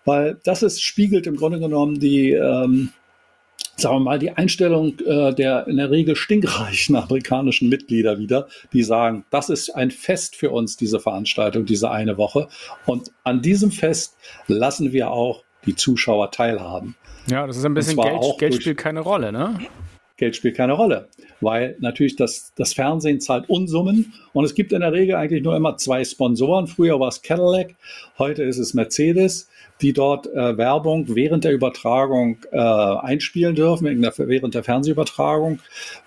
weil 0.03 0.37
das 0.43 0.61
ist, 0.61 0.81
spiegelt 0.81 1.25
im 1.25 1.37
Grunde 1.37 1.59
genommen 1.59 2.01
die, 2.01 2.31
ähm, 2.31 2.91
sagen 3.77 3.97
wir 3.97 3.99
mal, 3.99 4.19
die 4.19 4.31
Einstellung 4.31 4.99
äh, 4.99 5.33
der 5.33 5.67
in 5.67 5.77
der 5.77 5.91
Regel 5.91 6.15
stinkreichen 6.15 6.95
amerikanischen 6.95 7.69
Mitglieder 7.69 8.19
wieder, 8.19 8.47
die 8.73 8.83
sagen, 8.83 9.25
das 9.29 9.49
ist 9.49 9.69
ein 9.69 9.91
Fest 9.91 10.35
für 10.35 10.49
uns, 10.49 10.77
diese 10.77 10.99
Veranstaltung, 10.99 11.65
diese 11.65 11.91
eine 11.91 12.17
Woche. 12.17 12.47
Und 12.85 13.11
an 13.23 13.41
diesem 13.41 13.71
Fest 13.71 14.17
lassen 14.47 14.91
wir 14.91 15.11
auch 15.11 15.43
die 15.65 15.75
Zuschauer 15.75 16.31
teilhaben. 16.31 16.95
Ja, 17.29 17.45
das 17.45 17.57
ist 17.57 17.65
ein 17.65 17.73
bisschen 17.73 17.97
Geld, 17.97 18.21
Geld 18.37 18.55
spielt 18.55 18.77
keine 18.77 19.01
Rolle, 19.01 19.31
ne? 19.31 19.59
Geld 20.15 20.35
spielt 20.35 20.57
keine 20.57 20.73
Rolle, 20.73 21.09
weil 21.41 21.75
natürlich 21.79 22.15
das, 22.15 22.51
das 22.55 22.73
Fernsehen 22.73 23.19
zahlt 23.19 23.47
Unsummen 23.49 24.13
und 24.33 24.45
es 24.45 24.55
gibt 24.55 24.73
in 24.73 24.79
der 24.79 24.91
Regel 24.91 25.15
eigentlich 25.15 25.43
nur 25.43 25.55
immer 25.55 25.77
zwei 25.77 26.03
Sponsoren. 26.03 26.65
Früher 26.65 26.99
war 26.99 27.09
es 27.09 27.21
Cadillac, 27.21 27.75
heute 28.17 28.41
ist 28.41 28.57
es 28.57 28.73
Mercedes, 28.73 29.47
die 29.81 29.93
dort 29.93 30.27
äh, 30.27 30.57
Werbung 30.57 31.05
während 31.15 31.43
der 31.43 31.53
Übertragung 31.53 32.37
äh, 32.51 32.57
einspielen 32.57 33.55
dürfen, 33.55 33.85
während 33.85 34.55
der 34.55 34.63
Fernsehübertragung. 34.63 35.59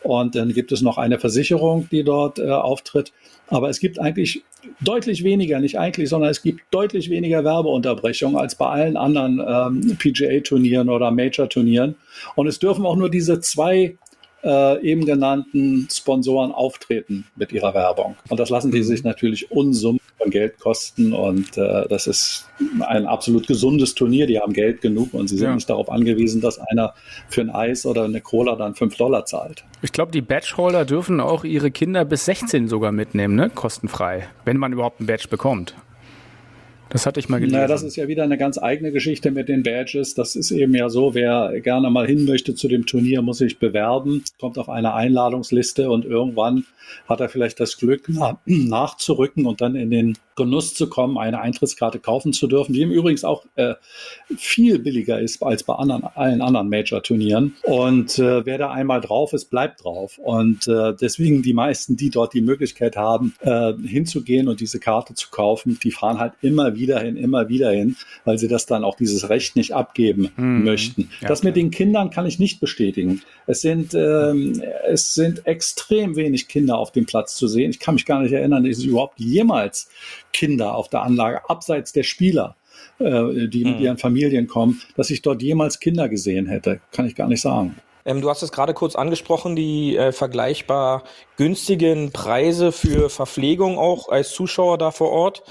Und 0.02 0.34
dann 0.34 0.52
gibt 0.52 0.72
es 0.72 0.82
noch 0.82 0.98
eine 0.98 1.18
Versicherung, 1.18 1.88
die 1.90 2.04
dort 2.04 2.38
äh, 2.38 2.48
auftritt. 2.50 3.12
Aber 3.48 3.68
es 3.68 3.80
gibt 3.80 3.98
eigentlich 3.98 4.42
deutlich 4.80 5.24
weniger, 5.24 5.58
nicht 5.60 5.78
eigentlich, 5.78 6.08
sondern 6.08 6.30
es 6.30 6.42
gibt 6.42 6.62
deutlich 6.70 7.10
weniger 7.10 7.44
Werbeunterbrechungen 7.44 8.36
als 8.36 8.54
bei 8.54 8.66
allen 8.66 8.96
anderen 8.96 9.40
ähm, 9.40 9.96
PGA-Turnieren 9.98 10.88
oder 10.88 11.10
Major-Turnieren. 11.10 11.96
Und 12.36 12.46
es 12.46 12.58
dürfen 12.58 12.86
auch 12.86 12.96
nur 12.96 13.10
diese 13.10 13.40
zwei 13.40 13.96
äh, 14.42 14.82
eben 14.82 15.04
genannten 15.04 15.88
Sponsoren 15.90 16.52
auftreten 16.52 17.26
mit 17.36 17.52
ihrer 17.52 17.74
Werbung. 17.74 18.16
Und 18.28 18.40
das 18.40 18.50
lassen 18.50 18.70
die 18.70 18.82
sich 18.82 19.04
natürlich 19.04 19.50
Unsummen 19.50 20.00
von 20.18 20.30
Geld 20.30 20.58
kosten. 20.58 21.12
Und 21.12 21.56
äh, 21.56 21.86
das 21.88 22.06
ist 22.06 22.46
ein 22.80 23.06
absolut 23.06 23.46
gesundes 23.46 23.94
Turnier. 23.94 24.26
Die 24.26 24.38
haben 24.38 24.52
Geld 24.52 24.80
genug 24.80 25.14
und 25.14 25.28
sie 25.28 25.36
sind 25.36 25.48
ja. 25.48 25.54
nicht 25.54 25.68
darauf 25.68 25.90
angewiesen, 25.90 26.40
dass 26.40 26.58
einer 26.58 26.94
für 27.28 27.40
ein 27.40 27.50
Eis 27.50 27.86
oder 27.86 28.04
eine 28.04 28.20
Cola 28.20 28.56
dann 28.56 28.74
5 28.74 28.96
Dollar 28.96 29.24
zahlt. 29.24 29.64
Ich 29.82 29.92
glaube, 29.92 30.12
die 30.12 30.22
Badgeholder 30.22 30.84
dürfen 30.84 31.20
auch 31.20 31.44
ihre 31.44 31.70
Kinder 31.70 32.04
bis 32.04 32.26
16 32.26 32.68
sogar 32.68 32.92
mitnehmen, 32.92 33.34
ne? 33.34 33.50
kostenfrei, 33.50 34.28
wenn 34.44 34.56
man 34.56 34.72
überhaupt 34.72 35.00
ein 35.00 35.06
Badge 35.06 35.28
bekommt. 35.28 35.74
Das 36.90 37.06
hatte 37.06 37.20
ich 37.20 37.28
mal 37.28 37.38
gelesen. 37.38 37.54
Naja, 37.54 37.68
das 37.68 37.84
ist 37.84 37.94
ja 37.94 38.08
wieder 38.08 38.24
eine 38.24 38.36
ganz 38.36 38.58
eigene 38.58 38.90
Geschichte 38.90 39.30
mit 39.30 39.48
den 39.48 39.62
Badges. 39.62 40.14
Das 40.14 40.34
ist 40.34 40.50
eben 40.50 40.74
ja 40.74 40.88
so, 40.88 41.14
wer 41.14 41.60
gerne 41.60 41.88
mal 41.88 42.06
hin 42.06 42.24
möchte 42.24 42.56
zu 42.56 42.66
dem 42.66 42.84
Turnier, 42.84 43.22
muss 43.22 43.38
sich 43.38 43.60
bewerben, 43.60 44.24
kommt 44.40 44.58
auf 44.58 44.68
eine 44.68 44.92
Einladungsliste 44.92 45.88
und 45.88 46.04
irgendwann 46.04 46.64
hat 47.08 47.20
er 47.20 47.28
vielleicht 47.28 47.60
das 47.60 47.78
Glück, 47.78 48.10
nachzurücken 48.44 49.46
und 49.46 49.60
dann 49.60 49.76
in 49.76 49.90
den 49.90 50.18
Genuss 50.44 50.74
zu 50.74 50.88
kommen, 50.88 51.18
eine 51.18 51.40
Eintrittskarte 51.40 51.98
kaufen 51.98 52.32
zu 52.32 52.46
dürfen, 52.46 52.72
die 52.72 52.82
im 52.82 52.90
Übrigen 52.90 53.22
auch 53.24 53.44
äh, 53.56 53.74
viel 54.36 54.78
billiger 54.78 55.20
ist 55.20 55.42
als 55.42 55.62
bei 55.62 55.74
anderen, 55.74 56.04
allen 56.04 56.42
anderen 56.42 56.68
Major-Turnieren. 56.68 57.56
Und 57.62 58.18
äh, 58.18 58.44
wer 58.46 58.58
da 58.58 58.70
einmal 58.70 59.00
drauf 59.00 59.32
ist, 59.32 59.50
bleibt 59.50 59.84
drauf. 59.84 60.18
Und 60.18 60.68
äh, 60.68 60.94
deswegen 61.00 61.42
die 61.42 61.52
meisten, 61.52 61.96
die 61.96 62.10
dort 62.10 62.34
die 62.34 62.40
Möglichkeit 62.40 62.96
haben, 62.96 63.34
äh, 63.40 63.72
hinzugehen 63.74 64.48
und 64.48 64.60
diese 64.60 64.80
Karte 64.80 65.14
zu 65.14 65.30
kaufen, 65.30 65.78
die 65.82 65.90
fahren 65.90 66.18
halt 66.18 66.34
immer 66.40 66.74
wieder 66.74 67.00
hin, 67.00 67.16
immer 67.16 67.48
wieder 67.48 67.70
hin, 67.70 67.96
weil 68.24 68.38
sie 68.38 68.48
das 68.48 68.66
dann 68.66 68.84
auch 68.84 68.96
dieses 68.96 69.28
Recht 69.28 69.56
nicht 69.56 69.74
abgeben 69.74 70.30
mhm. 70.36 70.64
möchten. 70.64 71.10
Ja, 71.20 71.28
das 71.28 71.42
mit 71.42 71.56
den 71.56 71.70
Kindern 71.70 72.10
kann 72.10 72.26
ich 72.26 72.38
nicht 72.38 72.60
bestätigen. 72.60 73.22
Es 73.46 73.60
sind, 73.60 73.94
ähm, 73.94 74.62
es 74.88 75.14
sind 75.14 75.46
extrem 75.46 76.16
wenig 76.16 76.48
Kinder 76.48 76.78
auf 76.78 76.92
dem 76.92 77.06
Platz 77.06 77.34
zu 77.34 77.48
sehen. 77.48 77.70
Ich 77.70 77.80
kann 77.80 77.94
mich 77.94 78.06
gar 78.06 78.22
nicht 78.22 78.32
erinnern, 78.32 78.64
dass 78.64 78.78
ich 78.78 78.86
überhaupt 78.86 79.18
jemals 79.18 79.88
Kinder 80.32 80.74
auf 80.74 80.88
der 80.88 81.02
Anlage, 81.02 81.48
abseits 81.48 81.92
der 81.92 82.02
Spieler, 82.02 82.56
äh, 82.98 83.48
die 83.48 83.64
mit 83.64 83.78
mhm. 83.78 83.84
ihren 83.84 83.98
Familien 83.98 84.46
kommen, 84.46 84.80
dass 84.96 85.10
ich 85.10 85.22
dort 85.22 85.42
jemals 85.42 85.80
Kinder 85.80 86.08
gesehen 86.08 86.46
hätte. 86.46 86.80
Kann 86.92 87.06
ich 87.06 87.14
gar 87.14 87.28
nicht 87.28 87.40
sagen. 87.40 87.76
Ähm, 88.04 88.20
du 88.20 88.30
hast 88.30 88.42
es 88.42 88.52
gerade 88.52 88.74
kurz 88.74 88.96
angesprochen, 88.96 89.56
die 89.56 89.96
äh, 89.96 90.12
vergleichbar 90.12 91.04
günstigen 91.36 92.12
Preise 92.12 92.72
für 92.72 93.10
Verpflegung 93.10 93.78
auch 93.78 94.08
als 94.08 94.32
Zuschauer 94.32 94.78
da 94.78 94.90
vor 94.90 95.10
Ort. 95.10 95.42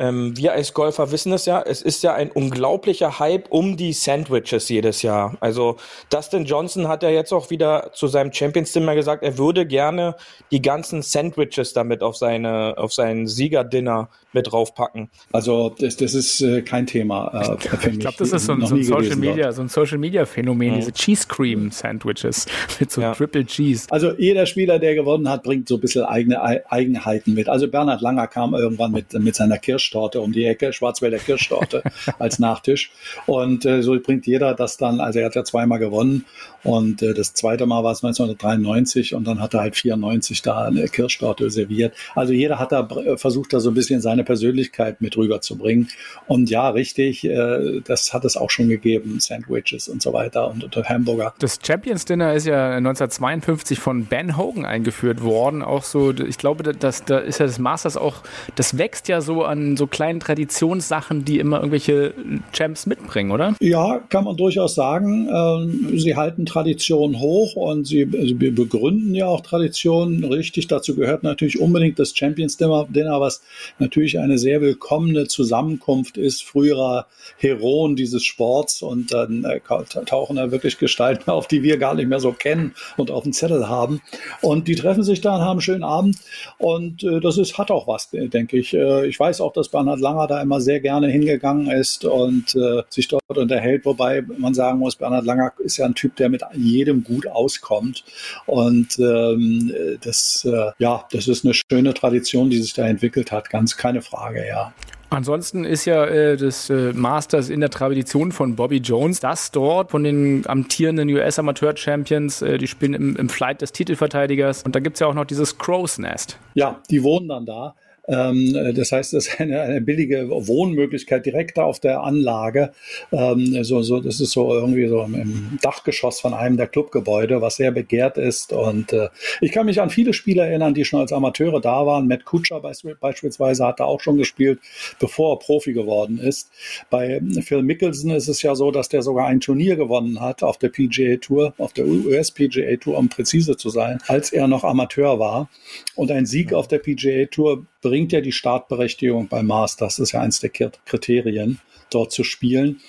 Ähm, 0.00 0.34
wir 0.34 0.54
als 0.54 0.72
Golfer 0.72 1.12
wissen 1.12 1.30
es 1.34 1.44
ja, 1.44 1.60
es 1.60 1.82
ist 1.82 2.02
ja 2.02 2.14
ein 2.14 2.30
unglaublicher 2.30 3.18
Hype 3.18 3.50
um 3.50 3.76
die 3.76 3.92
Sandwiches 3.92 4.70
jedes 4.70 5.02
Jahr. 5.02 5.36
Also 5.40 5.76
Dustin 6.08 6.46
Johnson 6.46 6.88
hat 6.88 7.02
ja 7.02 7.10
jetzt 7.10 7.34
auch 7.34 7.50
wieder 7.50 7.90
zu 7.92 8.06
seinem 8.06 8.32
Champions 8.32 8.72
Dinner 8.72 8.94
gesagt, 8.94 9.22
er 9.22 9.36
würde 9.36 9.66
gerne 9.66 10.16
die 10.50 10.62
ganzen 10.62 11.02
Sandwiches 11.02 11.74
damit 11.74 12.02
auf 12.02 12.16
seine 12.16 12.78
auf 12.78 12.94
sein 12.94 13.26
Siegerdinner 13.26 14.08
mit 14.32 14.50
draufpacken. 14.50 15.10
Also 15.32 15.74
das, 15.78 15.96
das 15.96 16.14
ist 16.14 16.40
äh, 16.40 16.62
kein 16.62 16.86
Thema. 16.86 17.58
Äh, 17.60 17.90
ich 17.90 17.98
glaube, 17.98 18.16
das 18.18 18.32
ist 18.32 18.46
so 18.46 18.52
ein, 18.52 18.64
so 18.66 18.74
ein 18.74 18.84
Social 18.84 19.16
Media, 19.16 19.52
so 19.52 19.62
ein 19.62 19.68
Social 19.68 19.98
Media 19.98 20.24
Phänomen, 20.24 20.72
mhm. 20.72 20.76
diese 20.76 20.92
Cheese 20.92 21.26
Cream 21.28 21.70
Sandwiches 21.70 22.46
mit 22.80 22.90
so 22.90 23.00
ja. 23.00 23.12
Triple 23.12 23.44
Cheese. 23.44 23.86
Also 23.90 24.12
jeder 24.16 24.46
Spieler, 24.46 24.78
der 24.78 24.94
gewonnen 24.94 25.28
hat, 25.28 25.42
bringt 25.42 25.68
so 25.68 25.76
ein 25.76 25.80
bisschen 25.80 26.04
eigene 26.04 26.40
Eigenheiten 26.70 27.34
mit. 27.34 27.48
Also 27.48 27.68
Bernhard 27.68 28.00
Langer 28.00 28.26
kam 28.26 28.54
irgendwann 28.54 28.92
mit 28.92 29.12
mit 29.14 29.34
seiner 29.34 29.58
Kirschtorte 29.58 30.20
um 30.20 30.32
die 30.32 30.44
Ecke, 30.44 30.72
Schwarzwälder 30.72 31.18
Kirschtorte 31.18 31.82
als 32.18 32.38
Nachtisch 32.38 32.90
und 33.26 33.64
äh, 33.64 33.82
so 33.82 33.98
bringt 34.00 34.26
jeder 34.26 34.54
das 34.54 34.76
dann. 34.76 35.00
Also 35.00 35.18
er 35.18 35.26
hat 35.26 35.34
ja 35.34 35.44
zweimal 35.44 35.78
gewonnen 35.78 36.24
und 36.62 37.02
äh, 37.02 37.14
das 37.14 37.34
zweite 37.34 37.66
Mal 37.66 37.82
war 37.84 37.92
es 37.92 38.04
1993 38.04 39.14
und 39.14 39.26
dann 39.26 39.40
hat 39.40 39.54
er 39.54 39.60
halt 39.60 39.76
94 39.76 40.42
da 40.42 40.64
eine 40.64 40.88
Kirschtorte 40.88 41.50
serviert. 41.50 41.94
Also 42.14 42.32
jeder 42.32 42.58
hat 42.58 42.72
da 42.72 42.88
versucht, 43.16 43.52
da 43.52 43.60
so 43.60 43.70
ein 43.70 43.74
bisschen 43.74 44.00
seine 44.00 44.19
Persönlichkeit 44.24 45.00
mit 45.00 45.16
rüberzubringen. 45.16 45.88
Und 46.26 46.50
ja, 46.50 46.68
richtig, 46.70 47.24
äh, 47.24 47.80
das 47.84 48.12
hat 48.12 48.24
es 48.24 48.36
auch 48.36 48.50
schon 48.50 48.68
gegeben, 48.68 49.20
Sandwiches 49.20 49.88
und 49.88 50.02
so 50.02 50.12
weiter 50.12 50.50
und, 50.50 50.76
und 50.76 50.88
Hamburger. 50.88 51.34
Das 51.38 51.58
Champions 51.64 52.04
Dinner 52.04 52.34
ist 52.34 52.46
ja 52.46 52.76
1952 52.76 53.78
von 53.78 54.06
Ben 54.06 54.36
Hogan 54.36 54.64
eingeführt 54.64 55.22
worden. 55.22 55.62
Auch 55.62 55.84
so, 55.84 56.12
ich 56.12 56.38
glaube, 56.38 56.62
das, 56.62 57.04
da 57.04 57.18
ist 57.18 57.40
ja 57.40 57.46
das 57.46 57.58
Masters 57.58 57.96
auch, 57.96 58.22
das 58.54 58.78
wächst 58.78 59.08
ja 59.08 59.20
so 59.20 59.44
an 59.44 59.76
so 59.76 59.86
kleinen 59.86 60.20
Traditionssachen, 60.20 61.24
die 61.24 61.38
immer 61.38 61.58
irgendwelche 61.58 62.14
Champs 62.52 62.86
mitbringen, 62.86 63.30
oder? 63.30 63.54
Ja, 63.60 64.00
kann 64.08 64.24
man 64.24 64.36
durchaus 64.36 64.74
sagen. 64.74 65.28
Ähm, 65.32 65.98
sie 65.98 66.16
halten 66.16 66.46
Tradition 66.46 67.18
hoch 67.18 67.56
und 67.56 67.86
sie, 67.86 68.08
sie 68.10 68.34
begründen 68.34 69.14
ja 69.14 69.26
auch 69.26 69.40
Traditionen 69.40 70.24
richtig. 70.24 70.66
Dazu 70.68 70.94
gehört 70.94 71.22
natürlich 71.22 71.60
unbedingt 71.60 71.98
das 71.98 72.16
Champions 72.16 72.56
Dinner, 72.56 73.20
was 73.20 73.42
natürlich 73.78 74.09
eine 74.18 74.38
sehr 74.38 74.60
willkommene 74.60 75.26
Zusammenkunft 75.26 76.16
ist 76.16 76.44
früherer 76.44 77.06
Heroen 77.38 77.96
dieses 77.96 78.24
Sports 78.24 78.82
und 78.82 79.12
dann 79.12 79.44
äh, 79.44 79.60
tauchen 80.06 80.36
da 80.36 80.50
wirklich 80.50 80.78
Gestalten 80.78 81.30
auf, 81.30 81.48
die 81.48 81.62
wir 81.62 81.78
gar 81.78 81.94
nicht 81.94 82.08
mehr 82.08 82.20
so 82.20 82.32
kennen 82.32 82.74
und 82.96 83.10
auf 83.10 83.22
dem 83.22 83.32
Zettel 83.32 83.68
haben. 83.68 84.00
Und 84.40 84.68
die 84.68 84.74
treffen 84.74 85.02
sich 85.02 85.20
da 85.20 85.36
und 85.36 85.42
haben 85.42 85.50
einen 85.52 85.60
schönen 85.60 85.84
Abend 85.84 86.16
und 86.58 87.02
äh, 87.02 87.20
das 87.20 87.38
ist, 87.38 87.58
hat 87.58 87.70
auch 87.70 87.86
was, 87.86 88.10
denke 88.10 88.58
ich. 88.58 88.74
Äh, 88.74 89.06
ich 89.06 89.18
weiß 89.18 89.40
auch, 89.40 89.52
dass 89.52 89.68
Bernhard 89.68 90.00
Langer 90.00 90.26
da 90.26 90.40
immer 90.40 90.60
sehr 90.60 90.80
gerne 90.80 91.08
hingegangen 91.08 91.70
ist 91.70 92.04
und 92.04 92.54
äh, 92.54 92.82
sich 92.88 93.08
dort 93.08 93.22
unterhält, 93.28 93.84
wobei 93.84 94.22
man 94.22 94.54
sagen 94.54 94.78
muss, 94.78 94.96
Bernhard 94.96 95.24
Langer 95.24 95.52
ist 95.58 95.76
ja 95.76 95.86
ein 95.86 95.94
Typ, 95.94 96.16
der 96.16 96.28
mit 96.28 96.42
jedem 96.54 97.04
gut 97.04 97.26
auskommt. 97.26 98.04
Und 98.46 98.98
ähm, 98.98 99.72
das, 100.02 100.44
äh, 100.44 100.72
ja, 100.78 101.04
das 101.12 101.28
ist 101.28 101.44
eine 101.44 101.54
schöne 101.54 101.94
Tradition, 101.94 102.50
die 102.50 102.58
sich 102.58 102.72
da 102.72 102.86
entwickelt 102.86 103.32
hat, 103.32 103.50
ganz 103.50 103.76
keine 103.76 103.99
Frage, 104.02 104.46
ja. 104.46 104.72
Ansonsten 105.12 105.64
ist 105.64 105.86
ja 105.86 106.04
äh, 106.04 106.36
das 106.36 106.70
äh, 106.70 106.92
Masters 106.92 107.48
in 107.48 107.58
der 107.58 107.70
Tradition 107.70 108.30
von 108.30 108.54
Bobby 108.54 108.76
Jones, 108.76 109.18
das 109.18 109.50
dort 109.50 109.90
von 109.90 110.04
den 110.04 110.46
amtierenden 110.46 111.08
US-Amateur-Champions, 111.08 112.42
äh, 112.42 112.58
die 112.58 112.68
spielen 112.68 112.94
im, 112.94 113.16
im 113.16 113.28
Flight 113.28 113.60
des 113.60 113.72
Titelverteidigers. 113.72 114.62
Und 114.62 114.76
da 114.76 114.80
gibt 114.80 114.94
es 114.96 115.00
ja 115.00 115.08
auch 115.08 115.14
noch 115.14 115.24
dieses 115.24 115.58
Crow's 115.58 115.98
Nest. 115.98 116.38
Ja, 116.54 116.80
die 116.90 117.02
wohnen 117.02 117.28
dann 117.28 117.44
da. 117.44 117.74
Ähm, 118.10 118.74
das 118.74 118.90
heißt, 118.90 119.12
das 119.12 119.28
ist 119.28 119.40
eine, 119.40 119.60
eine, 119.60 119.80
billige 119.80 120.28
Wohnmöglichkeit 120.28 121.24
direkt 121.24 121.58
auf 121.58 121.78
der 121.78 122.02
Anlage. 122.02 122.72
Ähm, 123.12 123.62
so, 123.62 123.82
so, 123.82 124.00
das 124.00 124.20
ist 124.20 124.32
so 124.32 124.52
irgendwie 124.52 124.88
so 124.88 125.02
im 125.02 125.58
Dachgeschoss 125.62 126.20
von 126.20 126.34
einem 126.34 126.56
der 126.56 126.66
Clubgebäude, 126.66 127.40
was 127.40 127.56
sehr 127.56 127.70
begehrt 127.70 128.18
ist. 128.18 128.52
Und 128.52 128.92
äh, 128.92 129.08
ich 129.40 129.52
kann 129.52 129.66
mich 129.66 129.80
an 129.80 129.90
viele 129.90 130.12
Spieler 130.12 130.46
erinnern, 130.46 130.74
die 130.74 130.84
schon 130.84 131.00
als 131.00 131.12
Amateure 131.12 131.60
da 131.60 131.86
waren. 131.86 132.08
Matt 132.08 132.24
Kutscher 132.24 132.60
beispielsweise 132.60 133.64
hat 133.64 133.78
da 133.78 133.84
auch 133.84 134.00
schon 134.00 134.16
gespielt, 134.16 134.58
bevor 134.98 135.34
er 135.34 135.38
Profi 135.38 135.72
geworden 135.72 136.18
ist. 136.18 136.50
Bei 136.90 137.20
Phil 137.42 137.62
Mickelson 137.62 138.10
ist 138.10 138.28
es 138.28 138.42
ja 138.42 138.56
so, 138.56 138.72
dass 138.72 138.88
der 138.88 139.02
sogar 139.02 139.26
ein 139.26 139.40
Turnier 139.40 139.76
gewonnen 139.76 140.20
hat 140.20 140.42
auf 140.42 140.58
der 140.58 140.70
PGA 140.70 141.16
Tour, 141.16 141.54
auf 141.58 141.72
der 141.74 141.86
US 141.86 142.32
PGA 142.32 142.76
Tour, 142.76 142.98
um 142.98 143.08
präzise 143.08 143.56
zu 143.56 143.70
sein, 143.70 143.98
als 144.08 144.32
er 144.32 144.48
noch 144.48 144.64
Amateur 144.64 145.18
war. 145.20 145.48
Und 145.94 146.10
ein 146.10 146.26
Sieg 146.26 146.52
auf 146.52 146.66
der 146.66 146.78
PGA 146.78 147.26
Tour 147.26 147.66
bringt 147.80 148.12
ja 148.12 148.20
die 148.20 148.32
Startberechtigung 148.32 149.28
beim 149.28 149.46
Masters. 149.46 149.96
Das 149.96 149.98
ist 149.98 150.12
ja 150.12 150.20
eins 150.20 150.40
der 150.40 150.50
Kriterien, 150.50 151.60
dort 151.90 152.12
zu 152.12 152.24
spielen. 152.24 152.80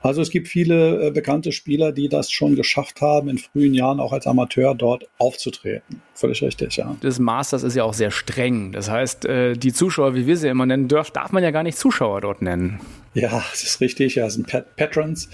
Also 0.00 0.22
es 0.22 0.30
gibt 0.30 0.46
viele 0.46 1.08
äh, 1.08 1.10
bekannte 1.10 1.50
Spieler, 1.50 1.90
die 1.90 2.08
das 2.08 2.30
schon 2.30 2.54
geschafft 2.54 3.00
haben, 3.00 3.28
in 3.28 3.38
frühen 3.38 3.74
Jahren 3.74 3.98
auch 3.98 4.12
als 4.12 4.26
Amateur 4.26 4.74
dort 4.74 5.08
aufzutreten. 5.18 6.00
Völlig 6.14 6.40
richtig, 6.42 6.76
ja. 6.76 6.96
Das 7.00 7.18
Masters 7.18 7.64
ist 7.64 7.74
ja 7.74 7.82
auch 7.82 7.94
sehr 7.94 8.12
streng. 8.12 8.70
Das 8.72 8.88
heißt, 8.88 9.24
äh, 9.24 9.54
die 9.54 9.72
Zuschauer, 9.72 10.14
wie 10.14 10.26
wir 10.26 10.36
sie 10.36 10.48
immer 10.48 10.66
nennen 10.66 10.86
dürfen, 10.86 11.12
darf 11.14 11.32
man 11.32 11.42
ja 11.42 11.50
gar 11.50 11.64
nicht 11.64 11.78
Zuschauer 11.78 12.20
dort 12.20 12.42
nennen. 12.42 12.78
Ja, 13.18 13.42
das 13.50 13.64
ist 13.64 13.80
richtig. 13.80 14.14
Ja, 14.14 14.26
das 14.26 14.34
sind 14.34 14.46
Pat 14.46 14.76
Patrons. 14.76 15.28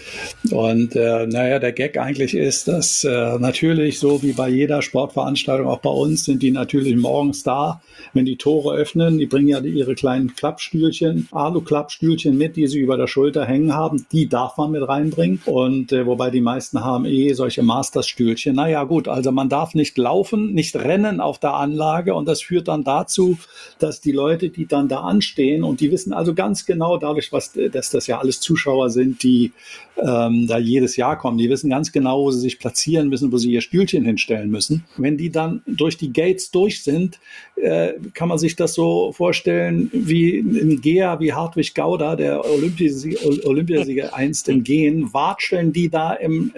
Und 0.50 0.96
äh, 0.96 1.26
naja, 1.26 1.58
der 1.58 1.72
Gag 1.72 1.98
eigentlich 1.98 2.34
ist, 2.34 2.66
dass 2.66 3.04
äh, 3.04 3.38
natürlich, 3.38 3.98
so 3.98 4.22
wie 4.22 4.32
bei 4.32 4.48
jeder 4.48 4.80
Sportveranstaltung, 4.80 5.66
auch 5.66 5.80
bei 5.80 5.90
uns, 5.90 6.24
sind 6.24 6.42
die 6.42 6.50
natürlich 6.50 6.96
morgens 6.96 7.42
da, 7.42 7.82
wenn 8.14 8.24
die 8.24 8.36
Tore 8.36 8.74
öffnen. 8.74 9.18
Die 9.18 9.26
bringen 9.26 9.48
ja 9.48 9.60
ihre 9.60 9.94
kleinen 9.94 10.34
Klappstühlchen, 10.34 11.28
Alu-Klappstühlchen 11.30 12.38
mit, 12.38 12.56
die 12.56 12.68
sie 12.68 12.78
über 12.78 12.96
der 12.96 13.06
Schulter 13.06 13.44
hängen 13.44 13.74
haben. 13.74 14.06
Die 14.12 14.28
darf 14.28 14.56
man 14.56 14.70
mit 14.70 14.88
reinbringen. 14.88 15.42
Und 15.44 15.92
äh, 15.92 16.06
wobei 16.06 16.30
die 16.30 16.40
meisten 16.40 16.82
haben 16.82 17.04
eh 17.04 17.34
solche 17.34 17.62
Masters-Stühlchen. 17.62 18.54
Naja, 18.54 18.84
gut, 18.84 19.08
also 19.08 19.30
man 19.30 19.50
darf 19.50 19.74
nicht 19.74 19.98
laufen, 19.98 20.54
nicht 20.54 20.74
rennen 20.74 21.20
auf 21.20 21.38
der 21.38 21.52
Anlage. 21.52 22.14
Und 22.14 22.28
das 22.28 22.40
führt 22.40 22.68
dann 22.68 22.82
dazu, 22.82 23.36
dass 23.78 24.00
die 24.00 24.12
Leute, 24.12 24.48
die 24.48 24.66
dann 24.66 24.88
da 24.88 25.00
anstehen 25.00 25.64
und 25.64 25.80
die 25.80 25.90
wissen 25.90 26.14
also 26.14 26.32
ganz 26.32 26.64
genau 26.64 26.96
dadurch, 26.96 27.30
was 27.30 27.52
dass 27.74 27.90
das 27.90 28.06
ja 28.06 28.18
alles 28.18 28.40
Zuschauer 28.40 28.90
sind, 28.90 29.22
die 29.22 29.52
ähm, 29.96 30.46
da 30.46 30.58
jedes 30.58 30.96
Jahr 30.96 31.18
kommen. 31.18 31.38
Die 31.38 31.48
wissen 31.48 31.70
ganz 31.70 31.92
genau, 31.92 32.24
wo 32.24 32.30
sie 32.30 32.40
sich 32.40 32.58
platzieren 32.58 33.08
müssen, 33.08 33.32
wo 33.32 33.38
sie 33.38 33.52
ihr 33.52 33.60
Stühlchen 33.60 34.04
hinstellen 34.04 34.50
müssen. 34.50 34.84
Wenn 34.96 35.16
die 35.16 35.30
dann 35.30 35.62
durch 35.66 35.96
die 35.96 36.12
Gates 36.12 36.50
durch 36.50 36.82
sind, 36.82 37.20
äh, 37.56 37.94
kann 38.12 38.28
man 38.28 38.38
sich 38.38 38.56
das 38.56 38.74
so 38.74 39.12
vorstellen 39.12 39.90
wie 39.92 40.42
Gea, 40.80 41.20
wie 41.20 41.32
Hartwig 41.32 41.74
Gauda, 41.74 42.16
der 42.16 42.44
Olympiasieger, 42.44 43.46
Olympiasieger 43.46 44.14
einst 44.14 44.48
im 44.48 44.64
Gehen, 44.64 45.12
watscheln 45.12 45.72
die 45.72 45.88
da 45.88 46.14
im, 46.14 46.52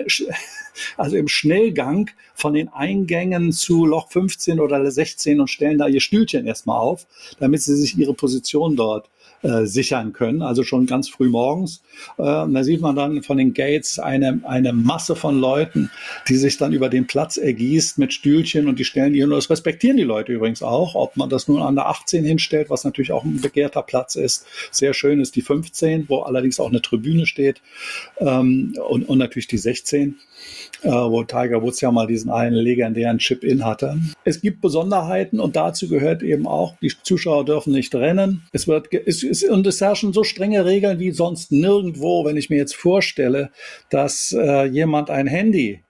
also 0.96 1.16
im 1.16 1.28
Schnellgang 1.28 2.10
von 2.34 2.54
den 2.54 2.68
Eingängen 2.68 3.52
zu 3.52 3.86
Loch 3.86 4.10
15 4.10 4.60
oder 4.60 4.90
16 4.90 5.40
und 5.40 5.48
stellen 5.48 5.78
da 5.78 5.88
ihr 5.88 6.00
Stühlchen 6.00 6.46
erstmal 6.46 6.80
auf, 6.80 7.06
damit 7.38 7.62
sie 7.62 7.76
sich 7.76 7.96
ihre 7.98 8.14
Position 8.14 8.76
dort 8.76 9.08
äh, 9.46 9.66
sichern 9.66 10.12
können, 10.12 10.42
also 10.42 10.64
schon 10.64 10.86
ganz 10.86 11.08
früh 11.08 11.28
morgens. 11.28 11.82
Äh, 12.18 12.22
da 12.22 12.64
sieht 12.64 12.80
man 12.80 12.96
dann 12.96 13.22
von 13.22 13.36
den 13.36 13.54
Gates 13.54 14.00
eine, 14.00 14.40
eine 14.44 14.72
Masse 14.72 15.14
von 15.14 15.38
Leuten, 15.38 15.90
die 16.28 16.36
sich 16.36 16.58
dann 16.58 16.72
über 16.72 16.88
den 16.88 17.06
Platz 17.06 17.36
ergießt 17.36 17.98
mit 17.98 18.12
Stühlchen 18.12 18.66
und 18.66 18.78
die 18.78 18.84
stellen 18.84 19.12
die, 19.12 19.22
und 19.22 19.30
das 19.30 19.48
respektieren 19.48 19.96
die 19.96 20.02
Leute 20.02 20.32
übrigens 20.32 20.62
auch, 20.62 20.96
ob 20.96 21.16
man 21.16 21.28
das 21.28 21.46
nun 21.46 21.62
an 21.62 21.76
der 21.76 21.86
18 21.86 22.24
hinstellt, 22.24 22.70
was 22.70 22.82
natürlich 22.82 23.12
auch 23.12 23.24
ein 23.24 23.40
begehrter 23.40 23.82
Platz 23.82 24.16
ist. 24.16 24.46
Sehr 24.72 24.94
schön 24.94 25.20
ist 25.20 25.36
die 25.36 25.42
15, 25.42 26.08
wo 26.08 26.22
allerdings 26.22 26.58
auch 26.58 26.68
eine 26.68 26.82
Tribüne 26.82 27.26
steht 27.26 27.62
ähm, 28.18 28.74
und, 28.88 29.08
und 29.08 29.18
natürlich 29.18 29.46
die 29.46 29.58
16 29.58 30.16
äh, 30.82 30.90
wo 30.90 31.22
Tiger 31.24 31.62
Woods 31.62 31.80
ja 31.80 31.90
mal 31.90 32.06
diesen 32.06 32.30
einen 32.30 32.54
legendären 32.54 33.18
Chip-In 33.18 33.64
hatte. 33.64 33.98
Es 34.24 34.40
gibt 34.40 34.60
Besonderheiten 34.60 35.40
und 35.40 35.56
dazu 35.56 35.88
gehört 35.88 36.22
eben 36.22 36.46
auch, 36.46 36.76
die 36.80 36.92
Zuschauer 37.02 37.44
dürfen 37.44 37.72
nicht 37.72 37.94
rennen. 37.94 38.42
Es 38.52 38.68
wird, 38.68 38.92
es, 38.92 39.22
und 39.44 39.66
es 39.66 39.80
herrschen 39.80 40.12
so 40.12 40.24
strenge 40.24 40.64
Regeln 40.64 40.98
wie 40.98 41.10
sonst 41.10 41.52
nirgendwo, 41.52 42.24
wenn 42.24 42.36
ich 42.36 42.50
mir 42.50 42.56
jetzt 42.56 42.76
vorstelle, 42.76 43.50
dass 43.90 44.32
äh, 44.32 44.64
jemand 44.64 45.10
ein 45.10 45.26
Handy 45.26 45.82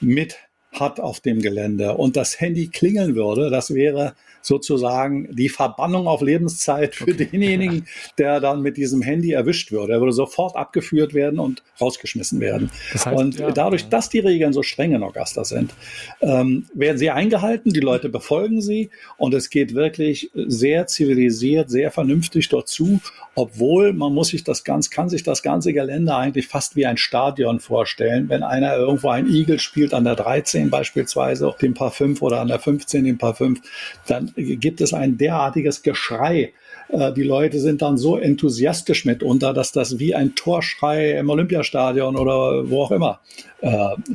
mit 0.00 0.36
hat 0.72 1.00
auf 1.00 1.20
dem 1.20 1.40
Gelände 1.40 1.96
und 1.96 2.16
das 2.16 2.40
Handy 2.40 2.68
klingeln 2.68 3.14
würde, 3.14 3.50
das 3.50 3.74
wäre 3.74 4.14
sozusagen 4.42 5.34
die 5.34 5.48
Verbannung 5.48 6.06
auf 6.06 6.22
Lebenszeit 6.22 6.94
für 6.94 7.04
okay. 7.04 7.28
denjenigen, 7.30 7.86
der 8.18 8.40
dann 8.40 8.62
mit 8.62 8.76
diesem 8.76 9.02
Handy 9.02 9.32
erwischt 9.32 9.72
würde. 9.72 9.94
Er 9.94 10.00
würde 10.00 10.12
sofort 10.12 10.56
abgeführt 10.56 11.14
werden 11.14 11.38
und 11.38 11.62
rausgeschmissen 11.80 12.40
werden. 12.40 12.70
Das 12.92 13.06
heißt, 13.06 13.18
und 13.18 13.38
ja, 13.38 13.50
dadurch, 13.50 13.88
dass 13.88 14.08
die 14.08 14.20
Regeln 14.20 14.52
so 14.52 14.62
streng 14.62 14.92
in 14.92 15.02
Augusta 15.02 15.44
sind, 15.44 15.72
ähm, 16.20 16.66
werden 16.74 16.98
sie 16.98 17.10
eingehalten, 17.10 17.72
die 17.72 17.80
Leute 17.80 18.08
befolgen 18.08 18.60
sie 18.60 18.90
und 19.16 19.34
es 19.34 19.50
geht 19.50 19.74
wirklich 19.74 20.30
sehr 20.34 20.86
zivilisiert, 20.86 21.70
sehr 21.70 21.90
vernünftig 21.90 22.48
dort 22.48 22.68
zu, 22.68 23.00
obwohl 23.34 23.92
man 23.92 24.12
muss 24.12 24.28
sich 24.28 24.44
das 24.44 24.64
ganz, 24.64 24.90
kann 24.90 25.08
sich 25.08 25.22
das 25.22 25.42
ganze 25.42 25.72
Gelände 25.72 26.14
eigentlich 26.14 26.48
fast 26.48 26.76
wie 26.76 26.86
ein 26.86 26.96
Stadion 26.96 27.60
vorstellen. 27.60 28.28
Wenn 28.28 28.42
einer 28.42 28.76
irgendwo 28.76 29.08
ein 29.08 29.28
Igel 29.28 29.58
spielt 29.58 29.94
an 29.94 30.04
der 30.04 30.16
13 30.16 30.70
beispielsweise, 30.70 31.54
dem 31.60 31.74
Paar 31.74 31.90
5 31.90 32.22
oder 32.22 32.40
an 32.40 32.48
der 32.48 32.58
15 32.58 33.04
dem 33.04 33.18
Paar 33.18 33.34
5, 33.34 33.60
dann 34.06 34.29
gibt 34.36 34.80
es 34.80 34.94
ein 34.94 35.18
derartiges 35.18 35.82
Geschrei. 35.82 36.52
Äh, 36.88 37.12
die 37.12 37.22
Leute 37.22 37.60
sind 37.60 37.82
dann 37.82 37.96
so 37.96 38.16
enthusiastisch 38.16 39.04
mitunter, 39.04 39.52
dass 39.54 39.72
das 39.72 39.98
wie 39.98 40.14
ein 40.14 40.34
Torschrei 40.34 41.12
im 41.18 41.30
Olympiastadion 41.30 42.16
oder 42.16 42.68
wo 42.70 42.82
auch 42.82 42.90
immer 42.90 43.20
äh, 43.60 43.68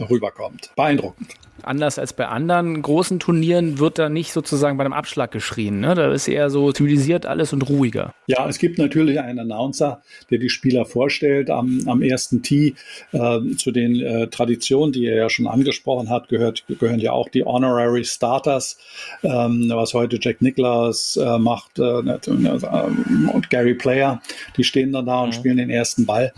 rüberkommt. 0.09 0.71
Beeindruckend 0.75 1.44
anders 1.63 1.99
als 1.99 2.13
bei 2.13 2.27
anderen 2.27 2.81
großen 2.81 3.19
Turnieren 3.19 3.79
wird 3.79 3.97
da 3.97 4.09
nicht 4.09 4.33
sozusagen 4.33 4.77
bei 4.77 4.83
einem 4.83 4.93
Abschlag 4.93 5.31
geschrien. 5.31 5.79
Ne? 5.79 5.95
Da 5.95 6.11
ist 6.11 6.27
eher 6.27 6.49
so 6.49 6.71
zivilisiert 6.71 7.25
alles 7.25 7.53
und 7.53 7.67
ruhiger. 7.69 8.13
Ja, 8.27 8.47
es 8.47 8.59
gibt 8.59 8.77
natürlich 8.77 9.19
einen 9.19 9.39
Announcer, 9.39 10.01
der 10.29 10.39
die 10.39 10.49
Spieler 10.49 10.85
vorstellt 10.85 11.49
am, 11.49 11.81
am 11.87 12.01
ersten 12.01 12.41
Tee. 12.41 12.75
Äh, 13.11 13.39
zu 13.57 13.71
den 13.71 14.01
äh, 14.01 14.27
Traditionen, 14.27 14.91
die 14.91 15.05
er 15.05 15.15
ja 15.15 15.29
schon 15.29 15.47
angesprochen 15.47 16.09
hat, 16.09 16.29
gehört, 16.29 16.65
gehören 16.67 16.99
ja 16.99 17.11
auch 17.11 17.29
die 17.29 17.43
Honorary 17.43 18.03
Starters, 18.03 18.77
ähm, 19.23 19.69
was 19.73 19.93
heute 19.93 20.19
Jack 20.21 20.41
Nicklaus 20.41 21.17
äh, 21.17 21.37
macht 21.37 21.79
äh, 21.79 21.83
und 21.83 23.49
Gary 23.49 23.75
Player. 23.75 24.21
Die 24.57 24.63
stehen 24.63 24.91
dann 24.91 25.05
da 25.05 25.21
und 25.21 25.29
mhm. 25.29 25.33
spielen 25.33 25.57
den 25.57 25.69
ersten 25.69 26.05
Ball. 26.05 26.33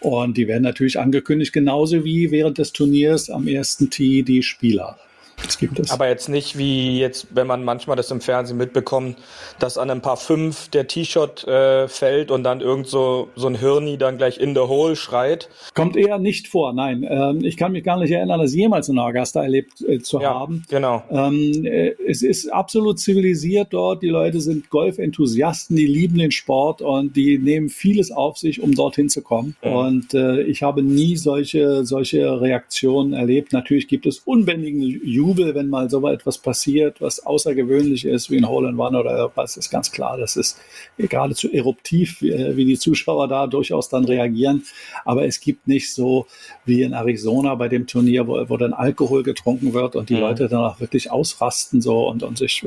Und 0.00 0.36
die 0.36 0.48
werden 0.48 0.62
natürlich 0.62 0.98
angekündigt, 0.98 1.52
genauso 1.52 2.04
wie 2.04 2.30
während 2.30 2.58
des 2.58 2.72
Turniers 2.72 3.30
am 3.30 3.46
ersten 3.46 3.90
Tee 3.90 4.22
die 4.22 4.42
Spieler 4.42 4.55
Spieler. 4.56 4.96
Das 5.42 5.58
gibt 5.58 5.78
es. 5.78 5.90
Aber 5.90 6.08
jetzt 6.08 6.28
nicht 6.28 6.56
wie 6.56 6.98
jetzt, 6.98 7.28
wenn 7.34 7.46
man 7.46 7.62
manchmal 7.62 7.96
das 7.96 8.10
im 8.10 8.20
Fernsehen 8.20 8.56
mitbekommt, 8.56 9.18
dass 9.58 9.76
an 9.76 9.90
ein 9.90 10.00
paar 10.00 10.16
fünf 10.16 10.68
der 10.68 10.86
T-Shirt 10.86 11.46
äh, 11.46 11.88
fällt 11.88 12.30
und 12.30 12.42
dann 12.42 12.60
irgend 12.60 12.88
so, 12.88 13.28
so 13.36 13.46
ein 13.46 13.54
Hirni 13.54 13.98
dann 13.98 14.16
gleich 14.16 14.38
in 14.38 14.54
the 14.54 14.62
hole 14.62 14.96
schreit. 14.96 15.48
Kommt 15.74 15.96
eher 15.96 16.18
nicht 16.18 16.48
vor, 16.48 16.72
nein. 16.72 17.06
Ähm, 17.08 17.44
ich 17.44 17.56
kann 17.56 17.72
mich 17.72 17.84
gar 17.84 17.98
nicht 17.98 18.10
erinnern, 18.10 18.40
das 18.40 18.54
jemals 18.54 18.88
in 18.88 18.98
Augusta 18.98 19.42
erlebt 19.42 19.82
äh, 19.82 19.98
zu 20.00 20.20
ja, 20.20 20.34
haben. 20.34 20.64
Genau. 20.70 21.02
Ähm, 21.10 21.64
äh, 21.64 21.94
es 22.06 22.22
ist 22.22 22.48
absolut 22.48 22.98
zivilisiert 22.98 23.68
dort. 23.70 24.02
Die 24.02 24.08
Leute 24.08 24.40
sind 24.40 24.70
Golfenthusiasten, 24.70 25.76
die 25.76 25.86
lieben 25.86 26.18
den 26.18 26.32
Sport 26.32 26.80
und 26.80 27.14
die 27.14 27.38
nehmen 27.38 27.68
vieles 27.68 28.10
auf 28.10 28.38
sich, 28.38 28.62
um 28.62 28.74
dorthin 28.74 29.10
zu 29.10 29.20
kommen. 29.20 29.54
Mhm. 29.62 29.72
Und 29.72 30.14
äh, 30.14 30.42
ich 30.42 30.62
habe 30.62 30.82
nie 30.82 31.16
solche, 31.16 31.84
solche 31.84 32.40
Reaktionen 32.40 33.12
erlebt. 33.12 33.52
Natürlich 33.52 33.86
gibt 33.86 34.06
es 34.06 34.18
unbändigen 34.20 34.80
Jubel 34.80 35.25
Jubel, 35.26 35.54
wenn 35.54 35.68
mal 35.68 35.90
so 35.90 36.06
etwas 36.06 36.38
passiert, 36.38 37.00
was 37.00 37.24
außergewöhnlich 37.24 38.04
ist, 38.04 38.30
wie 38.30 38.38
ein 38.38 38.48
Hole 38.48 38.68
in 38.68 38.78
One 38.78 38.98
oder 38.98 39.16
irgendwas, 39.16 39.56
ist 39.56 39.70
ganz 39.70 39.90
klar. 39.90 40.16
Das 40.16 40.36
ist 40.36 40.58
geradezu 40.98 41.50
eruptiv, 41.50 42.22
wie, 42.22 42.56
wie 42.56 42.64
die 42.64 42.78
Zuschauer 42.78 43.26
da 43.28 43.46
durchaus 43.46 43.88
dann 43.88 44.04
reagieren. 44.04 44.62
Aber 45.04 45.26
es 45.26 45.40
gibt 45.40 45.66
nicht 45.66 45.92
so 45.92 46.26
wie 46.64 46.82
in 46.82 46.92
Arizona 46.92 47.54
bei 47.56 47.68
dem 47.68 47.86
Turnier, 47.86 48.26
wo, 48.26 48.48
wo 48.48 48.56
dann 48.56 48.72
Alkohol 48.72 49.22
getrunken 49.22 49.74
wird 49.74 49.96
und 49.96 50.08
die 50.10 50.14
mhm. 50.14 50.20
Leute 50.20 50.48
dann 50.48 50.60
auch 50.60 50.80
wirklich 50.80 51.10
ausrasten 51.10 51.80
so 51.80 52.08
und, 52.08 52.22
und 52.22 52.38
sich 52.38 52.64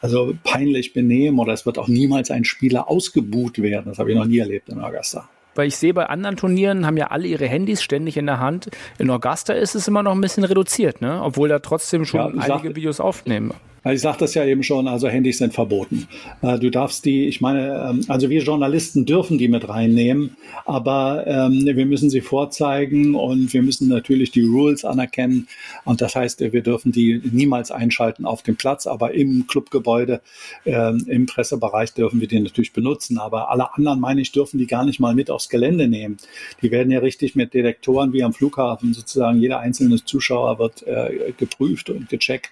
also 0.00 0.34
peinlich 0.44 0.92
benehmen 0.92 1.38
oder 1.38 1.52
es 1.52 1.66
wird 1.66 1.78
auch 1.78 1.88
niemals 1.88 2.30
ein 2.30 2.44
Spieler 2.44 2.90
ausgebuht 2.90 3.58
werden. 3.58 3.86
Das 3.86 3.98
habe 3.98 4.10
ich 4.10 4.16
noch 4.16 4.26
nie 4.26 4.38
erlebt 4.38 4.68
in 4.68 4.80
Augusta. 4.80 5.28
Weil 5.56 5.68
ich 5.68 5.76
sehe, 5.76 5.94
bei 5.94 6.06
anderen 6.06 6.36
Turnieren 6.36 6.86
haben 6.86 6.96
ja 6.96 7.08
alle 7.08 7.26
ihre 7.26 7.46
Handys 7.46 7.82
ständig 7.82 8.16
in 8.16 8.26
der 8.26 8.40
Hand. 8.40 8.70
In 8.98 9.10
Augusta 9.10 9.52
ist 9.52 9.74
es 9.74 9.88
immer 9.88 10.02
noch 10.02 10.12
ein 10.12 10.20
bisschen 10.20 10.44
reduziert, 10.44 11.00
ne? 11.00 11.20
obwohl 11.22 11.48
da 11.48 11.58
trotzdem 11.58 12.04
schon 12.04 12.20
ja, 12.20 12.26
einige 12.26 12.46
sag, 12.46 12.76
Videos 12.76 13.00
aufnehmen. 13.00 13.52
Ich 13.92 14.00
sagte 14.00 14.24
das 14.24 14.34
ja 14.34 14.44
eben 14.44 14.64
schon, 14.64 14.88
also 14.88 15.06
Handys 15.06 15.38
sind 15.38 15.54
verboten. 15.54 16.08
Äh, 16.42 16.58
du 16.58 16.70
darfst 16.70 17.04
die, 17.04 17.26
ich 17.28 17.40
meine, 17.40 17.90
ähm, 17.90 18.04
also 18.08 18.28
wir 18.30 18.42
Journalisten 18.42 19.06
dürfen 19.06 19.38
die 19.38 19.46
mit 19.46 19.68
reinnehmen, 19.68 20.36
aber 20.64 21.24
ähm, 21.26 21.64
wir 21.64 21.86
müssen 21.86 22.10
sie 22.10 22.20
vorzeigen 22.20 23.14
und 23.14 23.52
wir 23.52 23.62
müssen 23.62 23.86
natürlich 23.86 24.32
die 24.32 24.42
Rules 24.42 24.84
anerkennen. 24.84 25.46
Und 25.84 26.00
das 26.00 26.16
heißt, 26.16 26.40
wir 26.40 26.62
dürfen 26.62 26.90
die 26.90 27.20
niemals 27.30 27.70
einschalten 27.70 28.26
auf 28.26 28.42
dem 28.42 28.56
Platz, 28.56 28.88
aber 28.88 29.14
im 29.14 29.46
Clubgebäude, 29.46 30.20
ähm, 30.64 31.04
im 31.06 31.26
Pressebereich 31.26 31.92
dürfen 31.94 32.20
wir 32.20 32.26
die 32.26 32.40
natürlich 32.40 32.72
benutzen. 32.72 33.18
Aber 33.18 33.50
alle 33.50 33.72
anderen, 33.74 34.00
meine 34.00 34.20
ich, 34.20 34.32
dürfen 34.32 34.58
die 34.58 34.66
gar 34.66 34.84
nicht 34.84 34.98
mal 34.98 35.14
mit 35.14 35.30
aufs 35.30 35.48
Gelände 35.48 35.86
nehmen. 35.86 36.16
Die 36.60 36.72
werden 36.72 36.90
ja 36.90 36.98
richtig 36.98 37.36
mit 37.36 37.54
Detektoren 37.54 38.12
wie 38.12 38.24
am 38.24 38.32
Flughafen 38.32 38.94
sozusagen. 38.94 39.38
Jeder 39.38 39.60
einzelne 39.60 40.04
Zuschauer 40.04 40.58
wird 40.58 40.82
äh, 40.88 41.32
geprüft 41.36 41.88
und 41.88 42.08
gecheckt. 42.08 42.50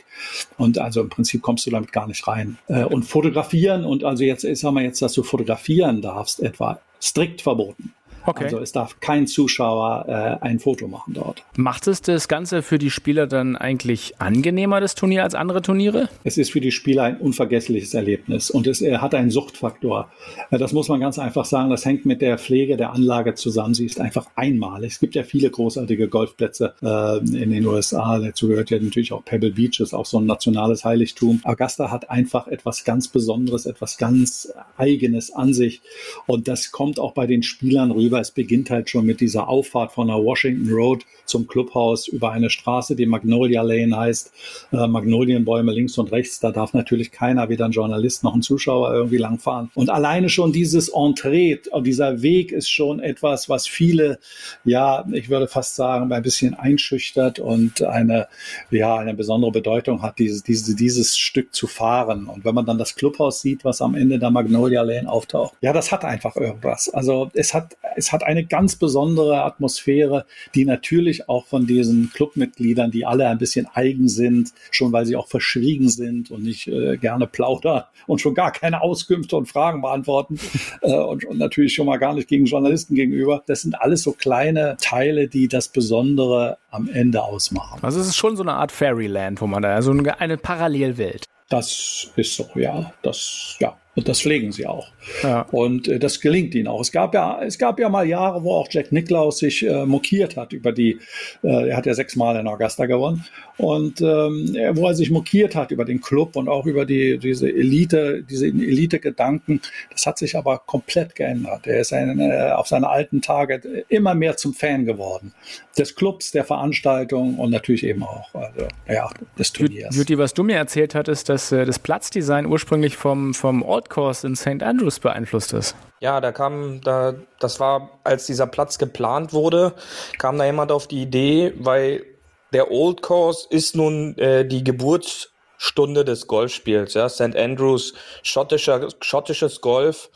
Und 0.58 0.78
also 0.78 1.00
im 1.00 1.08
Prinzip 1.08 1.23
Prinzip 1.24 1.40
kommst 1.40 1.66
du 1.66 1.70
damit 1.70 1.90
gar 1.90 2.06
nicht 2.06 2.26
rein. 2.28 2.58
Äh, 2.68 2.84
und 2.84 3.04
fotografieren 3.04 3.84
und 3.84 4.04
also 4.04 4.24
jetzt, 4.24 4.42
sagen 4.42 4.74
wir 4.76 4.82
jetzt, 4.82 5.00
dass 5.00 5.14
du 5.14 5.22
fotografieren 5.22 6.02
darfst, 6.02 6.40
etwa 6.40 6.80
strikt 7.00 7.40
verboten. 7.40 7.94
Okay. 8.26 8.44
Also 8.44 8.58
es 8.58 8.72
darf 8.72 9.00
kein 9.00 9.26
Zuschauer 9.26 10.06
äh, 10.08 10.44
ein 10.44 10.58
Foto 10.58 10.88
machen 10.88 11.14
dort. 11.14 11.44
Macht 11.56 11.86
es 11.86 12.00
das 12.00 12.28
Ganze 12.28 12.62
für 12.62 12.78
die 12.78 12.90
Spieler 12.90 13.26
dann 13.26 13.56
eigentlich 13.56 14.20
angenehmer, 14.20 14.80
das 14.80 14.94
Turnier, 14.94 15.24
als 15.24 15.34
andere 15.34 15.62
Turniere? 15.62 16.08
Es 16.24 16.38
ist 16.38 16.52
für 16.52 16.60
die 16.60 16.70
Spieler 16.70 17.04
ein 17.04 17.18
unvergessliches 17.18 17.94
Erlebnis 17.94 18.50
und 18.50 18.66
es 18.66 18.80
äh, 18.80 18.98
hat 18.98 19.14
einen 19.14 19.30
Suchtfaktor. 19.30 20.10
Äh, 20.50 20.58
das 20.58 20.72
muss 20.72 20.88
man 20.88 21.00
ganz 21.00 21.18
einfach 21.18 21.44
sagen. 21.44 21.70
Das 21.70 21.84
hängt 21.84 22.06
mit 22.06 22.22
der 22.22 22.38
Pflege 22.38 22.76
der 22.76 22.92
Anlage 22.92 23.34
zusammen. 23.34 23.74
Sie 23.74 23.86
ist 23.86 24.00
einfach 24.00 24.26
einmalig. 24.36 24.92
Es 24.92 25.00
gibt 25.00 25.14
ja 25.14 25.22
viele 25.22 25.50
großartige 25.50 26.08
Golfplätze 26.08 26.74
äh, 26.82 27.18
in 27.18 27.50
den 27.50 27.66
USA. 27.66 28.18
Dazu 28.18 28.48
gehört 28.48 28.70
ja 28.70 28.78
natürlich 28.78 29.12
auch 29.12 29.24
Pebble 29.24 29.50
Beach, 29.50 29.80
ist 29.80 29.94
auch 29.94 30.06
so 30.06 30.18
ein 30.18 30.26
nationales 30.26 30.84
Heiligtum. 30.84 31.40
Augusta 31.44 31.90
hat 31.90 32.10
einfach 32.10 32.46
etwas 32.48 32.84
ganz 32.84 33.08
Besonderes, 33.08 33.66
etwas 33.66 33.98
ganz 33.98 34.52
Eigenes 34.76 35.32
an 35.32 35.52
sich. 35.52 35.82
Und 36.26 36.48
das 36.48 36.72
kommt 36.72 36.98
auch 36.98 37.12
bei 37.12 37.26
den 37.26 37.42
Spielern 37.42 37.90
rüber. 37.90 38.13
Es 38.20 38.30
beginnt 38.30 38.70
halt 38.70 38.90
schon 38.90 39.06
mit 39.06 39.20
dieser 39.20 39.48
Auffahrt 39.48 39.92
von 39.92 40.08
der 40.08 40.16
Washington 40.16 40.72
Road 40.72 41.04
zum 41.24 41.46
Clubhaus 41.46 42.08
über 42.08 42.32
eine 42.32 42.50
Straße, 42.50 42.96
die 42.96 43.06
Magnolia 43.06 43.62
Lane 43.62 43.96
heißt. 43.96 44.32
Äh, 44.72 44.86
Magnolienbäume 44.86 45.72
links 45.72 45.98
und 45.98 46.12
rechts. 46.12 46.40
Da 46.40 46.50
darf 46.50 46.74
natürlich 46.74 47.10
keiner, 47.12 47.48
weder 47.48 47.64
ein 47.66 47.72
Journalist 47.72 48.24
noch 48.24 48.34
ein 48.34 48.42
Zuschauer 48.42 48.92
irgendwie 48.92 49.16
langfahren. 49.16 49.70
Und 49.74 49.90
alleine 49.90 50.28
schon 50.28 50.52
dieses 50.52 50.88
Entree, 50.88 51.58
dieser 51.82 52.22
Weg 52.22 52.52
ist 52.52 52.70
schon 52.70 53.00
etwas, 53.00 53.48
was 53.48 53.66
viele, 53.66 54.18
ja, 54.64 55.04
ich 55.12 55.30
würde 55.30 55.48
fast 55.48 55.76
sagen, 55.76 56.12
ein 56.12 56.22
bisschen 56.22 56.54
einschüchtert 56.54 57.38
und 57.38 57.82
eine, 57.82 58.28
ja, 58.70 58.96
eine 58.96 59.14
besondere 59.14 59.52
Bedeutung 59.52 60.02
hat, 60.02 60.18
dieses, 60.18 60.42
dieses, 60.42 60.76
dieses 60.76 61.16
Stück 61.16 61.54
zu 61.54 61.66
fahren. 61.66 62.26
Und 62.26 62.44
wenn 62.44 62.54
man 62.54 62.66
dann 62.66 62.78
das 62.78 62.94
Clubhaus 62.94 63.40
sieht, 63.40 63.64
was 63.64 63.80
am 63.80 63.94
Ende 63.94 64.18
der 64.18 64.30
Magnolia 64.30 64.82
Lane 64.82 65.10
auftaucht, 65.10 65.54
ja, 65.60 65.72
das 65.72 65.92
hat 65.92 66.04
einfach 66.04 66.36
irgendwas. 66.36 66.88
Also 66.88 67.30
es 67.34 67.54
hat, 67.54 67.76
hat 68.12 68.22
eine 68.22 68.44
ganz 68.44 68.76
besondere 68.76 69.42
Atmosphäre, 69.42 70.26
die 70.54 70.64
natürlich 70.64 71.28
auch 71.28 71.46
von 71.46 71.66
diesen 71.66 72.10
Clubmitgliedern, 72.12 72.90
die 72.90 73.06
alle 73.06 73.28
ein 73.28 73.38
bisschen 73.38 73.66
eigen 73.72 74.08
sind, 74.08 74.52
schon 74.70 74.92
weil 74.92 75.06
sie 75.06 75.16
auch 75.16 75.28
verschwiegen 75.28 75.88
sind 75.88 76.30
und 76.30 76.42
nicht 76.42 76.66
äh, 76.68 76.96
gerne 76.96 77.26
plaudern 77.26 77.84
und 78.06 78.20
schon 78.20 78.34
gar 78.34 78.52
keine 78.52 78.82
Auskünfte 78.82 79.36
und 79.36 79.46
Fragen 79.46 79.82
beantworten 79.82 80.38
äh, 80.82 80.92
und, 80.92 81.24
und 81.24 81.38
natürlich 81.38 81.74
schon 81.74 81.86
mal 81.86 81.98
gar 81.98 82.14
nicht 82.14 82.28
gegen 82.28 82.46
Journalisten 82.46 82.94
gegenüber. 82.94 83.42
Das 83.46 83.62
sind 83.62 83.74
alles 83.74 84.02
so 84.02 84.12
kleine 84.12 84.76
Teile, 84.80 85.28
die 85.28 85.48
das 85.48 85.68
Besondere 85.68 86.58
am 86.70 86.88
Ende 86.88 87.22
ausmachen. 87.22 87.80
Also 87.82 88.00
es 88.00 88.08
ist 88.08 88.16
schon 88.16 88.36
so 88.36 88.42
eine 88.42 88.54
Art 88.54 88.72
Fairyland, 88.72 89.40
wo 89.40 89.46
man 89.46 89.62
da, 89.62 89.74
also 89.74 89.92
eine 89.92 90.36
Parallelwelt. 90.36 91.24
Das 91.48 92.10
ist 92.16 92.36
so, 92.36 92.48
ja. 92.54 92.92
Das, 93.02 93.56
ja. 93.60 93.76
Und 93.96 94.08
das 94.08 94.20
pflegen 94.20 94.50
sie 94.50 94.66
auch. 94.66 94.88
Ja. 95.22 95.42
Und 95.52 95.88
äh, 95.88 95.98
das 95.98 96.20
gelingt 96.20 96.54
ihnen 96.54 96.66
auch. 96.66 96.80
Es 96.80 96.90
gab 96.90 97.14
ja, 97.14 97.40
es 97.42 97.58
gab 97.58 97.78
ja 97.78 97.88
mal 97.88 98.06
Jahre, 98.06 98.42
wo 98.42 98.52
auch 98.52 98.68
Jack 98.70 98.90
Nicklaus 98.90 99.38
sich 99.38 99.64
äh, 99.64 99.86
mokiert 99.86 100.36
hat 100.36 100.52
über 100.52 100.72
die, 100.72 100.98
äh, 101.42 101.68
er 101.68 101.76
hat 101.76 101.86
ja 101.86 101.94
sechsmal 101.94 102.36
in 102.36 102.48
Augusta 102.48 102.86
gewonnen 102.86 103.24
und 103.56 104.00
ähm, 104.00 104.56
wo 104.72 104.88
er 104.88 104.94
sich 104.94 105.10
mokiert 105.10 105.54
hat 105.54 105.70
über 105.70 105.84
den 105.84 106.00
Club 106.00 106.34
und 106.36 106.48
auch 106.48 106.66
über 106.66 106.84
die 106.84 107.18
diese 107.18 107.48
Elite, 107.48 108.24
diese 108.28 108.46
Elite-Gedanken. 108.46 109.60
Das 109.92 110.06
hat 110.06 110.18
sich 110.18 110.36
aber 110.36 110.58
komplett 110.58 111.14
geändert. 111.14 111.66
Er 111.66 111.80
ist 111.80 111.92
ein, 111.92 112.18
äh, 112.18 112.50
auf 112.50 112.66
seine 112.66 112.88
alten 112.88 113.22
Tage 113.22 113.84
immer 113.88 114.14
mehr 114.14 114.36
zum 114.36 114.54
Fan 114.54 114.84
geworden 114.86 115.32
des 115.78 115.94
Clubs, 115.94 116.30
der 116.30 116.44
Veranstaltung 116.44 117.38
und 117.38 117.50
natürlich 117.50 117.84
eben 117.84 118.02
auch 118.02 118.32
also, 118.34 118.68
ja, 118.88 119.10
des 119.38 119.52
Turniers. 119.52 119.94
Juti, 119.96 120.18
was 120.18 120.34
du 120.34 120.42
mir 120.42 120.56
erzählt 120.56 120.94
hattest, 120.94 121.28
dass 121.28 121.52
äh, 121.52 121.64
das 121.64 121.78
Platzdesign 121.78 122.46
ursprünglich 122.46 122.96
vom 122.96 123.34
vom 123.34 123.62
Old 123.62 123.83
Course 123.88 124.26
in 124.26 124.36
St. 124.36 124.62
Andrews 124.62 124.98
beeinflusst 125.00 125.52
ist. 125.52 125.76
Ja, 126.00 126.20
da 126.20 126.32
kam, 126.32 126.80
da, 126.82 127.14
das 127.40 127.60
war, 127.60 127.90
als 128.04 128.26
dieser 128.26 128.46
Platz 128.46 128.78
geplant 128.78 129.32
wurde, 129.32 129.74
kam 130.18 130.38
da 130.38 130.44
jemand 130.44 130.72
auf 130.72 130.86
die 130.86 131.02
Idee, 131.02 131.54
weil 131.58 132.04
der 132.52 132.70
Old 132.70 133.02
Course 133.02 133.46
ist 133.50 133.74
nun 133.74 134.16
äh, 134.18 134.46
die 134.46 134.62
Geburtsstunde 134.62 136.04
des 136.04 136.26
Golfspiels. 136.26 136.94
Ja? 136.94 137.08
St. 137.08 137.36
Andrews, 137.36 137.94
schottischer, 138.22 138.88
schottisches 139.00 139.60
Golf, 139.60 140.10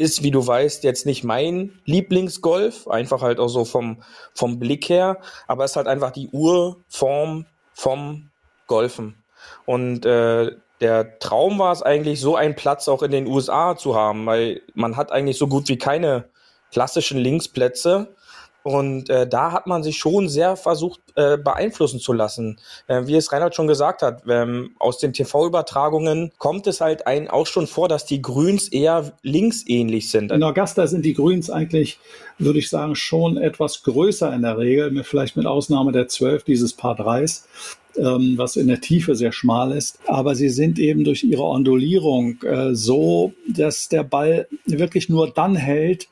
ist, 0.00 0.22
wie 0.22 0.30
du 0.30 0.46
weißt, 0.46 0.82
jetzt 0.82 1.04
nicht 1.04 1.24
mein 1.24 1.78
Lieblingsgolf, 1.84 2.88
einfach 2.88 3.20
halt 3.20 3.38
auch 3.38 3.48
so 3.48 3.66
vom, 3.66 4.02
vom 4.32 4.58
Blick 4.58 4.88
her, 4.88 5.18
aber 5.46 5.64
es 5.64 5.72
ist 5.72 5.76
halt 5.76 5.88
einfach 5.88 6.10
die 6.10 6.28
Urform 6.28 7.44
vom 7.74 8.30
Golfen. 8.66 9.22
Und 9.66 10.06
äh, 10.06 10.52
der 10.80 11.18
Traum 11.18 11.58
war 11.58 11.72
es 11.72 11.82
eigentlich, 11.82 12.20
so 12.20 12.36
einen 12.36 12.56
Platz 12.56 12.88
auch 12.88 13.02
in 13.02 13.10
den 13.10 13.26
USA 13.26 13.76
zu 13.76 13.94
haben, 13.94 14.24
weil 14.26 14.62
man 14.74 14.96
hat 14.96 15.12
eigentlich 15.12 15.38
so 15.38 15.46
gut 15.46 15.68
wie 15.68 15.78
keine 15.78 16.24
klassischen 16.72 17.18
Linksplätze. 17.18 18.14
Und 18.62 19.08
äh, 19.08 19.26
da 19.26 19.52
hat 19.52 19.66
man 19.66 19.82
sich 19.82 19.96
schon 19.96 20.28
sehr 20.28 20.54
versucht 20.54 21.00
äh, 21.14 21.38
beeinflussen 21.38 21.98
zu 21.98 22.12
lassen. 22.12 22.58
Äh, 22.88 23.06
wie 23.06 23.14
es 23.14 23.32
Reinhard 23.32 23.54
schon 23.54 23.66
gesagt 23.66 24.02
hat, 24.02 24.24
ähm, 24.28 24.74
aus 24.78 24.98
den 24.98 25.14
TV-Übertragungen 25.14 26.32
kommt 26.36 26.66
es 26.66 26.82
halt 26.82 27.06
ein 27.06 27.30
auch 27.30 27.46
schon 27.46 27.66
vor, 27.66 27.88
dass 27.88 28.04
die 28.04 28.20
Grüns 28.20 28.68
eher 28.68 29.12
linksähnlich 29.22 30.10
sind. 30.10 30.30
In 30.30 30.42
Augusta 30.42 30.86
sind 30.86 31.06
die 31.06 31.14
Grüns 31.14 31.48
eigentlich, 31.48 32.00
würde 32.38 32.58
ich 32.58 32.68
sagen, 32.68 32.96
schon 32.96 33.38
etwas 33.38 33.82
größer 33.82 34.30
in 34.34 34.42
der 34.42 34.58
Regel, 34.58 35.04
vielleicht 35.04 35.36
mit 35.36 35.46
Ausnahme 35.46 35.92
der 35.92 36.08
zwölf 36.08 36.44
dieses 36.44 36.74
Paar 36.74 36.96
Dreis 36.96 37.48
ähm, 37.96 38.34
was 38.36 38.56
in 38.56 38.68
der 38.68 38.80
Tiefe 38.80 39.14
sehr 39.14 39.32
schmal 39.32 39.72
ist. 39.72 39.98
Aber 40.06 40.34
sie 40.34 40.48
sind 40.48 40.78
eben 40.78 41.04
durch 41.04 41.24
ihre 41.24 41.44
Ondulierung 41.44 42.42
äh, 42.42 42.74
so, 42.74 43.32
dass 43.48 43.88
der 43.88 44.04
Ball 44.04 44.46
wirklich 44.66 45.08
nur 45.08 45.30
dann 45.30 45.56
hält, 45.56 46.08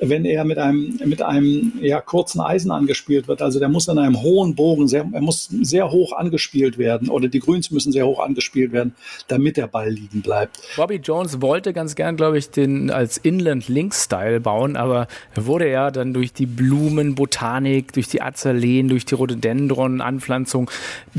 wenn 0.00 0.24
er 0.24 0.44
mit 0.44 0.58
einem, 0.58 0.98
mit 1.04 1.22
einem 1.22 1.72
ja, 1.80 2.00
kurzen 2.00 2.40
Eisen 2.40 2.70
angespielt 2.70 3.28
wird. 3.28 3.42
Also 3.42 3.58
der 3.58 3.68
muss 3.68 3.86
in 3.88 3.98
einem 3.98 4.22
hohen 4.22 4.54
Bogen, 4.54 4.88
sehr, 4.88 5.06
er 5.12 5.20
muss 5.20 5.48
sehr 5.62 5.90
hoch 5.90 6.12
angespielt 6.12 6.78
werden 6.78 7.08
oder 7.08 7.28
die 7.28 7.40
Grüns 7.40 7.70
müssen 7.70 7.92
sehr 7.92 8.06
hoch 8.06 8.20
angespielt 8.20 8.72
werden, 8.72 8.94
damit 9.28 9.56
der 9.56 9.66
Ball 9.66 9.90
liegen 9.90 10.22
bleibt. 10.22 10.58
Bobby 10.76 10.96
Jones 10.96 11.42
wollte 11.42 11.72
ganz 11.72 11.94
gern, 11.94 12.16
glaube 12.16 12.38
ich, 12.38 12.50
den 12.50 12.90
als 12.90 13.18
Inland-Link-Style 13.18 14.40
bauen, 14.40 14.76
aber 14.76 15.06
wurde 15.34 15.66
er 15.66 15.90
dann 15.90 16.14
durch 16.14 16.32
die 16.32 16.46
Blumenbotanik, 16.46 17.92
durch 17.92 18.08
die 18.08 18.22
Azaleen, 18.22 18.88
durch 18.88 19.04
die 19.04 19.14
Rhododendron-Anpflanzung 19.14 20.70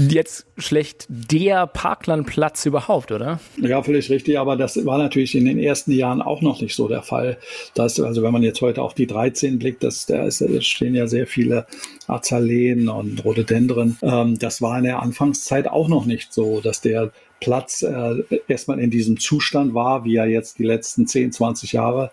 jetzt 0.09 0.45
schlecht 0.57 1.05
der 1.09 1.67
Parklandplatz 1.67 2.65
überhaupt, 2.65 3.11
oder? 3.11 3.39
Ja, 3.61 3.81
völlig 3.83 4.09
richtig, 4.09 4.39
aber 4.39 4.55
das 4.55 4.85
war 4.85 4.97
natürlich 4.97 5.35
in 5.35 5.45
den 5.45 5.59
ersten 5.59 5.91
Jahren 5.91 6.21
auch 6.21 6.41
noch 6.41 6.61
nicht 6.61 6.75
so 6.75 6.87
der 6.87 7.01
Fall. 7.01 7.37
Dass, 7.73 7.99
also 7.99 8.23
wenn 8.23 8.33
man 8.33 8.43
jetzt 8.43 8.61
heute 8.61 8.81
auf 8.81 8.93
die 8.93 9.07
13 9.07 9.59
blickt, 9.59 9.83
das, 9.83 10.05
da, 10.05 10.25
ist, 10.25 10.41
da 10.41 10.61
stehen 10.61 10.95
ja 10.95 11.07
sehr 11.07 11.27
viele 11.27 11.65
Azaleen 12.07 12.89
und 12.89 13.23
Rhododendren. 13.23 13.97
Ähm, 14.01 14.39
das 14.39 14.61
war 14.61 14.77
in 14.77 14.85
der 14.85 15.01
Anfangszeit 15.01 15.67
auch 15.67 15.87
noch 15.87 16.05
nicht 16.05 16.33
so, 16.33 16.61
dass 16.61 16.81
der 16.81 17.11
Platz 17.39 17.81
äh, 17.81 18.23
erstmal 18.47 18.79
in 18.79 18.91
diesem 18.91 19.19
Zustand 19.19 19.73
war, 19.73 20.05
wie 20.05 20.15
er 20.15 20.27
jetzt 20.27 20.59
die 20.59 20.63
letzten 20.63 21.07
10, 21.07 21.31
20 21.31 21.73
Jahre 21.73 22.11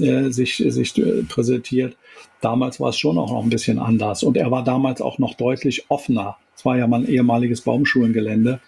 äh, 0.00 0.30
sich, 0.30 0.56
sich 0.66 0.96
äh, 0.98 1.22
präsentiert. 1.22 1.96
Damals 2.40 2.80
war 2.80 2.88
es 2.88 2.98
schon 2.98 3.18
auch 3.18 3.30
noch 3.30 3.44
ein 3.44 3.50
bisschen 3.50 3.78
anders 3.78 4.22
und 4.22 4.36
er 4.38 4.50
war 4.50 4.64
damals 4.64 5.02
auch 5.02 5.18
noch 5.18 5.34
deutlich 5.34 5.84
offener 5.90 6.38
es 6.60 6.66
war 6.66 6.76
ja 6.76 6.86
mal 6.86 7.00
ein 7.00 7.08
ehemaliges 7.08 7.62
Baumschulengelände. 7.62 8.60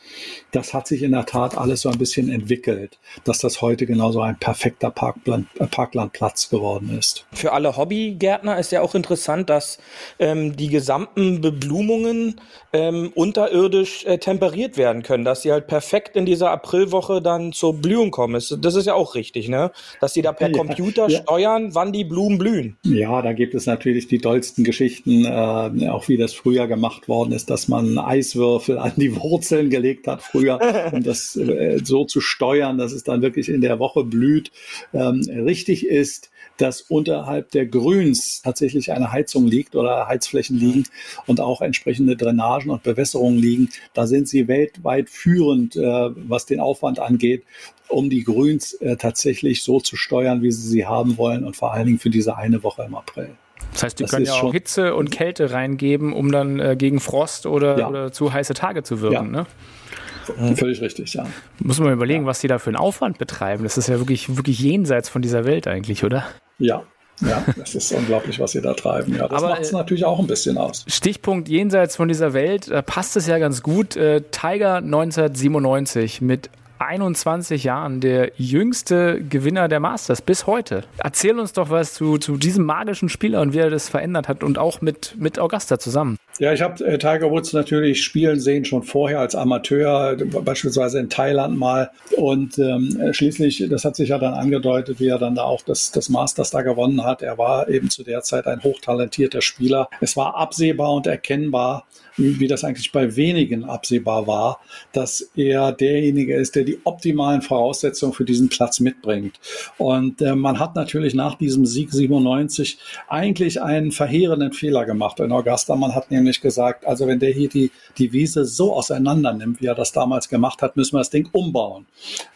Das 0.50 0.72
hat 0.72 0.86
sich 0.86 1.02
in 1.02 1.12
der 1.12 1.26
Tat 1.26 1.58
alles 1.58 1.82
so 1.82 1.90
ein 1.90 1.98
bisschen 1.98 2.30
entwickelt, 2.30 2.98
dass 3.24 3.38
das 3.38 3.60
heute 3.60 3.84
genauso 3.84 4.22
ein 4.22 4.38
perfekter 4.38 4.90
Parkland, 4.90 5.46
äh, 5.58 5.66
Parklandplatz 5.66 6.48
geworden 6.48 6.96
ist. 6.98 7.26
Für 7.32 7.52
alle 7.52 7.76
Hobbygärtner 7.76 8.58
ist 8.58 8.72
ja 8.72 8.80
auch 8.80 8.94
interessant, 8.94 9.50
dass 9.50 9.78
ähm, 10.18 10.56
die 10.56 10.68
gesamten 10.68 11.42
Beblumungen 11.42 12.40
ähm, 12.72 13.12
unterirdisch 13.14 14.06
äh, 14.06 14.16
temperiert 14.16 14.78
werden 14.78 15.02
können, 15.02 15.26
dass 15.26 15.42
sie 15.42 15.52
halt 15.52 15.66
perfekt 15.66 16.16
in 16.16 16.24
dieser 16.24 16.50
Aprilwoche 16.50 17.20
dann 17.20 17.52
zur 17.52 17.74
Blühung 17.74 18.10
kommen. 18.10 18.42
Das 18.58 18.74
ist 18.74 18.86
ja 18.86 18.94
auch 18.94 19.14
richtig, 19.14 19.50
ne? 19.50 19.70
Dass 20.00 20.14
sie 20.14 20.22
da 20.22 20.32
per 20.32 20.48
ja, 20.48 20.56
Computer 20.56 21.10
ja. 21.10 21.20
steuern, 21.20 21.74
wann 21.74 21.92
die 21.92 22.04
Blumen 22.04 22.38
blühen. 22.38 22.78
Ja, 22.84 23.20
da 23.20 23.34
gibt 23.34 23.54
es 23.54 23.66
natürlich 23.66 24.08
die 24.08 24.18
tollsten 24.18 24.64
Geschichten, 24.64 25.26
äh, 25.26 25.88
auch 25.90 26.08
wie 26.08 26.16
das 26.16 26.32
früher 26.32 26.66
gemacht 26.66 27.06
worden 27.08 27.32
ist, 27.32 27.50
dass 27.50 27.68
man 27.68 27.81
man 27.82 28.04
Eiswürfel 28.04 28.78
an 28.78 28.92
die 28.96 29.16
Wurzeln 29.16 29.70
gelegt 29.70 30.06
hat 30.06 30.22
früher, 30.22 30.60
um 30.92 31.02
das 31.02 31.36
äh, 31.36 31.80
so 31.82 32.04
zu 32.04 32.20
steuern, 32.20 32.78
dass 32.78 32.92
es 32.92 33.04
dann 33.04 33.22
wirklich 33.22 33.48
in 33.48 33.60
der 33.60 33.78
Woche 33.78 34.04
blüht. 34.04 34.50
Ähm, 34.92 35.22
richtig 35.28 35.86
ist, 35.86 36.30
dass 36.58 36.82
unterhalb 36.82 37.50
der 37.50 37.66
Grüns 37.66 38.42
tatsächlich 38.42 38.92
eine 38.92 39.12
Heizung 39.12 39.46
liegt 39.46 39.74
oder 39.74 40.06
Heizflächen 40.06 40.58
liegen 40.58 40.84
und 41.26 41.40
auch 41.40 41.60
entsprechende 41.60 42.16
Drainagen 42.16 42.70
und 42.70 42.82
Bewässerungen 42.82 43.38
liegen. 43.38 43.70
Da 43.94 44.06
sind 44.06 44.28
sie 44.28 44.48
weltweit 44.48 45.08
führend, 45.08 45.76
äh, 45.76 46.10
was 46.14 46.46
den 46.46 46.60
Aufwand 46.60 46.98
angeht, 46.98 47.44
um 47.88 48.10
die 48.10 48.24
Grüns 48.24 48.74
äh, 48.74 48.96
tatsächlich 48.96 49.62
so 49.62 49.80
zu 49.80 49.96
steuern, 49.96 50.42
wie 50.42 50.52
sie 50.52 50.68
sie 50.68 50.86
haben 50.86 51.16
wollen 51.18 51.44
und 51.44 51.56
vor 51.56 51.72
allen 51.72 51.86
Dingen 51.86 51.98
für 51.98 52.10
diese 52.10 52.36
eine 52.36 52.62
Woche 52.62 52.84
im 52.84 52.94
April. 52.94 53.30
Das 53.72 53.82
heißt, 53.84 53.98
die 53.98 54.04
das 54.04 54.10
können 54.10 54.26
ja 54.26 54.34
auch 54.34 54.52
Hitze 54.52 54.94
und 54.94 55.10
Kälte 55.10 55.52
reingeben, 55.52 56.12
um 56.12 56.30
dann 56.32 56.60
äh, 56.60 56.76
gegen 56.76 57.00
Frost 57.00 57.46
oder, 57.46 57.78
ja. 57.78 57.88
oder 57.88 58.12
zu 58.12 58.32
heiße 58.32 58.54
Tage 58.54 58.82
zu 58.82 59.00
wirken. 59.00 59.34
Ja. 59.34 59.40
Ne? 59.42 60.56
Völlig 60.56 60.80
richtig, 60.80 61.14
ja. 61.14 61.26
Muss 61.58 61.80
man 61.80 61.92
überlegen, 61.92 62.22
ja. 62.22 62.26
was 62.26 62.40
die 62.40 62.48
da 62.48 62.58
für 62.58 62.70
einen 62.70 62.76
Aufwand 62.76 63.18
betreiben. 63.18 63.64
Das 63.64 63.76
ist 63.76 63.88
ja 63.88 63.98
wirklich, 63.98 64.36
wirklich 64.36 64.60
jenseits 64.60 65.08
von 65.08 65.22
dieser 65.22 65.44
Welt 65.44 65.66
eigentlich, 65.66 66.04
oder? 66.04 66.24
Ja, 66.58 66.84
Ja, 67.20 67.44
das 67.56 67.74
ist 67.74 67.92
unglaublich, 67.92 68.40
was 68.40 68.52
sie 68.52 68.60
da 68.60 68.74
treiben. 68.74 69.14
Ja, 69.16 69.28
das 69.28 69.42
macht 69.42 69.60
es 69.60 69.70
äh, 69.70 69.76
natürlich 69.76 70.04
auch 70.04 70.18
ein 70.18 70.26
bisschen 70.26 70.58
aus. 70.58 70.84
Stichpunkt 70.88 71.48
jenseits 71.48 71.96
von 71.96 72.08
dieser 72.08 72.32
Welt, 72.32 72.70
da 72.70 72.82
passt 72.82 73.16
es 73.16 73.26
ja 73.26 73.38
ganz 73.38 73.62
gut. 73.62 73.96
Äh, 73.96 74.22
Tiger 74.30 74.76
1997 74.76 76.20
mit 76.20 76.50
21 76.86 77.64
Jahren 77.64 78.00
der 78.00 78.32
jüngste 78.36 79.22
Gewinner 79.22 79.68
der 79.68 79.80
Masters 79.80 80.22
bis 80.22 80.46
heute. 80.46 80.84
Erzähl 80.98 81.38
uns 81.38 81.52
doch 81.52 81.70
was 81.70 81.94
zu, 81.94 82.18
zu 82.18 82.36
diesem 82.36 82.64
magischen 82.64 83.08
Spieler 83.08 83.40
und 83.40 83.54
wie 83.54 83.58
er 83.58 83.70
das 83.70 83.88
verändert 83.88 84.28
hat 84.28 84.42
und 84.42 84.58
auch 84.58 84.80
mit, 84.80 85.14
mit 85.18 85.38
Augusta 85.38 85.78
zusammen. 85.78 86.18
Ja, 86.38 86.52
ich 86.52 86.62
habe 86.62 86.84
äh, 86.84 86.98
Tiger 86.98 87.30
Woods 87.30 87.52
natürlich 87.52 88.02
spielen 88.02 88.40
sehen 88.40 88.64
schon 88.64 88.82
vorher 88.82 89.20
als 89.20 89.34
Amateur, 89.34 90.16
beispielsweise 90.16 90.98
in 90.98 91.10
Thailand 91.10 91.58
mal. 91.58 91.90
Und 92.16 92.58
ähm, 92.58 93.12
schließlich, 93.12 93.66
das 93.70 93.84
hat 93.84 93.96
sich 93.96 94.10
ja 94.10 94.18
dann 94.18 94.34
angedeutet, 94.34 94.98
wie 95.00 95.08
er 95.08 95.18
dann 95.18 95.34
da 95.34 95.42
auch 95.44 95.62
das, 95.62 95.92
das 95.92 96.08
Masters 96.08 96.50
da 96.50 96.62
gewonnen 96.62 97.04
hat. 97.04 97.22
Er 97.22 97.38
war 97.38 97.68
eben 97.68 97.90
zu 97.90 98.02
der 98.02 98.22
Zeit 98.22 98.46
ein 98.46 98.62
hochtalentierter 98.62 99.42
Spieler. 99.42 99.88
Es 100.00 100.16
war 100.16 100.36
absehbar 100.36 100.92
und 100.92 101.06
erkennbar, 101.06 101.86
wie 102.16 102.46
das 102.46 102.64
eigentlich 102.64 102.92
bei 102.92 103.16
wenigen 103.16 103.64
absehbar 103.64 104.26
war, 104.26 104.60
dass 104.92 105.30
er 105.34 105.72
derjenige 105.72 106.34
ist, 106.34 106.54
der 106.54 106.64
die 106.64 106.78
optimalen 106.84 107.42
Voraussetzungen 107.42 108.12
für 108.12 108.24
diesen 108.24 108.48
Platz 108.48 108.80
mitbringt. 108.80 109.38
Und 109.78 110.20
äh, 110.22 110.34
man 110.34 110.58
hat 110.58 110.74
natürlich 110.74 111.14
nach 111.14 111.36
diesem 111.36 111.66
Sieg 111.66 111.92
97 111.92 112.78
eigentlich 113.08 113.62
einen 113.62 113.92
verheerenden 113.92 114.52
Fehler 114.52 114.84
gemacht 114.84 115.20
in 115.20 115.32
Augusta. 115.32 115.76
Man 115.76 115.94
hat 115.94 116.10
nämlich 116.10 116.40
gesagt, 116.40 116.86
also 116.86 117.06
wenn 117.06 117.18
der 117.18 117.32
hier 117.32 117.48
die, 117.48 117.70
die 117.98 118.12
Wiese 118.12 118.44
so 118.44 118.74
auseinander 118.74 119.32
nimmt, 119.32 119.60
wie 119.60 119.66
er 119.66 119.74
das 119.74 119.92
damals 119.92 120.28
gemacht 120.28 120.62
hat, 120.62 120.76
müssen 120.76 120.94
wir 120.94 121.00
das 121.00 121.10
Ding 121.10 121.28
umbauen. 121.32 121.86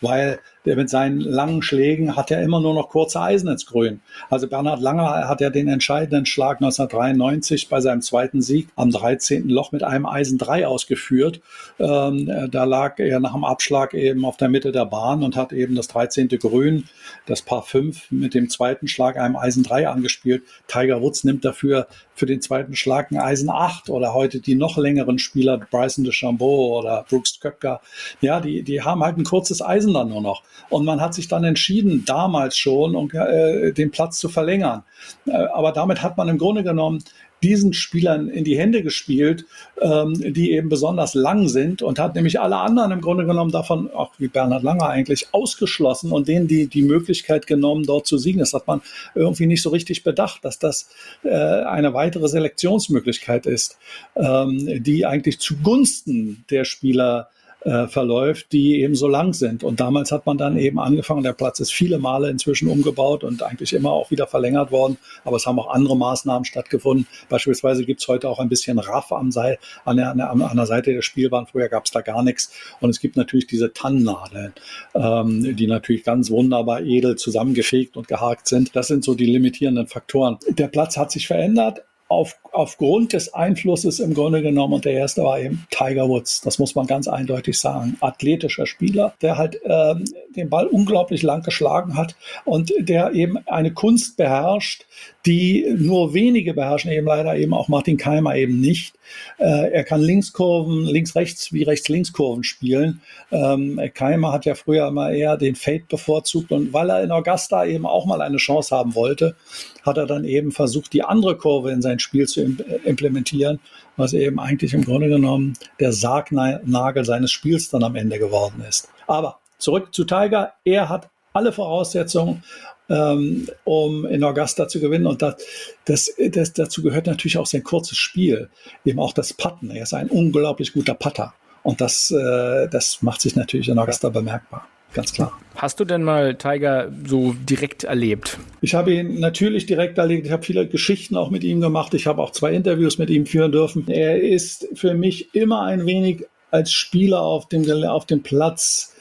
Weil 0.01 0.41
der 0.67 0.77
mit 0.77 0.91
seinen 0.91 1.21
langen 1.21 1.63
Schlägen 1.63 2.17
hat 2.17 2.31
ja 2.31 2.41
immer 2.41 2.61
nur 2.61 2.75
noch 2.75 2.89
kurze 2.89 3.21
Eisen 3.21 3.49
ins 3.49 3.67
Grün. 3.67 4.01
Also 4.29 4.49
Bernhard 4.49 4.81
Langer 4.81 5.29
hat 5.29 5.41
ja 5.41 5.49
den 5.49 5.69
entscheidenden 5.69 6.27
Schlag 6.27 6.57
1993 6.57 7.69
bei 7.69 7.81
seinem 7.81 8.03
zweiten 8.03 8.43
Sieg 8.43 8.69
am 8.77 8.91
13. 8.91 9.49
Loch 9.49 9.73
mit 9.73 9.85
einem 9.85 10.07
Eisen 10.07 10.39
3 10.39 10.67
ausgeführt. 10.67 11.41
Ähm, 11.79 12.49
da 12.51 12.65
lag 12.65 12.99
er 12.99 13.21
nach 13.21 13.33
dem 13.33 13.45
Abschlag 13.45 13.95
eben 13.95 14.25
auf 14.25 14.37
der 14.37 14.49
Mitte 14.49 14.73
der 14.73 14.87
Bahn 14.87 15.23
und 15.23 15.37
hat 15.37 15.53
eben 15.53 15.77
das 15.77 15.89
13. 15.89 16.29
Grün, 16.29 16.85
das 17.27 17.43
Paar 17.43 17.63
5 17.63 18.11
mit 18.11 18.35
dem 18.35 18.51
zweiten 18.51 18.89
Schlag 18.89 19.17
einem 19.17 19.37
Eisen 19.37 19.63
3 19.63 19.89
angespielt. 19.89 20.43
Tiger 20.67 21.01
Woods 21.01 21.25
nimmt 21.25 21.45
dafür 21.45 21.87
für 22.17 22.27
den 22.27 22.41
zweiten 22.41 22.75
Schlag 22.75 23.13
ein 23.13 23.19
Eisen 23.19 23.51
8 23.51 23.91
oder 23.91 24.15
heute 24.15 24.41
die 24.41 24.55
noch 24.55 24.79
längeren 24.79 25.19
Spieler, 25.19 25.59
Bryson 25.59 26.05
DeChambeau 26.05 26.79
oder 26.79 27.05
Brooks 27.09 27.39
Köpker. 27.41 27.81
Ja, 28.21 28.41
die, 28.41 28.63
die 28.63 28.83
haben 28.83 29.05
halt 29.05 29.19
ein 29.19 29.25
kurzes 29.25 29.63
Eisen 29.63 29.95
dann 29.95 30.09
nur 30.09 30.23
noch. 30.23 30.43
Und 30.69 30.85
man 30.85 31.01
hat 31.01 31.15
sich 31.15 31.29
dann 31.29 31.45
entschieden, 31.45 32.05
damals 32.07 32.57
schon, 32.57 32.95
um, 32.95 33.11
äh, 33.11 33.73
den 33.73 33.91
Platz 33.91 34.19
zu 34.19 34.29
verlängern. 34.29 34.83
Äh, 35.27 35.33
aber 35.33 35.73
damit 35.73 36.03
hat 36.03 36.17
man 36.17 36.29
im 36.29 36.39
Grunde 36.39 36.63
genommen 36.63 37.03
diesen 37.43 37.73
Spielern 37.75 38.29
in 38.29 38.45
die 38.45 38.59
Hände 38.59 38.83
gespielt, 38.83 39.45
ähm, 39.81 40.15
die 40.33 40.53
eben 40.53 40.69
besonders 40.69 41.15
lang 41.15 41.49
sind 41.49 41.83
und 41.83 41.99
hat 41.99 42.15
nämlich 42.15 42.41
alle 42.41 42.57
anderen 42.57 42.93
im 42.93 43.01
Grunde 43.01 43.27
genommen 43.27 43.51
davon, 43.51 43.91
auch 43.91 44.13
wie 44.19 44.29
Bernhard 44.29 44.63
Langer 44.63 44.89
eigentlich, 44.89 45.29
ausgeschlossen 45.33 46.13
und 46.13 46.29
denen 46.29 46.49
die, 46.49 46.67
die 46.67 46.83
Möglichkeit 46.83 47.47
genommen, 47.47 47.85
dort 47.85 48.07
zu 48.07 48.17
siegen. 48.17 48.39
Das 48.39 48.55
hat 48.55 48.67
man 48.67 48.81
irgendwie 49.15 49.47
nicht 49.47 49.63
so 49.63 49.71
richtig 49.71 50.03
bedacht, 50.03 50.45
dass 50.45 50.59
das 50.59 50.89
äh, 51.25 51.29
eine 51.29 51.93
weitere 51.95 52.29
Selektionsmöglichkeit 52.29 53.47
ist, 53.47 53.77
ähm, 54.17 54.83
die 54.83 55.05
eigentlich 55.05 55.39
zugunsten 55.39 56.45
der 56.51 56.65
Spieler 56.65 57.29
äh, 57.67 57.89
verläuft, 57.89 58.53
die 58.53 58.81
eben 58.81 58.95
so 58.95 59.09
lang 59.09 59.33
sind. 59.33 59.65
Und 59.65 59.81
damals 59.81 60.13
hat 60.13 60.25
man 60.25 60.39
dann 60.39 60.57
eben 60.57 60.79
angefangen, 60.79 61.25
der 61.25 61.33
Platz 61.33 61.59
ist 61.59 61.73
viele 61.73 61.99
Male 61.99 62.31
inzwischen 62.31 62.69
umgebaut 62.69 63.25
und 63.25 63.43
eigentlich 63.43 63.73
immer 63.73 63.91
auch 63.91 64.13
wieder 64.13 64.29
verlängert 64.29 64.71
worden, 64.71 64.99
aber 65.25 65.37
es 65.37 65.47
haben 65.47 65.59
auch 65.59 65.69
andere 65.71 65.97
Maßnahmen 65.97 66.45
stattgefunden. 66.45 67.09
Beispielsweise 67.29 67.85
gibt 67.85 68.01
es 68.01 68.07
heute 68.07 68.29
auch 68.29 68.39
ein 68.39 68.49
bisschen 68.49 68.79
Raff 68.79 69.11
am 69.11 69.33
Seil, 69.33 69.59
an, 69.85 69.97
der, 69.97 70.11
an, 70.13 70.21
an 70.21 70.57
der 70.57 70.67
Seite 70.67 70.93
der 70.93 71.03
Spielbahn. 71.03 71.47
Früher 71.47 71.69
gab 71.69 71.87
es 71.87 71.91
da 71.91 72.03
gar 72.03 72.23
nichts. 72.23 72.53
Und 72.81 72.91
es 72.91 73.01
gibt 73.01 73.17
natürlich 73.17 73.49
diese 73.49 73.73
Tannennadeln, 73.73 74.53
ähm, 74.95 75.57
die 75.57 75.67
natürlich 75.67 76.05
ganz 76.05 76.31
wunderbar 76.31 76.83
edel 76.83 77.17
zusammengefegt 77.17 77.97
und 77.97 78.07
gehakt 78.07 78.47
sind. 78.47 78.77
Das 78.77 78.87
sind 78.87 79.03
so 79.03 79.15
die 79.15 79.27
limitierenden 79.27 79.89
Faktoren. 79.89 80.39
Der 80.49 80.69
Platz 80.69 80.97
hat 80.97 81.11
sich 81.11 81.27
verändert, 81.27 81.83
auf, 82.09 82.37
aufgrund 82.57 83.13
des 83.13 83.35
Einflusses 83.35 84.01
im 84.01 84.15
Grunde 84.15 84.43
genommen. 84.43 84.75
Und 84.75 84.85
der 84.85 84.95
erste 84.95 85.23
war 85.23 85.39
eben 85.39 85.67
Tiger 85.71 86.09
Woods. 86.09 86.41
Das 86.41 86.59
muss 86.59 86.75
man 86.75 86.87
ganz 86.87 87.07
eindeutig 87.07 87.59
sagen. 87.59 87.97
Athletischer 88.01 88.67
Spieler, 88.67 89.15
der 89.21 89.37
halt 89.37 89.61
ähm, 89.65 90.05
den 90.35 90.49
Ball 90.49 90.67
unglaublich 90.67 91.23
lang 91.23 91.43
geschlagen 91.43 91.97
hat 91.97 92.17
und 92.45 92.73
der 92.79 93.13
eben 93.13 93.39
eine 93.47 93.73
Kunst 93.73 94.17
beherrscht, 94.17 94.87
die 95.27 95.67
nur 95.77 96.15
wenige 96.15 96.55
beherrschen, 96.55 96.91
eben 96.91 97.07
leider 97.07 97.37
eben 97.37 97.53
auch 97.53 97.69
Martin 97.69 97.97
Keimer 97.97 98.37
eben 98.37 98.61
nicht. 98.61 98.95
Äh, 99.39 99.73
er 99.73 99.85
kann 99.85 100.01
Linkskurven, 100.01 100.85
links-rechts 100.85 101.53
wie 101.53 101.65
rechts-links-Kurven 101.65 102.45
spielen. 102.45 103.01
Ähm, 103.31 103.81
Keimer 103.95 104.33
hat 104.33 104.45
ja 104.45 104.55
früher 104.55 104.87
immer 104.89 105.11
eher 105.11 105.37
den 105.37 105.57
Fade 105.57 105.85
bevorzugt 105.89 106.53
und 106.53 106.73
weil 106.73 106.91
er 106.91 107.03
in 107.03 107.11
Augusta 107.11 107.65
eben 107.65 107.87
auch 107.87 108.07
mal 108.07 108.21
eine 108.21 108.37
Chance 108.37 108.75
haben 108.75 108.95
wollte, 108.95 109.37
hat 109.83 109.99
er 109.99 110.07
dann 110.07 110.25
eben 110.25 110.53
versucht, 110.53 110.93
die 110.93 111.03
andere 111.03 111.37
Kurve 111.37 111.71
in 111.71 111.83
sein 111.83 111.99
Spiel 111.99 112.27
zu 112.27 112.43
implementieren, 112.85 113.61
was 113.97 114.13
eben 114.13 114.39
eigentlich 114.39 114.75
im 114.75 114.85
Grunde 114.85 115.09
genommen 115.09 115.55
der 115.81 115.93
Sargnagel 115.93 117.05
seines 117.05 117.31
Spiels 117.31 117.71
dann 117.71 117.85
am 117.85 117.97
Ende 117.97 118.19
geworden 118.19 118.65
ist. 118.69 118.89
Aber 119.07 119.39
zurück 119.59 119.95
zu 119.95 120.05
Tiger. 120.05 120.53
Er 120.65 120.89
hat 120.89 121.09
alle 121.33 121.53
Voraussetzungen, 121.53 122.43
ähm, 122.89 123.49
um 123.65 124.07
in 124.07 124.25
Augusta 124.25 124.69
zu 124.69 124.81
gewinnen. 124.81 125.07
Und 125.07 125.23
das, 125.23 125.37
das, 125.85 126.13
das, 126.31 126.53
dazu 126.53 126.83
gehört 126.83 127.07
natürlich 127.07 127.39
auch 127.39 127.47
sein 127.47 127.63
kurzes 127.63 127.99
Spiel, 127.99 128.49
eben 128.85 128.99
auch 128.99 129.13
das 129.13 129.33
Putten. 129.33 129.71
Er 129.71 129.83
ist 129.83 129.95
ein 129.95 130.09
unglaublich 130.09 130.73
guter 130.73 130.95
Putter. 130.95 131.35
Und 131.63 131.81
das, 131.81 132.11
äh, 132.11 132.69
das 132.69 133.03
macht 133.03 133.21
sich 133.21 133.37
natürlich 133.37 133.69
in 133.69 133.79
Augusta 133.79 134.09
bemerkbar. 134.09 134.67
Ganz 134.95 135.13
klar. 135.13 135.39
Hast 135.57 135.81
du 135.81 135.85
denn 135.85 136.03
mal 136.03 136.37
Tiger 136.37 136.93
so 137.07 137.35
direkt 137.49 137.85
erlebt? 137.85 138.39
Ich 138.61 138.75
habe 138.75 138.93
ihn 138.93 139.21
natürlich 139.21 139.67
direkt 139.67 139.99
erlebt. 139.99 140.27
Ich 140.27 140.33
habe 140.33 140.43
viele 140.43 140.67
Geschichten 140.67 141.17
auch 141.17 141.31
mit 141.31 141.45
ihm 141.45 141.61
gemacht. 141.61 141.95
Ich 141.95 142.07
habe 142.07 142.23
auch 142.23 142.33
zwei 142.33 142.53
Interviews 142.53 142.99
mit 142.99 143.11
ihm 143.11 143.27
führen 143.27 143.53
dürfen. 143.53 143.89
Er 143.89 144.21
ist 144.21 144.69
für 144.75 144.95
mich 144.95 145.35
immer 145.35 145.63
ein 145.63 145.87
wenig 145.87 146.27
als 146.51 146.73
Spieler 146.73 147.23
auf 147.23 147.49
dem, 147.49 147.71
auf 147.85 148.07
dem 148.07 148.23
Platz 148.23 148.95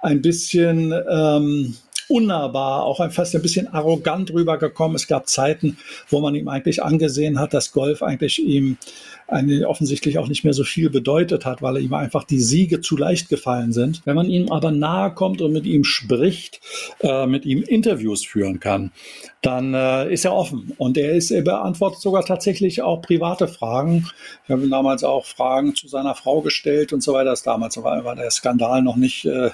ein 0.00 0.20
bisschen 0.20 0.92
ähm, 1.08 1.76
unnahbar, 2.08 2.84
auch 2.84 2.98
fast 3.12 3.34
ein 3.34 3.42
bisschen 3.42 3.72
arrogant 3.72 4.32
rübergekommen. 4.32 4.96
Es 4.96 5.06
gab 5.06 5.28
Zeiten, 5.28 5.78
wo 6.08 6.20
man 6.20 6.34
ihm 6.34 6.48
eigentlich 6.48 6.82
angesehen 6.82 7.38
hat, 7.38 7.54
dass 7.54 7.72
Golf 7.72 8.02
eigentlich 8.02 8.42
ihm 8.42 8.78
eine, 9.26 9.66
offensichtlich 9.68 10.18
auch 10.18 10.28
nicht 10.28 10.44
mehr 10.44 10.52
so 10.52 10.64
viel 10.64 10.90
bedeutet 10.90 11.44
hat, 11.46 11.62
weil 11.62 11.78
ihm 11.78 11.94
einfach 11.94 12.24
die 12.24 12.40
Siege 12.40 12.80
zu 12.80 12.96
leicht 12.96 13.28
gefallen 13.28 13.72
sind. 13.72 14.02
Wenn 14.04 14.16
man 14.16 14.28
ihm 14.28 14.50
aber 14.50 14.70
nahe 14.70 15.12
kommt 15.12 15.40
und 15.40 15.52
mit 15.52 15.66
ihm 15.66 15.84
spricht, 15.84 16.60
äh, 17.00 17.26
mit 17.26 17.46
ihm 17.46 17.62
Interviews 17.62 18.24
führen 18.24 18.60
kann, 18.60 18.92
dann 19.40 19.74
äh, 19.74 20.12
ist 20.12 20.24
er 20.24 20.34
offen 20.34 20.72
und 20.78 20.96
er 20.96 21.12
ist, 21.12 21.30
er 21.30 21.42
beantwortet 21.42 22.00
sogar 22.00 22.24
tatsächlich 22.24 22.82
auch 22.82 23.02
private 23.02 23.48
Fragen. 23.48 24.08
Ich 24.44 24.50
habe 24.50 24.62
ihm 24.62 24.70
damals 24.70 25.04
auch 25.04 25.24
Fragen 25.26 25.74
zu 25.74 25.88
seiner 25.88 26.14
Frau 26.14 26.40
gestellt 26.40 26.92
und 26.92 27.02
so 27.02 27.14
weiter. 27.14 27.30
Das 27.30 27.42
damals 27.42 27.76
war, 27.82 28.04
war 28.04 28.16
der 28.16 28.30
Skandal 28.30 28.82
noch 28.82 28.96
nicht 28.96 29.24
äh, 29.24 29.50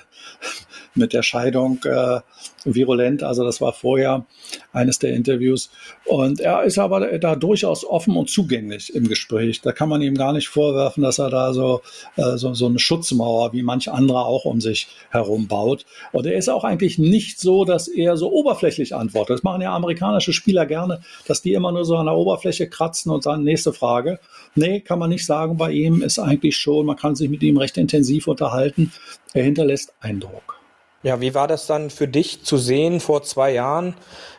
mit 0.95 1.13
der 1.13 1.23
Scheidung 1.23 1.79
äh, 1.85 2.21
virulent. 2.65 3.23
Also 3.23 3.45
das 3.45 3.61
war 3.61 3.73
vorher 3.73 4.25
eines 4.73 4.99
der 4.99 5.15
Interviews. 5.15 5.71
Und 6.05 6.41
er 6.41 6.65
ist 6.65 6.79
aber 6.79 7.19
da 7.19 7.37
durchaus 7.37 7.85
offen 7.85 8.17
und 8.17 8.29
zugänglich 8.29 8.95
im 8.95 9.09
Gespräch. 9.09 9.61
Da 9.61 9.73
kann 9.73 9.89
man 9.89 10.03
ihm 10.03 10.15
gar 10.15 10.33
nicht 10.33 10.49
vorwerfen, 10.49 11.03
dass 11.03 11.19
er 11.19 11.31
da 11.31 11.53
so, 11.53 11.83
äh, 12.17 12.37
so, 12.37 12.55
so 12.55 12.67
eine 12.67 12.79
Schutzmauer 12.79 13.53
wie 13.53 13.63
manch 13.63 13.91
anderer 13.91 14.27
auch 14.27 14.45
um 14.45 14.61
sich 14.61 14.89
herum 15.11 15.47
baut. 15.47 15.87
Und 16.13 16.27
er 16.27 16.37
ist 16.37 16.49
auch 16.49 16.65
eigentlich 16.65 16.99
nicht 16.99 17.41
so, 17.41 17.65
dass 17.65 17.89
er 17.89 18.17
so 18.17 18.33
oberflächlich 18.33 18.95
antwortet. 18.95 19.37
Das 19.37 19.43
machen 19.43 19.63
ja 19.63 19.75
amerikanische 19.75 20.33
Spieler 20.33 20.67
gerne, 20.67 21.01
dass 21.27 21.43
die 21.43 21.55
immer 21.55 21.73
nur 21.73 21.85
so 21.85 21.97
an 21.97 22.07
der 22.07 22.17
Oberfläche 22.17 22.69
kratzen 22.69 23.13
und 23.13 23.23
sagen, 23.23 23.45
nächste 23.45 23.73
Frage. 23.73 24.19
Nee, 24.55 24.81
kann 24.81 24.99
man 24.99 25.11
nicht 25.11 25.27
sagen. 25.27 25.57
Bei 25.57 25.71
ihm 25.71 26.03
ist 26.03 26.19
eigentlich 26.19 26.57
schon, 26.57 26.87
man 26.87 26.97
kann 26.97 27.15
sich 27.15 27.31
mit 27.31 27.43
ihm 27.43 27.57
recht 27.57 27.77
intensiv 27.79 28.27
unterhalten. 28.27 28.93
Er 29.33 29.45
hinterlässt 29.45 29.95
Eindruck. 30.01 30.60
Ja, 31.03 31.19
wie 31.23 31.35
war 31.35 31.49
das 31.49 31.67
dann 31.67 31.89
für 31.89 32.07
dich 32.07 32.45
zu 32.45 32.59
sehen 32.59 33.01
vor 33.01 33.23
zwei 33.23 33.53
Jahren? 33.55 33.95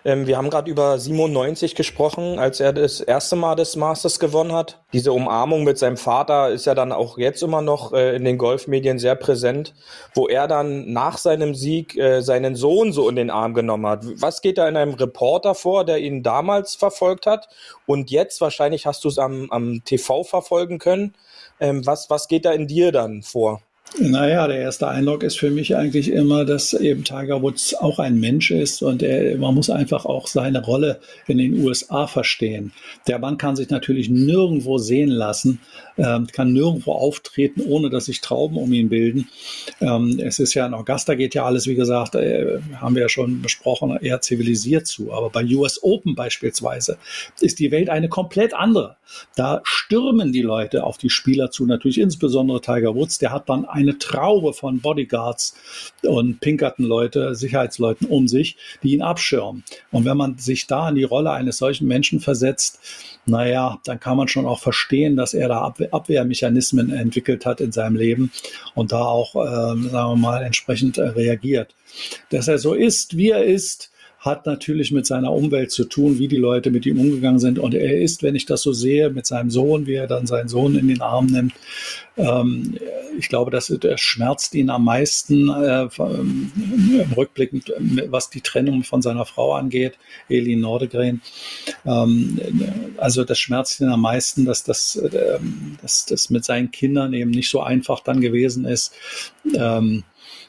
Ähm, 0.05 0.27
wir 0.27 0.37
haben 0.37 0.51
gerade 0.51 0.69
über 0.69 0.99
97 0.99 1.73
gesprochen, 1.73 2.37
als 2.37 2.59
er 2.59 2.71
das 2.71 3.01
erste 3.01 3.35
Mal 3.35 3.55
des 3.55 3.75
Masters 3.75 4.19
gewonnen 4.19 4.53
hat. 4.53 4.79
Diese 4.93 5.11
Umarmung 5.11 5.63
mit 5.63 5.79
seinem 5.79 5.97
Vater 5.97 6.51
ist 6.51 6.67
ja 6.67 6.75
dann 6.75 6.91
auch 6.91 7.17
jetzt 7.17 7.41
immer 7.41 7.63
noch 7.63 7.93
äh, 7.93 8.15
in 8.15 8.25
den 8.25 8.37
Golfmedien 8.37 8.99
sehr 8.99 9.15
präsent, 9.15 9.73
wo 10.13 10.27
er 10.27 10.47
dann 10.47 10.93
nach 10.93 11.17
seinem 11.17 11.55
Sieg 11.55 11.97
äh, 11.97 12.21
seinen 12.21 12.55
Sohn 12.55 12.93
so 12.93 13.09
in 13.09 13.15
den 13.15 13.31
Arm 13.31 13.55
genommen 13.55 13.87
hat. 13.87 14.05
Was 14.21 14.41
geht 14.41 14.59
da 14.59 14.67
in 14.67 14.77
einem 14.77 14.93
Reporter 14.93 15.55
vor, 15.55 15.83
der 15.83 15.97
ihn 15.97 16.21
damals 16.21 16.75
verfolgt 16.75 17.25
hat? 17.25 17.49
Und 17.87 18.11
jetzt, 18.11 18.39
wahrscheinlich 18.39 18.85
hast 18.85 19.03
du 19.03 19.07
es 19.07 19.17
am, 19.17 19.49
am 19.49 19.83
TV 19.83 20.23
verfolgen 20.23 20.77
können. 20.77 21.15
Ähm, 21.59 21.87
was, 21.87 22.11
was 22.11 22.27
geht 22.27 22.45
da 22.45 22.51
in 22.51 22.67
dir 22.67 22.91
dann 22.91 23.23
vor? 23.23 23.61
Naja, 23.99 24.47
der 24.47 24.59
erste 24.59 24.87
Eindruck 24.87 25.21
ist 25.21 25.37
für 25.37 25.51
mich 25.51 25.75
eigentlich 25.75 26.11
immer, 26.11 26.45
dass 26.45 26.73
eben 26.73 27.03
Tiger 27.03 27.41
Woods 27.41 27.73
auch 27.73 27.99
ein 27.99 28.21
Mensch 28.21 28.49
ist 28.49 28.81
und 28.81 29.03
er, 29.03 29.37
man 29.37 29.53
muss 29.53 29.69
einfach 29.69 30.05
auch 30.05 30.27
seine 30.27 30.63
Rolle 30.63 31.01
in 31.27 31.37
den 31.37 31.61
USA 31.61 32.07
verstehen. 32.07 32.71
Der 33.07 33.19
Mann 33.19 33.37
kann 33.37 33.57
sich 33.57 33.69
natürlich 33.69 34.09
nirgendwo 34.09 34.77
sehen 34.77 35.09
lassen, 35.09 35.59
ähm, 35.97 36.27
kann 36.27 36.53
nirgendwo 36.53 36.93
auftreten, 36.93 37.63
ohne 37.67 37.89
dass 37.89 38.05
sich 38.05 38.21
Trauben 38.21 38.55
um 38.55 38.71
ihn 38.71 38.87
bilden. 38.87 39.27
Ähm, 39.81 40.21
es 40.23 40.39
ist 40.39 40.53
ja 40.53 40.65
in 40.65 40.73
Augusta 40.73 41.15
geht 41.15 41.35
ja 41.35 41.43
alles, 41.43 41.67
wie 41.67 41.75
gesagt, 41.75 42.15
äh, 42.15 42.59
haben 42.75 42.95
wir 42.95 43.01
ja 43.01 43.09
schon 43.09 43.41
besprochen, 43.41 43.97
eher 44.01 44.21
zivilisiert 44.21 44.87
zu. 44.87 45.11
Aber 45.11 45.29
bei 45.29 45.43
US 45.43 45.83
Open 45.83 46.15
beispielsweise 46.15 46.97
ist 47.41 47.59
die 47.59 47.71
Welt 47.71 47.89
eine 47.89 48.07
komplett 48.07 48.53
andere. 48.53 48.95
Da 49.35 49.59
stürmen 49.63 50.31
die 50.31 50.41
Leute 50.41 50.85
auf 50.85 50.97
die 50.97 51.09
Spieler 51.09 51.51
zu, 51.51 51.65
natürlich 51.65 51.99
insbesondere 51.99 52.61
Tiger 52.61 52.95
Woods. 52.95 53.17
Der 53.17 53.33
hat 53.33 53.49
dann 53.49 53.65
eine 53.81 53.97
Traube 53.97 54.53
von 54.53 54.79
Bodyguards 54.79 55.55
und 56.03 56.39
Pinkerton-Leute, 56.39 57.35
Sicherheitsleuten 57.35 58.07
um 58.07 58.27
sich, 58.27 58.57
die 58.83 58.93
ihn 58.93 59.01
abschirmen. 59.01 59.63
Und 59.91 60.05
wenn 60.05 60.17
man 60.17 60.37
sich 60.37 60.67
da 60.67 60.89
in 60.89 60.95
die 60.95 61.03
Rolle 61.03 61.31
eines 61.31 61.57
solchen 61.57 61.87
Menschen 61.87 62.19
versetzt, 62.19 62.79
naja, 63.25 63.79
dann 63.85 63.99
kann 63.99 64.17
man 64.17 64.27
schon 64.27 64.45
auch 64.45 64.59
verstehen, 64.59 65.15
dass 65.15 65.33
er 65.33 65.47
da 65.47 65.73
Abwehrmechanismen 65.91 66.91
entwickelt 66.91 67.45
hat 67.45 67.61
in 67.61 67.71
seinem 67.71 67.95
Leben 67.95 68.31
und 68.73 68.91
da 68.91 69.03
auch, 69.03 69.35
äh, 69.35 69.89
sagen 69.89 69.91
wir 69.91 70.15
mal, 70.15 70.43
entsprechend 70.43 70.97
äh, 70.97 71.09
reagiert. 71.09 71.75
Dass 72.29 72.47
er 72.47 72.57
so 72.57 72.73
ist, 72.73 73.17
wie 73.17 73.29
er 73.29 73.43
ist, 73.43 73.90
hat 74.21 74.45
natürlich 74.45 74.91
mit 74.91 75.07
seiner 75.07 75.33
Umwelt 75.33 75.71
zu 75.71 75.83
tun, 75.83 76.19
wie 76.19 76.27
die 76.27 76.37
Leute 76.37 76.69
mit 76.69 76.85
ihm 76.85 76.99
umgegangen 76.99 77.39
sind. 77.39 77.57
Und 77.57 77.73
er 77.73 77.99
ist, 77.99 78.21
wenn 78.21 78.35
ich 78.35 78.45
das 78.45 78.61
so 78.61 78.71
sehe, 78.71 79.09
mit 79.09 79.25
seinem 79.25 79.49
Sohn, 79.49 79.87
wie 79.87 79.95
er 79.95 80.05
dann 80.05 80.27
seinen 80.27 80.47
Sohn 80.47 80.75
in 80.75 80.87
den 80.87 81.01
Arm 81.01 81.25
nimmt, 81.25 81.53
ähm, 82.17 82.77
ich 83.17 83.29
glaube, 83.29 83.49
das, 83.49 83.73
schmerzt 83.95 84.53
ihn 84.53 84.69
am 84.69 84.85
meisten 84.85 85.49
äh, 85.49 85.89
im 85.97 87.13
Rückblick, 87.17 87.51
was 88.09 88.29
die 88.29 88.41
Trennung 88.41 88.83
von 88.83 89.01
seiner 89.01 89.25
Frau 89.25 89.53
angeht, 89.53 89.97
Elin 90.29 90.59
Nordegren. 90.59 91.23
Ähm, 91.83 92.39
also 92.97 93.23
das 93.23 93.39
schmerzt 93.39 93.81
ihn 93.81 93.89
am 93.89 94.01
meisten, 94.01 94.45
dass 94.45 94.63
das, 94.63 94.97
äh, 94.97 95.39
dass 95.81 96.05
das 96.05 96.29
mit 96.29 96.45
seinen 96.45 96.69
Kindern 96.69 97.13
eben 97.13 97.31
nicht 97.31 97.49
so 97.49 97.61
einfach 97.61 98.01
dann 98.01 98.21
gewesen 98.21 98.65
ist. 98.65 98.93
Ähm, 99.55 100.03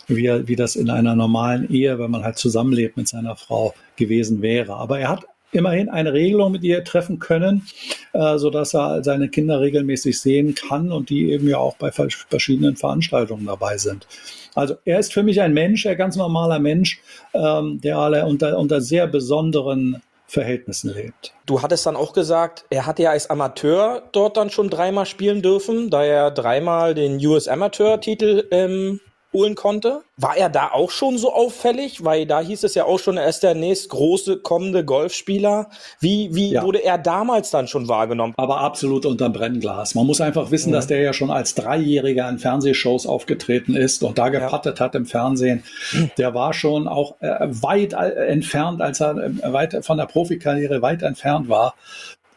wie, 0.08 0.48
wie 0.48 0.56
das 0.56 0.76
in 0.76 0.90
einer 0.90 1.14
normalen 1.14 1.70
Ehe, 1.70 1.98
wenn 1.98 2.10
man 2.10 2.24
halt 2.24 2.38
zusammenlebt 2.38 2.96
mit 2.96 3.08
seiner 3.08 3.36
Frau, 3.36 3.74
gewesen 3.96 4.42
wäre. 4.42 4.74
Aber 4.74 4.98
er 4.98 5.10
hat 5.10 5.26
immerhin 5.52 5.88
eine 5.88 6.12
Regelung 6.12 6.52
mit 6.52 6.64
ihr 6.64 6.82
treffen 6.82 7.18
können, 7.18 7.66
äh, 8.12 8.38
sodass 8.38 8.74
er 8.74 9.04
seine 9.04 9.28
Kinder 9.28 9.60
regelmäßig 9.60 10.20
sehen 10.20 10.54
kann 10.54 10.90
und 10.90 11.10
die 11.10 11.30
eben 11.30 11.48
ja 11.48 11.58
auch 11.58 11.76
bei 11.76 11.92
verschiedenen 11.92 12.76
Veranstaltungen 12.76 13.46
dabei 13.46 13.76
sind. 13.78 14.06
Also 14.54 14.76
er 14.84 14.98
ist 14.98 15.12
für 15.12 15.22
mich 15.22 15.40
ein 15.40 15.54
Mensch, 15.54 15.86
ein 15.86 15.96
ganz 15.96 16.16
normaler 16.16 16.58
Mensch, 16.58 17.00
ähm, 17.34 17.80
der 17.80 17.98
alle 17.98 18.26
unter, 18.26 18.58
unter 18.58 18.80
sehr 18.80 19.06
besonderen 19.06 20.02
Verhältnissen 20.26 20.94
lebt. 20.94 21.34
Du 21.44 21.60
hattest 21.60 21.84
dann 21.84 21.96
auch 21.96 22.14
gesagt, 22.14 22.64
er 22.70 22.86
hat 22.86 22.98
ja 22.98 23.10
als 23.10 23.28
Amateur 23.28 24.02
dort 24.12 24.38
dann 24.38 24.48
schon 24.48 24.70
dreimal 24.70 25.04
spielen 25.04 25.42
dürfen, 25.42 25.90
da 25.90 26.02
er 26.02 26.30
dreimal 26.30 26.94
den 26.94 27.24
US 27.26 27.48
Amateur-Titel 27.48 28.48
ähm, 28.50 29.00
holen 29.32 29.54
konnte. 29.54 30.02
War 30.16 30.36
er 30.36 30.48
da 30.48 30.70
auch 30.72 30.90
schon 30.90 31.18
so 31.18 31.32
auffällig? 31.32 32.04
Weil 32.04 32.26
da 32.26 32.40
hieß 32.40 32.64
es 32.64 32.74
ja 32.74 32.84
auch 32.84 32.98
schon, 32.98 33.16
er 33.16 33.28
ist 33.28 33.42
der 33.42 33.54
nächst 33.54 33.88
große 33.88 34.38
kommende 34.38 34.84
Golfspieler. 34.84 35.70
Wie, 36.00 36.34
wie 36.34 36.52
ja. 36.52 36.62
wurde 36.62 36.84
er 36.84 36.98
damals 36.98 37.50
dann 37.50 37.66
schon 37.66 37.88
wahrgenommen? 37.88 38.34
Aber 38.36 38.60
absolut 38.60 39.06
unterm 39.06 39.32
Brennglas. 39.32 39.94
Man 39.94 40.06
muss 40.06 40.20
einfach 40.20 40.50
wissen, 40.50 40.70
mhm. 40.70 40.74
dass 40.74 40.86
der 40.86 41.00
ja 41.00 41.12
schon 41.12 41.30
als 41.30 41.54
Dreijähriger 41.54 42.28
in 42.28 42.38
Fernsehshows 42.38 43.06
aufgetreten 43.06 43.74
ist 43.74 44.02
und 44.02 44.18
da 44.18 44.28
gepattet 44.28 44.78
ja. 44.78 44.84
hat 44.84 44.94
im 44.94 45.06
Fernsehen. 45.06 45.64
Der 46.18 46.34
war 46.34 46.52
schon 46.52 46.88
auch 46.88 47.16
äh, 47.20 47.38
weit 47.40 47.94
äh, 47.94 48.26
entfernt, 48.26 48.80
als 48.80 49.00
er 49.00 49.16
äh, 49.16 49.52
weit 49.52 49.84
von 49.84 49.96
der 49.96 50.06
Profikarriere 50.06 50.82
weit 50.82 51.02
entfernt 51.02 51.48
war 51.48 51.74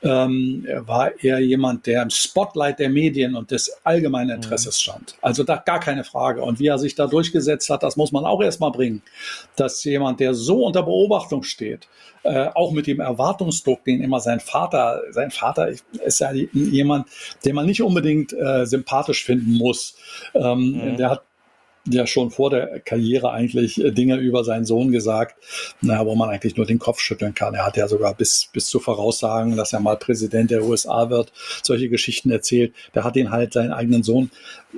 ähm, 0.06 0.66
war 0.86 1.12
er 1.24 1.39
jemand, 1.39 1.88
der 1.88 2.03
im 2.03 2.12
Spotlight 2.12 2.78
der 2.78 2.89
Medien 2.89 3.36
und 3.36 3.49
des 3.49 3.72
allgemeinen 3.84 4.28
mhm. 4.28 4.36
Interesses 4.36 4.80
stand. 4.80 5.16
Also 5.22 5.43
da 5.43 5.58
gar 5.58 5.80
keine 5.80 6.03
Frage. 6.03 6.43
Und 6.43 6.60
wie 6.60 6.68
er 6.68 6.78
sich 6.78 6.93
da 6.93 7.08
durchgesetzt 7.08 7.70
hat, 7.72 7.82
das 7.82 7.97
muss 7.97 8.12
man 8.12 8.24
auch 8.24 8.41
erstmal 8.41 8.72
bringen. 8.72 9.01
Dass 9.56 9.84
jemand, 9.84 10.20
der 10.20 10.36
so 10.36 10.64
unter 10.64 10.84
Beobachtung 10.84 11.41
steht, 11.41 11.88
äh, 12.24 12.49
auch 12.53 12.72
mit 12.72 12.86
dem 12.86 12.99
Erwartungsdruck, 12.99 13.84
den 13.84 14.01
immer 14.01 14.20
sein 14.20 14.39
Vater, 14.39 15.01
sein 15.10 15.32
Vater 15.32 15.70
ist 15.70 16.20
ja 16.20 16.32
jemand, 16.32 17.08
den 17.43 17.56
man 17.56 17.66
nicht 17.66 17.82
unbedingt 17.82 18.32
äh, 18.34 18.66
sympathisch 18.66 19.24
finden 19.24 19.53
muss. 19.53 19.95
Ähm, 20.36 20.91
mhm. 20.93 20.97
Der 20.97 21.10
hat 21.10 21.24
ja 21.88 22.07
schon 22.07 22.31
vor 22.31 22.49
der 22.49 22.79
Karriere 22.79 23.31
eigentlich 23.31 23.83
äh, 23.83 23.91
Dinge 23.91 24.17
über 24.17 24.43
seinen 24.43 24.65
Sohn 24.65 24.91
gesagt, 24.91 25.36
naja, 25.81 26.05
wo 26.05 26.15
man 26.15 26.29
eigentlich 26.29 26.57
nur 26.57 26.65
den 26.65 26.79
Kopf 26.79 26.99
schütteln 26.99 27.33
kann. 27.33 27.53
Er 27.53 27.65
hat 27.65 27.77
ja 27.77 27.88
sogar 27.88 28.13
bis, 28.15 28.49
bis 28.51 28.67
zu 28.67 28.79
voraussagen, 28.79 29.55
dass 29.55 29.73
er 29.73 29.79
mal 29.79 29.97
Präsident 29.97 30.51
der 30.51 30.63
USA 30.63 31.09
wird, 31.09 31.31
solche 31.63 31.89
Geschichten 31.89 32.31
erzählt. 32.31 32.73
Der 32.93 33.03
hat 33.03 33.15
ihn 33.15 33.31
halt 33.31 33.53
seinen 33.53 33.71
eigenen 33.71 34.03
Sohn 34.03 34.31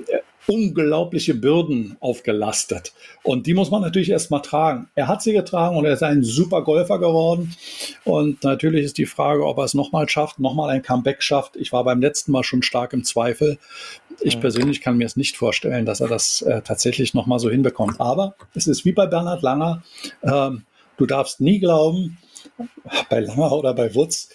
äh, 0.06 0.18
unglaubliche 0.48 1.34
Bürden 1.34 1.96
aufgelastet. 2.00 2.92
Und 3.22 3.46
die 3.46 3.54
muss 3.54 3.70
man 3.70 3.82
natürlich 3.82 4.10
erstmal 4.10 4.40
tragen. 4.40 4.88
Er 4.94 5.06
hat 5.06 5.22
sie 5.22 5.32
getragen 5.32 5.76
und 5.76 5.84
er 5.84 5.92
ist 5.92 6.02
ein 6.02 6.22
super 6.22 6.62
Golfer 6.62 6.98
geworden. 6.98 7.54
Und 8.04 8.42
natürlich 8.44 8.84
ist 8.84 8.98
die 8.98 9.06
Frage, 9.06 9.46
ob 9.46 9.58
er 9.58 9.64
es 9.64 9.74
nochmal 9.74 10.08
schafft, 10.08 10.40
nochmal 10.40 10.70
ein 10.70 10.82
Comeback 10.82 11.22
schafft. 11.22 11.56
Ich 11.56 11.72
war 11.72 11.84
beim 11.84 12.00
letzten 12.00 12.32
Mal 12.32 12.44
schon 12.44 12.62
stark 12.62 12.94
im 12.94 13.04
Zweifel. 13.04 13.58
Ich 14.20 14.40
persönlich 14.40 14.80
kann 14.80 14.96
mir 14.96 15.04
es 15.04 15.16
nicht 15.16 15.36
vorstellen, 15.36 15.84
dass 15.84 16.00
er 16.00 16.08
das 16.08 16.42
äh, 16.42 16.62
tatsächlich 16.62 17.12
nochmal 17.12 17.38
so 17.38 17.50
hinbekommt. 17.50 18.00
Aber 18.00 18.34
es 18.54 18.66
ist 18.66 18.84
wie 18.84 18.92
bei 18.92 19.06
Bernhard 19.06 19.42
Langer. 19.42 19.82
Ähm, 20.22 20.64
du 20.96 21.06
darfst 21.06 21.40
nie 21.40 21.60
glauben, 21.60 22.18
bei 23.10 23.20
Langer 23.20 23.52
oder 23.52 23.74
bei 23.74 23.94
Wutz, 23.94 24.30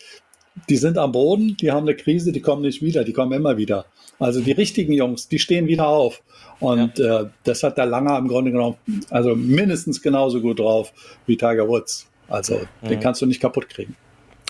die 0.70 0.78
sind 0.78 0.98
am 0.98 1.12
Boden, 1.12 1.58
die 1.58 1.72
haben 1.72 1.88
eine 1.88 1.96
Krise, 1.96 2.32
die 2.32 2.42
kommen 2.42 2.62
nicht 2.62 2.82
wieder, 2.82 3.04
die 3.04 3.14
kommen 3.14 3.32
immer 3.34 3.58
wieder. 3.58 3.86
Also 4.20 4.42
die 4.42 4.52
richtigen 4.52 4.94
Jungs, 4.94 5.28
die 5.28 5.40
stehen 5.40 5.68
wieder 5.68 5.88
auf. 5.88 6.22
Und 6.60 6.98
ja. 6.98 7.22
äh, 7.22 7.30
das 7.44 7.64
hat 7.64 7.78
der 7.78 7.86
Langer 7.86 8.18
im 8.18 8.28
Grunde 8.28 8.52
genommen, 8.52 8.78
also 9.10 9.36
mindestens 9.36 10.02
genauso 10.02 10.42
gut 10.42 10.60
drauf 10.60 10.94
wie 11.26 11.36
Tiger 11.36 11.68
Woods. 11.68 12.08
Also 12.28 12.62
mhm. 12.82 12.88
den 12.88 13.00
kannst 13.00 13.22
du 13.22 13.26
nicht 13.26 13.42
kaputt 13.42 13.70
kriegen. 13.70 13.96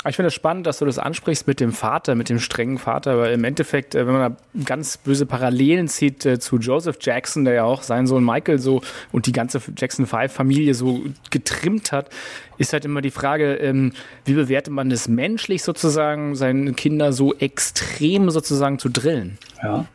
Ich 0.08 0.18
finde 0.18 0.28
es 0.28 0.34
spannend, 0.34 0.68
dass 0.68 0.80
du 0.80 0.86
das 0.86 1.00
ansprichst 1.00 1.48
mit 1.48 1.62
dem 1.62 1.72
Vater, 1.72 2.16
mit 2.16 2.28
dem 2.28 2.40
strengen 2.40 2.78
Vater, 2.78 3.18
weil 3.18 3.34
im 3.34 3.44
Endeffekt, 3.46 3.96
äh, 3.96 4.06
wenn 4.06 4.14
man 4.14 4.36
da 4.36 4.64
ganz 4.66 4.98
böse 4.98 5.26
Parallelen 5.26 5.88
zieht 5.88 6.26
äh, 6.26 6.40
zu 6.40 6.58
Joseph 6.58 6.98
Jackson, 7.00 7.46
der 7.46 7.54
ja 7.54 7.64
auch 7.64 7.84
seinen 7.84 8.06
Sohn 8.06 8.24
Michael 8.24 8.60
so 8.60 8.82
und 9.14 9.28
die 9.28 9.32
ganze 9.32 9.62
Jackson 9.78 10.06
5 10.06 10.32
Familie 10.32 10.74
so 10.74 11.04
getrimmt 11.30 11.92
hat, 11.94 12.10
ist 12.58 12.74
halt 12.74 12.84
immer 12.84 13.02
die 13.02 13.12
Frage, 13.12 13.56
ähm, 13.56 13.94
wie 14.26 14.34
bewertet 14.34 14.74
man 14.74 14.90
das 14.90 15.08
menschlich 15.08 15.64
sozusagen, 15.64 16.36
seine 16.36 16.74
Kinder 16.74 17.14
so 17.14 17.34
extrem 17.36 18.30
sozusagen 18.30 18.80
zu 18.80 18.90
drillen? 18.90 19.38
Ja. 19.62 19.86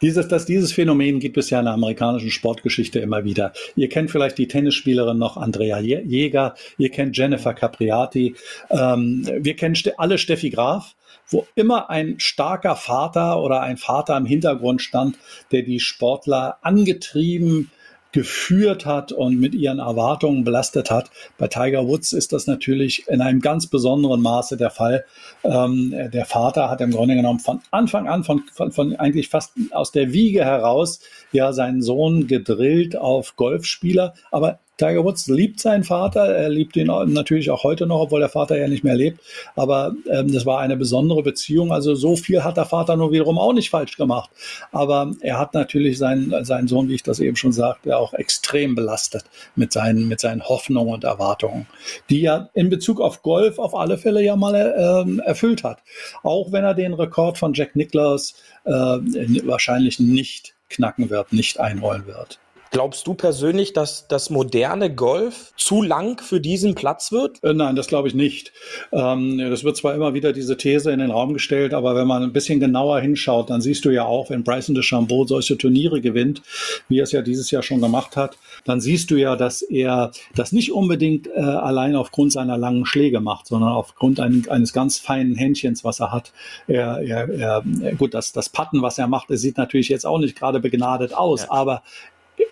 Dieses, 0.00 0.28
dass 0.28 0.46
dieses 0.46 0.72
Phänomen 0.72 1.20
gibt 1.20 1.36
es 1.36 1.50
ja 1.50 1.58
in 1.58 1.64
der 1.64 1.74
amerikanischen 1.74 2.30
Sportgeschichte 2.30 3.00
immer 3.00 3.24
wieder. 3.24 3.52
Ihr 3.76 3.88
kennt 3.88 4.10
vielleicht 4.10 4.38
die 4.38 4.48
Tennisspielerin 4.48 5.18
noch 5.18 5.36
Andrea 5.36 5.80
Jäger, 5.80 6.54
ihr 6.78 6.90
kennt 6.90 7.16
Jennifer 7.16 7.54
Capriati, 7.54 8.34
ähm, 8.70 9.28
wir 9.40 9.56
kennen 9.56 9.74
alle 9.96 10.18
Steffi 10.18 10.50
Graf, 10.50 10.94
wo 11.28 11.46
immer 11.54 11.90
ein 11.90 12.16
starker 12.18 12.76
Vater 12.76 13.42
oder 13.42 13.62
ein 13.62 13.76
Vater 13.76 14.16
im 14.16 14.26
Hintergrund 14.26 14.82
stand, 14.82 15.16
der 15.52 15.62
die 15.62 15.80
Sportler 15.80 16.58
angetrieben, 16.62 17.70
geführt 18.14 18.86
hat 18.86 19.10
und 19.10 19.40
mit 19.40 19.56
ihren 19.56 19.80
Erwartungen 19.80 20.44
belastet 20.44 20.88
hat. 20.88 21.10
Bei 21.36 21.48
Tiger 21.48 21.88
Woods 21.88 22.12
ist 22.12 22.32
das 22.32 22.46
natürlich 22.46 23.08
in 23.08 23.20
einem 23.20 23.40
ganz 23.40 23.66
besonderen 23.66 24.22
Maße 24.22 24.56
der 24.56 24.70
Fall. 24.70 25.04
Ähm, 25.42 25.92
der 26.12 26.24
Vater 26.24 26.70
hat 26.70 26.80
im 26.80 26.92
Grunde 26.92 27.16
genommen 27.16 27.40
von 27.40 27.60
Anfang 27.72 28.06
an, 28.06 28.22
von, 28.22 28.44
von, 28.52 28.70
von 28.70 28.94
eigentlich 28.94 29.30
fast 29.30 29.54
aus 29.72 29.90
der 29.90 30.12
Wiege 30.12 30.44
heraus, 30.44 31.00
ja 31.32 31.52
seinen 31.52 31.82
Sohn 31.82 32.28
gedrillt 32.28 32.96
auf 32.96 33.34
Golfspieler, 33.34 34.14
aber 34.30 34.60
Tiger 34.76 35.04
Woods 35.04 35.28
liebt 35.28 35.60
seinen 35.60 35.84
Vater, 35.84 36.24
er 36.24 36.48
liebt 36.48 36.76
ihn 36.76 36.86
natürlich 36.86 37.50
auch 37.50 37.62
heute 37.62 37.86
noch, 37.86 38.00
obwohl 38.00 38.20
der 38.20 38.28
Vater 38.28 38.58
ja 38.58 38.66
nicht 38.66 38.82
mehr 38.82 38.96
lebt. 38.96 39.20
Aber 39.54 39.94
ähm, 40.10 40.32
das 40.32 40.46
war 40.46 40.60
eine 40.60 40.76
besondere 40.76 41.22
Beziehung. 41.22 41.72
Also 41.72 41.94
so 41.94 42.16
viel 42.16 42.42
hat 42.42 42.56
der 42.56 42.64
Vater 42.64 42.96
nur 42.96 43.12
wiederum 43.12 43.38
auch 43.38 43.52
nicht 43.52 43.70
falsch 43.70 43.96
gemacht. 43.96 44.30
Aber 44.72 45.12
er 45.20 45.38
hat 45.38 45.54
natürlich 45.54 45.98
seinen, 45.98 46.44
seinen 46.44 46.66
Sohn, 46.66 46.88
wie 46.88 46.94
ich 46.96 47.02
das 47.02 47.20
eben 47.20 47.36
schon 47.36 47.52
sagte, 47.52 47.96
auch 47.96 48.14
extrem 48.14 48.74
belastet 48.74 49.24
mit 49.54 49.72
seinen, 49.72 50.08
mit 50.08 50.20
seinen 50.20 50.42
Hoffnungen 50.42 50.92
und 50.92 51.04
Erwartungen, 51.04 51.66
die 52.10 52.24
er 52.24 52.50
in 52.54 52.68
Bezug 52.68 53.00
auf 53.00 53.22
Golf 53.22 53.58
auf 53.58 53.74
alle 53.74 53.96
Fälle 53.96 54.22
ja 54.22 54.34
mal 54.34 54.54
äh, 54.54 55.22
erfüllt 55.22 55.62
hat. 55.62 55.78
Auch 56.22 56.50
wenn 56.50 56.64
er 56.64 56.74
den 56.74 56.94
Rekord 56.94 57.38
von 57.38 57.54
Jack 57.54 57.76
Nicklaus 57.76 58.34
äh, 58.64 58.70
wahrscheinlich 58.72 60.00
nicht 60.00 60.54
knacken 60.68 61.10
wird, 61.10 61.32
nicht 61.32 61.60
einrollen 61.60 62.06
wird. 62.06 62.40
Glaubst 62.74 63.06
du 63.06 63.14
persönlich, 63.14 63.72
dass 63.72 64.08
das 64.08 64.30
moderne 64.30 64.92
Golf 64.92 65.52
zu 65.56 65.80
lang 65.80 66.20
für 66.20 66.40
diesen 66.40 66.74
Platz 66.74 67.12
wird? 67.12 67.38
Äh, 67.44 67.54
nein, 67.54 67.76
das 67.76 67.86
glaube 67.86 68.08
ich 68.08 68.14
nicht. 68.16 68.52
Ähm, 68.90 69.38
das 69.38 69.62
wird 69.62 69.76
zwar 69.76 69.94
immer 69.94 70.12
wieder 70.12 70.32
diese 70.32 70.56
These 70.56 70.90
in 70.90 70.98
den 70.98 71.12
Raum 71.12 71.34
gestellt, 71.34 71.72
aber 71.72 71.94
wenn 71.94 72.08
man 72.08 72.24
ein 72.24 72.32
bisschen 72.32 72.58
genauer 72.58 72.98
hinschaut, 72.98 73.48
dann 73.48 73.60
siehst 73.60 73.84
du 73.84 73.90
ja 73.90 74.04
auch, 74.04 74.28
wenn 74.28 74.42
Bryson 74.42 74.74
DeChambeau 74.74 75.24
solche 75.24 75.56
Turniere 75.56 76.00
gewinnt, 76.00 76.42
wie 76.88 76.98
er 76.98 77.04
es 77.04 77.12
ja 77.12 77.22
dieses 77.22 77.52
Jahr 77.52 77.62
schon 77.62 77.80
gemacht 77.80 78.16
hat, 78.16 78.38
dann 78.64 78.80
siehst 78.80 79.08
du 79.12 79.14
ja, 79.14 79.36
dass 79.36 79.62
er 79.62 80.10
das 80.34 80.50
nicht 80.50 80.72
unbedingt 80.72 81.28
äh, 81.28 81.42
allein 81.42 81.94
aufgrund 81.94 82.32
seiner 82.32 82.58
langen 82.58 82.86
Schläge 82.86 83.20
macht, 83.20 83.46
sondern 83.46 83.70
aufgrund 83.70 84.18
ein, 84.18 84.46
eines 84.48 84.72
ganz 84.72 84.98
feinen 84.98 85.36
Händchens, 85.36 85.84
was 85.84 86.00
er 86.00 86.10
hat. 86.10 86.32
Er, 86.66 86.98
er, 86.98 87.28
er, 87.28 87.62
gut, 87.96 88.14
das, 88.14 88.32
das 88.32 88.48
Patten, 88.48 88.82
was 88.82 88.98
er 88.98 89.06
macht, 89.06 89.28
sieht 89.28 89.58
natürlich 89.58 89.90
jetzt 89.90 90.06
auch 90.06 90.18
nicht 90.18 90.36
gerade 90.36 90.58
begnadet 90.58 91.14
aus, 91.14 91.42
ja. 91.42 91.52
aber 91.52 91.84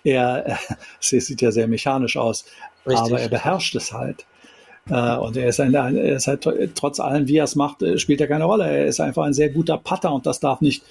er, 0.03 0.57
es 0.99 1.09
sieht 1.09 1.41
ja 1.41 1.51
sehr 1.51 1.67
mechanisch 1.67 2.17
aus, 2.17 2.45
Richtig. 2.85 2.99
aber 2.99 3.19
er 3.19 3.29
beherrscht 3.29 3.75
es 3.75 3.93
halt. 3.93 4.25
Äh, 4.89 5.15
und 5.15 5.37
er 5.37 5.47
ist, 5.47 5.61
ein, 5.61 5.73
er 5.73 6.17
ist 6.17 6.27
halt 6.27 6.45
trotz 6.75 6.99
allem, 6.99 7.27
wie 7.29 7.37
er 7.37 7.45
es 7.45 7.55
macht, 7.55 7.81
äh, 7.81 7.97
spielt 7.97 8.19
er 8.19 8.27
keine 8.27 8.43
Rolle. 8.43 8.65
Er 8.65 8.85
ist 8.85 8.99
einfach 8.99 9.23
ein 9.23 9.33
sehr 9.33 9.49
guter 9.49 9.77
Putter 9.77 10.11
und 10.11 10.25
das 10.25 10.41
darf 10.41 10.59
nicht 10.59 10.83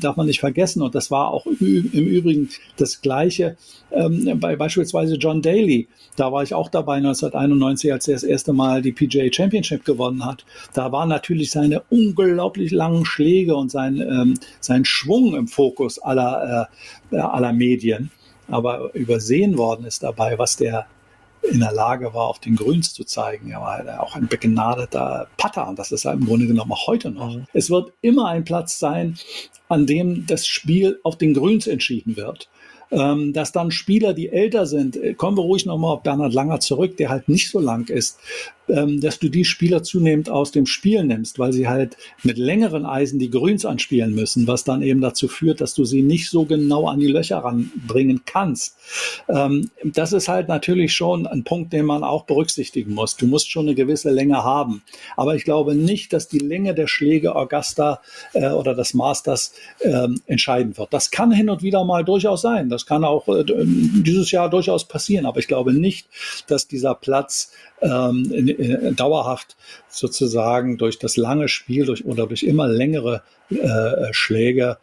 darf 0.00 0.16
man 0.16 0.26
nicht 0.26 0.40
vergessen. 0.40 0.82
Und 0.82 0.96
das 0.96 1.12
war 1.12 1.30
auch 1.30 1.46
im 1.46 1.56
Übrigen 1.92 2.48
das 2.76 3.02
Gleiche 3.02 3.56
ähm, 3.92 4.40
bei 4.40 4.56
beispielsweise 4.56 5.14
John 5.14 5.42
Daly. 5.42 5.86
Da 6.16 6.32
war 6.32 6.42
ich 6.42 6.54
auch 6.54 6.68
dabei 6.68 6.96
1991, 6.96 7.92
als 7.92 8.08
er 8.08 8.14
das 8.14 8.24
erste 8.24 8.52
Mal 8.52 8.82
die 8.82 8.92
PGA 8.92 9.32
Championship 9.32 9.84
gewonnen 9.84 10.24
hat. 10.24 10.44
Da 10.74 10.90
waren 10.90 11.08
natürlich 11.08 11.52
seine 11.52 11.82
unglaublich 11.88 12.72
langen 12.72 13.04
Schläge 13.04 13.54
und 13.54 13.70
sein, 13.70 14.00
ähm, 14.00 14.34
sein 14.58 14.84
Schwung 14.84 15.36
im 15.36 15.46
Fokus 15.46 16.00
aller, 16.00 16.68
äh, 17.12 17.16
aller 17.16 17.52
Medien. 17.52 18.10
Aber 18.48 18.94
übersehen 18.94 19.58
worden 19.58 19.84
ist 19.84 20.02
dabei, 20.02 20.38
was 20.38 20.56
der 20.56 20.86
in 21.50 21.60
der 21.60 21.72
Lage 21.72 22.12
war, 22.14 22.26
auf 22.26 22.38
den 22.38 22.56
Grüns 22.56 22.92
zu 22.92 23.04
zeigen. 23.04 23.50
Er 23.50 23.60
war 23.60 24.02
auch 24.02 24.16
ein 24.16 24.26
begnadeter 24.26 25.28
Putter 25.36 25.68
und 25.68 25.78
das 25.78 25.92
ist 25.92 26.04
halt 26.04 26.20
im 26.20 26.26
Grunde 26.26 26.46
genommen 26.46 26.72
auch 26.72 26.86
heute 26.86 27.10
noch. 27.10 27.34
Mhm. 27.34 27.46
Es 27.52 27.70
wird 27.70 27.92
immer 28.00 28.28
ein 28.28 28.44
Platz 28.44 28.78
sein, 28.78 29.16
an 29.68 29.86
dem 29.86 30.26
das 30.26 30.46
Spiel 30.46 30.98
auf 31.02 31.16
den 31.16 31.34
Grüns 31.34 31.66
entschieden 31.66 32.16
wird. 32.16 32.48
Ähm, 32.92 33.32
dass 33.32 33.50
dann 33.50 33.72
Spieler, 33.72 34.14
die 34.14 34.28
älter 34.28 34.64
sind, 34.64 34.96
äh, 34.96 35.14
kommen 35.14 35.36
wir 35.36 35.42
ruhig 35.42 35.66
nochmal 35.66 35.94
auf 35.94 36.04
Bernhard 36.04 36.32
Langer 36.32 36.60
zurück, 36.60 36.96
der 36.96 37.08
halt 37.08 37.28
nicht 37.28 37.50
so 37.50 37.58
lang 37.58 37.88
ist, 37.90 38.20
ähm, 38.68 39.00
dass 39.00 39.18
du 39.18 39.28
die 39.28 39.44
Spieler 39.44 39.82
zunehmend 39.82 40.30
aus 40.30 40.50
dem 40.50 40.66
Spiel 40.66 41.04
nimmst, 41.04 41.38
weil 41.38 41.52
sie 41.52 41.68
halt 41.68 41.96
mit 42.22 42.38
längeren 42.38 42.84
Eisen 42.84 43.18
die 43.18 43.30
Grüns 43.30 43.64
anspielen 43.64 44.14
müssen, 44.14 44.46
was 44.46 44.64
dann 44.64 44.82
eben 44.82 45.00
dazu 45.00 45.28
führt, 45.28 45.60
dass 45.60 45.74
du 45.74 45.84
sie 45.84 46.02
nicht 46.02 46.30
so 46.30 46.44
genau 46.44 46.88
an 46.88 47.00
die 47.00 47.06
Löcher 47.06 47.38
ranbringen 47.38 48.22
kannst. 48.26 48.76
Ähm, 49.28 49.70
das 49.84 50.12
ist 50.12 50.28
halt 50.28 50.48
natürlich 50.48 50.92
schon 50.92 51.26
ein 51.26 51.44
Punkt, 51.44 51.72
den 51.72 51.84
man 51.84 52.02
auch 52.02 52.24
berücksichtigen 52.24 52.94
muss. 52.94 53.16
Du 53.16 53.26
musst 53.26 53.50
schon 53.50 53.66
eine 53.66 53.74
gewisse 53.74 54.10
Länge 54.10 54.42
haben. 54.42 54.82
Aber 55.16 55.34
ich 55.36 55.44
glaube 55.44 55.74
nicht, 55.74 56.12
dass 56.12 56.28
die 56.28 56.38
Länge 56.38 56.74
der 56.74 56.86
Schläge 56.86 57.36
Augusta 57.36 58.00
äh, 58.32 58.48
oder 58.48 58.74
des 58.74 58.94
Masters 58.94 59.52
äh, 59.80 60.08
entscheiden 60.26 60.76
wird. 60.76 60.92
Das 60.92 61.10
kann 61.10 61.30
hin 61.32 61.50
und 61.50 61.62
wieder 61.62 61.84
mal 61.84 62.04
durchaus 62.04 62.42
sein. 62.42 62.68
Das 62.68 62.86
kann 62.86 63.04
auch 63.04 63.28
äh, 63.28 63.44
dieses 63.46 64.30
Jahr 64.30 64.50
durchaus 64.50 64.86
passieren. 64.86 65.26
Aber 65.26 65.38
ich 65.38 65.48
glaube 65.48 65.72
nicht, 65.72 66.08
dass 66.48 66.66
dieser 66.66 66.94
Platz 66.94 67.52
ähm, 67.82 68.55
in, 68.58 68.96
dauerhaft 68.96 69.56
sozusagen 69.88 70.78
durch 70.78 70.98
das 70.98 71.16
lange 71.16 71.48
Spiel 71.48 71.86
durch, 71.86 72.04
oder 72.04 72.26
durch 72.26 72.42
immer 72.42 72.68
längere 72.68 73.22
äh, 73.50 74.12
Schläge, 74.12 74.78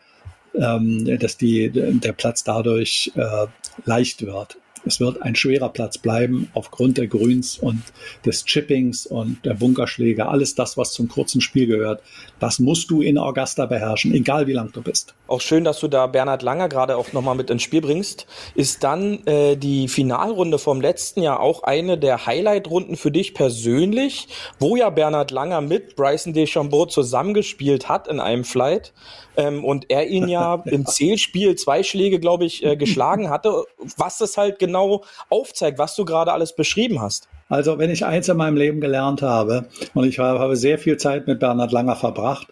ähm, 0.55 1.17
dass 1.19 1.37
die, 1.37 1.69
der 1.71 2.13
Platz 2.13 2.43
dadurch 2.43 3.11
äh, 3.15 3.47
leicht 3.85 4.25
wird. 4.25 4.57
Es 4.85 4.99
wird 4.99 5.21
ein 5.21 5.35
schwerer 5.35 5.69
Platz 5.69 5.97
bleiben 5.97 6.49
aufgrund 6.53 6.97
der 6.97 7.07
Grüns 7.07 7.57
und 7.57 7.81
des 8.25 8.45
Chippings 8.45 9.05
und 9.05 9.45
der 9.45 9.53
Bunkerschläge. 9.53 10.27
Alles 10.27 10.55
das, 10.55 10.77
was 10.77 10.91
zum 10.91 11.07
kurzen 11.07 11.41
Spiel 11.41 11.67
gehört, 11.67 12.01
das 12.39 12.59
musst 12.59 12.89
du 12.91 13.01
in 13.01 13.17
Augusta 13.17 13.65
beherrschen, 13.65 14.13
egal 14.13 14.47
wie 14.47 14.53
lang 14.53 14.71
du 14.73 14.81
bist. 14.81 15.13
Auch 15.27 15.41
schön, 15.41 15.63
dass 15.63 15.79
du 15.79 15.87
da 15.87 16.07
Bernhard 16.07 16.43
Langer 16.43 16.67
gerade 16.67 16.97
auch 16.97 17.13
nochmal 17.13 17.35
mit 17.35 17.49
ins 17.49 17.63
Spiel 17.63 17.81
bringst. 17.81 18.27
Ist 18.55 18.83
dann 18.83 19.25
äh, 19.25 19.55
die 19.55 19.87
Finalrunde 19.87 20.59
vom 20.59 20.81
letzten 20.81 21.21
Jahr 21.21 21.39
auch 21.39 21.63
eine 21.63 21.97
der 21.97 22.25
Highlight-Runden 22.25 22.97
für 22.97 23.11
dich 23.11 23.33
persönlich, 23.33 24.27
wo 24.59 24.75
ja 24.75 24.89
Bernhard 24.89 25.31
Langer 25.31 25.61
mit 25.61 25.95
Bryson 25.95 26.33
DeChambeau 26.33 26.85
zusammengespielt 26.85 27.87
hat 27.87 28.07
in 28.07 28.19
einem 28.19 28.43
Flight 28.43 28.93
ähm, 29.37 29.63
und 29.63 29.89
er 29.89 30.07
ihn 30.07 30.27
ja 30.27 30.55
im 30.65 30.85
Zählspiel 30.85 31.55
zwei 31.55 31.83
Schläge, 31.83 32.19
glaube 32.19 32.45
ich, 32.45 32.63
äh, 32.63 32.75
geschlagen 32.75 33.29
hatte, 33.29 33.65
was 33.97 34.17
das 34.17 34.37
halt 34.37 34.59
genau 34.59 34.72
aufzeigt, 34.75 35.77
was 35.77 35.95
du 35.95 36.05
gerade 36.05 36.31
alles 36.31 36.55
beschrieben 36.55 37.01
hast. 37.01 37.27
Also 37.49 37.77
wenn 37.77 37.91
ich 37.91 38.05
eins 38.05 38.29
in 38.29 38.37
meinem 38.37 38.57
Leben 38.57 38.81
gelernt 38.81 39.21
habe, 39.21 39.65
und 39.93 40.05
ich 40.05 40.19
habe 40.19 40.55
sehr 40.55 40.79
viel 40.79 40.97
Zeit 40.97 41.27
mit 41.27 41.39
Bernhard 41.39 41.71
Langer 41.71 41.95
verbracht, 41.95 42.47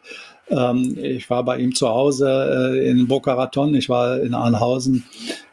ähm, 0.52 0.98
ich 1.02 1.30
war 1.30 1.44
bei 1.46 1.58
ihm 1.58 1.74
zu 1.74 1.88
Hause 1.88 2.74
äh, 2.76 2.90
in 2.90 3.08
Boca 3.08 3.34
Raton, 3.34 3.74
ich 3.74 3.88
war 3.88 4.20
in 4.20 4.34
Arnhausen. 4.34 5.06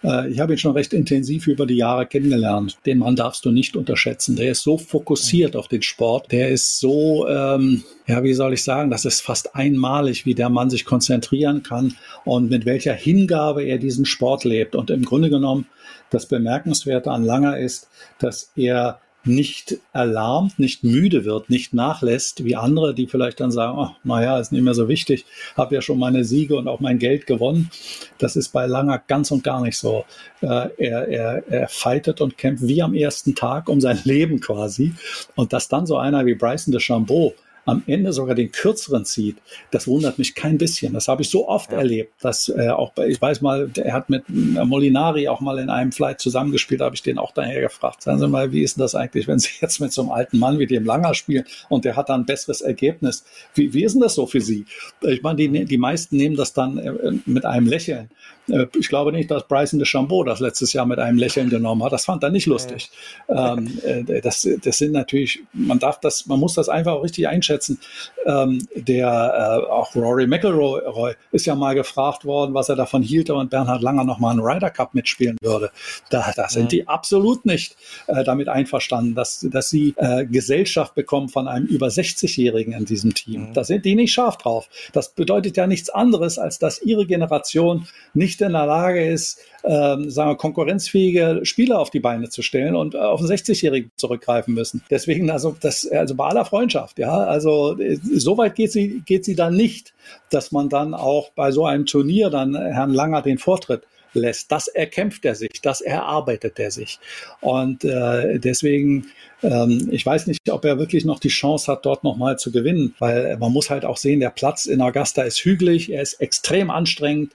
Äh, 0.03 0.31
ich 0.31 0.41
habe 0.41 0.55
ihn 0.55 0.59
schon 0.59 0.73
recht 0.73 0.93
intensiv 0.93 1.47
über 1.47 1.67
die 1.67 1.77
Jahre 1.77 2.07
kennengelernt. 2.07 2.79
Den 2.85 2.99
Mann 2.99 3.15
darfst 3.15 3.45
du 3.45 3.53
nicht 3.53 3.77
unterschätzen. 3.77 4.35
Der 4.35 4.51
ist 4.51 4.63
so 4.63 4.77
fokussiert 4.77 5.55
auf 5.55 5.69
den 5.69 5.83
Sport. 5.83 6.33
Der 6.33 6.49
ist 6.49 6.81
so, 6.81 7.29
ähm, 7.29 7.85
ja, 8.07 8.25
wie 8.25 8.35
soll 8.35 8.55
ich 8.55 8.65
sagen, 8.65 8.91
das 8.91 9.05
ist 9.05 9.21
fast 9.21 9.55
einmalig, 9.55 10.27
wie 10.27 10.35
der 10.35 10.49
Mann 10.49 10.69
sich 10.69 10.85
konzentrieren 10.85 11.63
kann 11.63 11.95
und 12.25 12.51
mit 12.51 12.67
welcher 12.67 12.95
Hingabe 12.95 13.63
er 13.63 13.79
diesen 13.79 14.05
Sport 14.05 14.45
lebt. 14.45 14.75
Und 14.75 14.91
im 14.91 15.05
Grunde 15.05 15.31
genommen, 15.31 15.67
das 16.11 16.27
Bemerkenswerte 16.27 17.11
an 17.11 17.25
Langer 17.25 17.59
ist, 17.59 17.89
dass 18.19 18.51
er 18.57 18.99
nicht 19.29 19.79
erlahmt, 19.93 20.59
nicht 20.59 20.83
müde 20.83 21.25
wird, 21.25 21.51
nicht 21.51 21.75
nachlässt, 21.75 22.45
wie 22.45 22.57
andere, 22.57 22.95
die 22.95 23.07
vielleicht 23.07 23.41
dann 23.41 23.51
sagen, 23.51 23.79
oh, 23.79 23.91
naja, 24.05 24.39
ist 24.39 24.53
nicht 24.53 24.63
mehr 24.63 24.75
so 24.75 24.89
wichtig, 24.89 25.25
habe 25.57 25.75
ja 25.75 25.83
schon 25.83 25.99
meine 25.99 26.25
Siege 26.25 26.57
und 26.57 26.67
auch 26.69 26.81
mein 26.81 26.99
Geld 26.99 27.27
gewonnen. 27.27 27.71
Das 28.19 28.37
ist 28.37 28.49
bei 28.49 28.67
Langer 28.67 29.03
ganz 29.07 29.31
und 29.31 29.45
gar 29.45 29.61
nicht 29.61 29.79
so. 29.79 30.05
Äh, 30.41 30.69
er, 30.79 31.09
er, 31.09 31.49
er 31.49 31.69
fightet 31.69 32.21
und 32.21 32.39
kämpft 32.39 32.67
wie 32.67 32.83
am 32.83 32.95
ersten 32.95 33.35
Tag 33.35 33.69
um 33.69 33.81
sein 33.81 34.01
Leben 34.05 34.41
quasi. 34.41 34.95
Und 35.35 35.53
dass 35.53 35.69
dann 35.69 35.87
so 35.87 35.97
einer 35.97 36.27
wie 36.27 36.35
Bryson 36.35 36.73
de 36.73 36.81
Chambeau 36.81 37.35
am 37.69 37.83
Ende 37.87 38.13
sogar 38.13 38.35
den 38.35 38.51
kürzeren 38.51 39.05
zieht, 39.05 39.37
das 39.71 39.87
wundert 39.87 40.19
mich 40.19 40.35
kein 40.35 40.59
bisschen. 40.59 40.95
Das 40.95 41.09
habe 41.09 41.23
ich 41.23 41.31
so 41.31 41.49
oft 41.49 41.71
ja. 41.71 41.79
erlebt, 41.79 42.13
dass 42.21 42.49
äh, 42.49 42.71
auch, 42.71 42.93
ich 43.07 43.21
weiß 43.21 43.43
mal, 43.43 43.71
er 43.77 43.93
hat 43.93 44.11
mit 44.11 44.25
äh, 44.29 44.65
Molinari 44.65 45.29
auch 45.29 45.41
mal 45.41 45.59
in 45.59 45.71
einem 45.71 45.93
Flight 45.93 46.21
zusammengespielt, 46.21 46.81
habe 46.81 46.95
ich 46.95 47.03
den 47.03 47.19
auch 47.19 47.33
daher 47.33 47.61
gefragt, 47.61 48.03
sagen 48.03 48.19
Sie 48.19 48.29
mal, 48.29 48.53
wie 48.53 48.63
ist 48.63 48.77
denn 48.77 48.83
das 48.83 48.95
eigentlich, 48.95 49.29
wenn 49.29 49.39
Sie 49.39 49.51
jetzt 49.61 49.81
mit 49.81 49.93
so 49.93 50.03
einem 50.03 50.11
alten 50.11 50.39
Mann 50.39 50.59
wie 50.59 50.67
dem 50.67 50.85
Langer 50.85 51.15
spielen 51.15 51.45
und 51.69 51.85
der 51.85 51.97
hat 51.97 52.09
dann 52.09 52.23
ein 52.23 52.27
besseres 52.27 52.61
Ergebnis? 52.61 53.25
Wie, 53.55 53.73
wie 53.75 53.85
ist 53.85 53.93
denn 53.93 54.03
das 54.03 54.15
so 54.15 54.27
für 54.27 54.41
Sie? 54.41 54.65
Ich 55.03 55.23
meine, 55.23 55.37
die, 55.37 55.65
die 55.65 55.79
meisten 55.79 56.17
nehmen 56.17 56.37
das 56.37 56.53
dann 56.53 56.79
äh, 56.79 57.13
mit 57.27 57.45
einem 57.45 57.67
Lächeln. 57.67 58.11
Äh, 58.51 58.67
ich 58.79 58.89
glaube 58.89 59.13
nicht, 59.13 59.31
dass 59.31 59.47
Bryson 59.47 59.79
de 59.79 59.87
Chambeau 59.87 60.25
das 60.25 60.41
letztes 60.41 60.73
Jahr 60.73 60.87
mit 60.87 60.99
einem 60.99 61.19
Lächeln 61.19 61.51
genommen 61.51 61.83
hat. 61.83 61.93
Das 61.93 62.05
fand 62.05 62.23
er 62.23 62.31
nicht 62.31 62.47
lustig. 62.47 62.91
Ähm, 63.29 63.79
äh, 63.85 64.21
das, 64.21 64.49
das 64.63 64.79
sind 64.79 64.93
natürlich, 64.93 65.43
man 65.53 65.79
darf 65.79 66.01
das, 66.01 66.27
man 66.27 66.41
muss 66.41 66.55
das 66.55 66.69
einfach 66.69 66.93
auch 66.93 67.03
richtig 67.03 67.29
einschätzen. 67.29 67.79
Ähm, 68.27 68.67
der 68.75 69.63
äh, 69.67 69.71
auch 69.71 69.95
Rory 69.95 70.27
McIlroy 70.27 71.15
ist 71.33 71.47
ja 71.47 71.55
mal 71.55 71.75
gefragt 71.75 72.25
worden, 72.25 72.55
was 72.55 72.69
er 72.69 72.77
davon 72.77 73.03
hielt, 73.03 73.31
und 73.31 73.51
Bernhard 73.51 73.83
Langer 73.83 74.05
noch 74.05 74.19
mal 74.19 74.31
einen 74.31 74.41
Ryder 74.41 74.71
Cup 74.71 74.95
mitspielen 74.95 75.37
würde. 75.43 75.71
Da, 76.11 76.33
da 76.35 76.49
sind 76.49 76.73
die 76.73 76.89
absolut 76.89 77.45
nicht 77.45 77.77
äh, 78.07 78.25
damit 78.25 78.49
einverstanden, 78.49 79.15
dass, 79.15 79.47
dass 79.51 79.71
sie 79.71 79.95
äh, 79.97 80.25
Gesellschaft 80.27 80.95
bekommen 80.95 81.29
von 81.29 81.49
einem 81.49 81.67
über 81.67 81.89
60-Jährigen 81.89 82.73
in 82.73 82.85
diesem 82.85 83.15
Team. 83.15 83.49
Mhm. 83.49 83.55
Da 83.55 83.65
sind 83.65 83.85
die 83.85 83.95
nicht 83.95 84.13
scharf 84.13 84.39
drauf. 84.39 84.69
Das 84.93 85.11
bedeutet 85.11 85.57
ja 85.57 85.67
nichts 85.67 85.91
anderes, 85.91 86.39
als 86.39 86.59
dass 86.59 86.81
ihre 86.83 87.07
Generation 87.07 87.87
nicht 88.15 88.38
nicht 88.39 88.47
in 88.47 88.53
der 88.53 88.67
Lage 88.67 89.05
ist, 89.05 89.41
ähm, 89.65 90.11
sagen 90.11 90.31
wir, 90.31 90.37
konkurrenzfähige 90.37 91.41
Spieler 91.43 91.79
auf 91.79 91.91
die 91.91 92.01
Beine 92.01 92.29
zu 92.29 92.43
stellen 92.43 92.77
und 92.77 92.95
äh, 92.95 92.99
auf 92.99 93.21
einen 93.21 93.29
60-Jährigen 93.31 93.91
zurückgreifen 93.97 94.55
müssen. 94.55 94.83
Deswegen, 94.91 95.31
also 95.31 95.57
das, 95.61 95.87
also 95.91 96.15
bei 96.15 96.27
aller 96.27 96.45
Freundschaft, 96.45 96.99
ja, 96.99 97.13
also 97.13 97.79
äh, 97.79 97.99
so 98.03 98.39
weit 98.39 98.55
geht 98.55 98.73
sie, 98.73 99.03
geht 99.05 99.25
sie 99.25 99.35
dann 99.35 99.57
nicht, 99.57 99.95
dass 100.31 100.53
man 100.53 100.69
dann 100.69 100.95
auch 100.95 101.31
bei 101.31 101.51
so 101.51 101.67
einem 101.67 101.87
Turnier 101.87 102.31
dann 102.31 102.55
Herrn 102.55 102.95
Langer 102.95 103.23
den 103.23 103.39
Vortritt 103.39 103.83
lässt. 104.15 104.51
Das 104.53 104.69
erkämpft 104.69 105.25
er 105.25 105.35
sich, 105.35 105.61
das 105.63 105.81
erarbeitet 105.81 106.59
er 106.59 106.71
sich. 106.71 106.99
Und 107.41 107.85
äh, 107.85 108.39
deswegen 108.39 109.07
Ähm, 109.43 109.89
ich 109.91 110.05
weiß 110.05 110.27
nicht, 110.27 110.51
ob 110.51 110.65
er 110.65 110.79
wirklich 110.79 111.05
noch 111.05 111.21
die 111.21 111.29
Chance 111.29 111.71
hat, 111.71 111.87
dort 111.87 112.05
nochmal 112.05 112.39
zu 112.39 112.51
gewinnen, 112.51 112.95
weil 112.99 113.37
man 113.39 113.53
muss 113.53 113.71
halt 113.71 113.85
auch 113.85 113.97
sehen, 113.97 114.21
der 114.21 114.31
Platz 114.31 114.67
in 114.67 114.81
Augusta 114.81 115.23
ist 115.23 115.39
hügelig, 115.39 115.93
er 115.93 116.03
ist 116.03 116.15
extrem 116.15 116.71
anstrengend. 116.71 117.33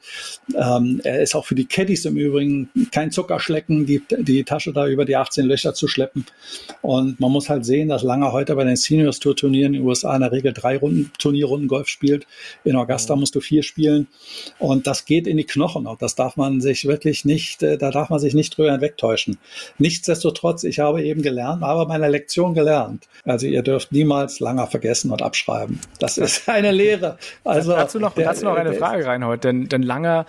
Ähm, 0.55 1.01
er 1.03 1.21
ist 1.21 1.35
auch 1.35 1.45
für 1.45 1.55
die 1.55 1.65
Caddies 1.65 2.05
im 2.05 2.17
Übrigen 2.17 2.69
kein 2.91 3.11
Zuckerschlecken, 3.11 3.85
die, 3.85 4.01
die 4.19 4.43
Tasche 4.43 4.73
da 4.73 4.87
über 4.87 5.05
die 5.05 5.15
18 5.15 5.45
Löcher 5.45 5.73
zu 5.73 5.87
schleppen. 5.87 6.25
Und 6.81 7.19
man 7.19 7.31
muss 7.31 7.49
halt 7.49 7.65
sehen, 7.65 7.89
dass 7.89 8.03
Langer 8.03 8.31
heute 8.31 8.55
bei 8.55 8.63
den 8.63 8.75
Seniors 8.75 9.19
Tour 9.19 9.35
Turnieren 9.35 9.73
in 9.73 9.81
den 9.81 9.87
USA 9.87 10.13
in 10.15 10.21
der 10.21 10.31
Regel 10.31 10.53
drei 10.53 10.77
Runden, 10.77 11.11
Turnierrunden 11.17 11.67
Golf 11.67 11.87
spielt. 11.87 12.27
In 12.63 12.75
Augusta 12.75 13.15
musst 13.15 13.35
du 13.35 13.39
vier 13.39 13.63
spielen. 13.63 14.07
Und 14.59 14.87
das 14.87 15.05
geht 15.05 15.27
in 15.27 15.37
die 15.37 15.45
Knochen. 15.45 15.87
Und 15.87 16.01
das 16.01 16.15
darf 16.15 16.37
man 16.37 16.61
sich 16.61 16.85
wirklich 16.85 17.25
nicht, 17.25 17.63
äh, 17.63 17.77
da 17.77 17.91
darf 17.91 18.09
man 18.09 18.19
sich 18.19 18.33
nicht 18.33 18.57
drüber 18.57 18.71
hinwegtäuschen. 18.71 19.37
Nichtsdestotrotz, 19.77 20.63
ich 20.63 20.79
habe 20.79 21.03
eben 21.03 21.21
gelernt, 21.21 21.63
aber 21.63 21.92
meine 21.93 22.09
Lektion 22.09 22.53
gelernt. 22.53 23.07
Also 23.23 23.45
ihr 23.47 23.61
dürft 23.61 23.91
niemals 23.91 24.39
Langer 24.39 24.67
vergessen 24.67 25.11
und 25.11 25.21
abschreiben. 25.21 25.79
Das 25.99 26.17
ist 26.17 26.49
eine 26.49 26.71
Lehre. 26.71 27.17
Also 27.43 27.71
dazu 27.71 27.99
noch, 27.99 28.15
der, 28.15 28.25
dazu 28.25 28.45
noch 28.45 28.55
eine 28.55 28.73
Frage 28.73 29.05
rein 29.05 29.25
heute, 29.25 29.49
denn, 29.49 29.69
denn 29.69 29.83
Langer 29.83 30.25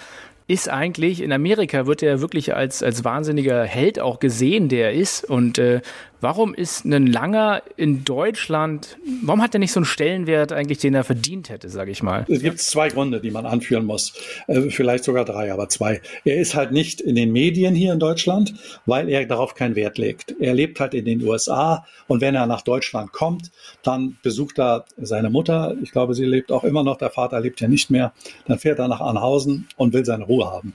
ist 0.46 0.68
eigentlich, 0.68 1.22
in 1.22 1.32
Amerika 1.32 1.86
wird 1.86 2.02
er 2.02 2.20
wirklich 2.20 2.54
als, 2.54 2.82
als 2.82 3.02
wahnsinniger 3.02 3.64
Held 3.64 3.98
auch 3.98 4.20
gesehen, 4.20 4.68
der 4.68 4.90
er 4.90 4.92
ist. 4.92 5.24
Und 5.24 5.58
äh, 5.58 5.80
Warum 6.24 6.54
ist 6.54 6.86
ein 6.86 7.06
Langer 7.06 7.62
in 7.76 8.02
Deutschland, 8.02 8.96
warum 9.22 9.42
hat 9.42 9.54
er 9.54 9.58
nicht 9.58 9.72
so 9.72 9.80
einen 9.80 9.84
Stellenwert 9.84 10.52
eigentlich, 10.52 10.78
den 10.78 10.94
er 10.94 11.04
verdient 11.04 11.50
hätte, 11.50 11.68
sage 11.68 11.90
ich 11.90 12.02
mal? 12.02 12.24
Es 12.30 12.40
gibt 12.40 12.60
zwei 12.60 12.88
Gründe, 12.88 13.20
die 13.20 13.30
man 13.30 13.44
anführen 13.44 13.84
muss. 13.84 14.14
Äh, 14.46 14.70
vielleicht 14.70 15.04
sogar 15.04 15.26
drei, 15.26 15.52
aber 15.52 15.68
zwei. 15.68 16.00
Er 16.24 16.36
ist 16.36 16.54
halt 16.54 16.72
nicht 16.72 17.02
in 17.02 17.14
den 17.14 17.30
Medien 17.30 17.74
hier 17.74 17.92
in 17.92 17.98
Deutschland, 17.98 18.54
weil 18.86 19.10
er 19.10 19.26
darauf 19.26 19.54
keinen 19.54 19.76
Wert 19.76 19.98
legt. 19.98 20.34
Er 20.40 20.54
lebt 20.54 20.80
halt 20.80 20.94
in 20.94 21.04
den 21.04 21.22
USA 21.22 21.84
und 22.06 22.22
wenn 22.22 22.34
er 22.34 22.46
nach 22.46 22.62
Deutschland 22.62 23.12
kommt, 23.12 23.50
dann 23.82 24.16
besucht 24.22 24.58
er 24.58 24.86
seine 24.96 25.28
Mutter. 25.28 25.76
Ich 25.82 25.92
glaube, 25.92 26.14
sie 26.14 26.24
lebt 26.24 26.50
auch 26.52 26.64
immer 26.64 26.84
noch. 26.84 26.96
Der 26.96 27.10
Vater 27.10 27.38
lebt 27.38 27.60
ja 27.60 27.68
nicht 27.68 27.90
mehr. 27.90 28.14
Dann 28.46 28.58
fährt 28.58 28.78
er 28.78 28.88
nach 28.88 29.02
Arnhausen 29.02 29.68
und 29.76 29.92
will 29.92 30.06
seine 30.06 30.24
Ruhe 30.24 30.50
haben. 30.50 30.72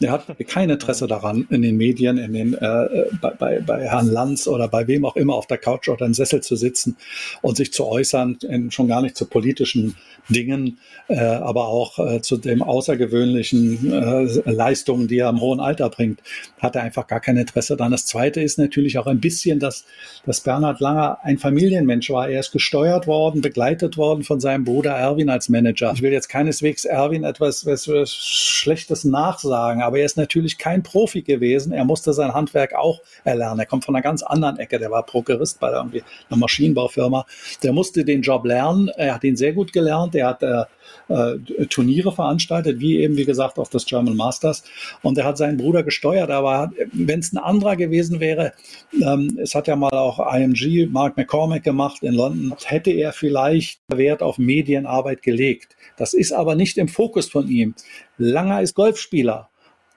Er 0.00 0.12
hat 0.12 0.26
kein 0.46 0.70
Interesse 0.70 1.08
daran, 1.08 1.48
in 1.50 1.62
den 1.62 1.76
Medien, 1.76 2.18
in 2.18 2.32
den, 2.32 2.54
äh, 2.54 3.06
bei, 3.20 3.30
bei, 3.30 3.60
bei 3.60 3.84
Herrn 3.84 4.08
Lanz 4.08 4.46
oder 4.46 4.68
bei 4.68 4.86
wem 4.86 5.04
auch 5.04 5.16
immer 5.16 5.34
auf 5.34 5.48
der 5.48 5.58
Couch 5.58 5.88
oder 5.88 6.06
im 6.06 6.14
Sessel 6.14 6.40
zu 6.40 6.54
sitzen 6.54 6.96
und 7.42 7.56
sich 7.56 7.72
zu 7.72 7.84
äußern, 7.84 8.38
schon 8.70 8.86
gar 8.86 9.02
nicht 9.02 9.16
zu 9.16 9.26
politischen 9.26 9.96
Dingen, 10.28 10.78
äh, 11.08 11.18
aber 11.18 11.68
auch 11.68 11.98
äh, 11.98 12.20
zu 12.20 12.36
dem 12.36 12.62
außergewöhnlichen 12.62 13.92
äh, 13.92 14.50
Leistungen, 14.50 15.08
die 15.08 15.18
er 15.18 15.30
im 15.30 15.40
hohen 15.40 15.58
Alter 15.58 15.88
bringt, 15.88 16.20
hat 16.58 16.76
er 16.76 16.82
einfach 16.82 17.06
gar 17.06 17.20
kein 17.20 17.36
Interesse 17.36 17.76
daran. 17.76 17.92
Das 17.92 18.06
Zweite 18.06 18.40
ist 18.40 18.58
natürlich 18.58 18.98
auch 18.98 19.06
ein 19.06 19.20
bisschen, 19.20 19.58
dass, 19.58 19.84
dass 20.26 20.40
Bernhard 20.42 20.80
Langer 20.80 21.18
ein 21.22 21.38
Familienmensch 21.38 22.10
war. 22.10 22.28
Er 22.28 22.40
ist 22.40 22.52
gesteuert 22.52 23.06
worden, 23.06 23.40
begleitet 23.40 23.96
worden 23.96 24.22
von 24.22 24.38
seinem 24.38 24.64
Bruder 24.64 24.92
Erwin 24.92 25.30
als 25.30 25.48
Manager. 25.48 25.92
Ich 25.94 26.02
will 26.02 26.12
jetzt 26.12 26.28
keineswegs 26.28 26.84
Erwin 26.84 27.24
etwas 27.24 27.64
was, 27.66 27.88
was 27.88 28.12
Schlechtes 28.12 29.04
nachsagen, 29.04 29.82
aber 29.88 30.00
er 30.00 30.04
ist 30.04 30.18
natürlich 30.18 30.58
kein 30.58 30.82
Profi 30.82 31.22
gewesen. 31.22 31.72
Er 31.72 31.86
musste 31.86 32.12
sein 32.12 32.34
Handwerk 32.34 32.74
auch 32.74 33.00
erlernen. 33.24 33.60
Er 33.60 33.64
kommt 33.64 33.86
von 33.86 33.96
einer 33.96 34.02
ganz 34.02 34.22
anderen 34.22 34.58
Ecke. 34.58 34.78
Der 34.78 34.90
war 34.90 35.02
Prokurist 35.02 35.60
bei 35.60 35.72
irgendwie 35.72 36.02
einer 36.28 36.38
Maschinenbaufirma. 36.38 37.24
Der 37.62 37.72
musste 37.72 38.04
den 38.04 38.20
Job 38.20 38.44
lernen. 38.44 38.88
Er 38.98 39.14
hat 39.14 39.24
ihn 39.24 39.34
sehr 39.34 39.54
gut 39.54 39.72
gelernt. 39.72 40.14
Er 40.14 40.26
hat 40.26 40.42
äh, 40.42 40.64
äh, 41.08 41.66
Turniere 41.70 42.12
veranstaltet, 42.12 42.80
wie 42.80 42.98
eben, 42.98 43.16
wie 43.16 43.24
gesagt, 43.24 43.58
auch 43.58 43.68
das 43.68 43.86
German 43.86 44.14
Masters. 44.14 44.62
Und 45.00 45.16
er 45.16 45.24
hat 45.24 45.38
seinen 45.38 45.56
Bruder 45.56 45.82
gesteuert. 45.82 46.30
Aber 46.30 46.70
wenn 46.92 47.20
es 47.20 47.32
ein 47.32 47.38
anderer 47.38 47.76
gewesen 47.76 48.20
wäre, 48.20 48.52
ähm, 48.92 49.38
es 49.42 49.54
hat 49.54 49.68
ja 49.68 49.76
mal 49.76 49.94
auch 49.94 50.20
IMG, 50.34 50.84
Mark 50.84 51.16
McCormack 51.16 51.62
gemacht 51.62 52.02
in 52.02 52.12
London, 52.12 52.54
hätte 52.62 52.90
er 52.90 53.14
vielleicht 53.14 53.80
Wert 53.88 54.22
auf 54.22 54.36
Medienarbeit 54.36 55.22
gelegt. 55.22 55.76
Das 55.96 56.12
ist 56.12 56.32
aber 56.32 56.56
nicht 56.56 56.76
im 56.76 56.88
Fokus 56.88 57.30
von 57.30 57.48
ihm. 57.48 57.74
Langer 58.18 58.60
ist 58.60 58.74
Golfspieler 58.74 59.48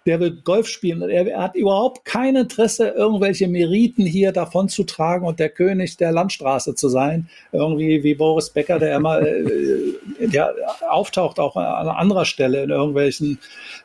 der 0.05 0.19
will 0.19 0.31
Golf 0.43 0.67
spielen. 0.67 1.01
Er, 1.03 1.27
er, 1.27 1.43
hat 1.43 1.55
überhaupt 1.55 2.05
kein 2.05 2.35
Interesse, 2.35 2.89
irgendwelche 2.89 3.47
Meriten 3.47 4.03
hier 4.03 4.31
davon 4.31 4.67
zu 4.67 4.83
tragen 4.83 5.27
und 5.27 5.39
der 5.39 5.49
König 5.49 5.97
der 5.97 6.11
Landstraße 6.11 6.73
zu 6.73 6.89
sein. 6.89 7.29
Irgendwie 7.51 8.03
wie 8.03 8.15
Boris 8.15 8.49
Becker, 8.49 8.79
der 8.79 8.95
immer 8.95 9.21
äh, 9.21 9.93
der 10.19 10.55
auftaucht 10.89 11.39
auch 11.39 11.55
an 11.55 11.87
anderer 11.87 12.25
Stelle 12.25 12.63
in 12.63 12.71
irgendwelchen 12.71 13.39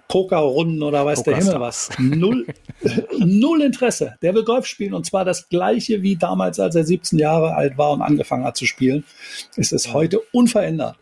Pokerrunden 0.09 0.83
oder 0.83 1.05
weiß 1.05 1.23
der 1.23 1.37
Himmel 1.37 1.61
was. 1.61 1.91
Null, 1.99 2.47
null 3.19 3.61
Interesse. 3.61 4.15
Der 4.23 4.35
will 4.35 4.45
Golf 4.45 4.67
spielen 4.67 4.95
und 4.95 5.05
zwar 5.05 5.25
das 5.25 5.49
gleiche 5.51 6.01
wie 6.01 6.17
damals, 6.17 6.59
als 6.59 6.77
er 6.77 6.85
17 6.85 7.19
Jahre 7.19 7.55
alt 7.55 7.77
war 7.77 7.93
und 7.93 8.01
angefangen 8.01 8.45
hat 8.45 8.57
zu 8.57 8.65
spielen. 8.65 9.05
Ist 9.57 9.73
es 9.73 9.93
heute 9.93 10.21
unverändert. 10.33 10.97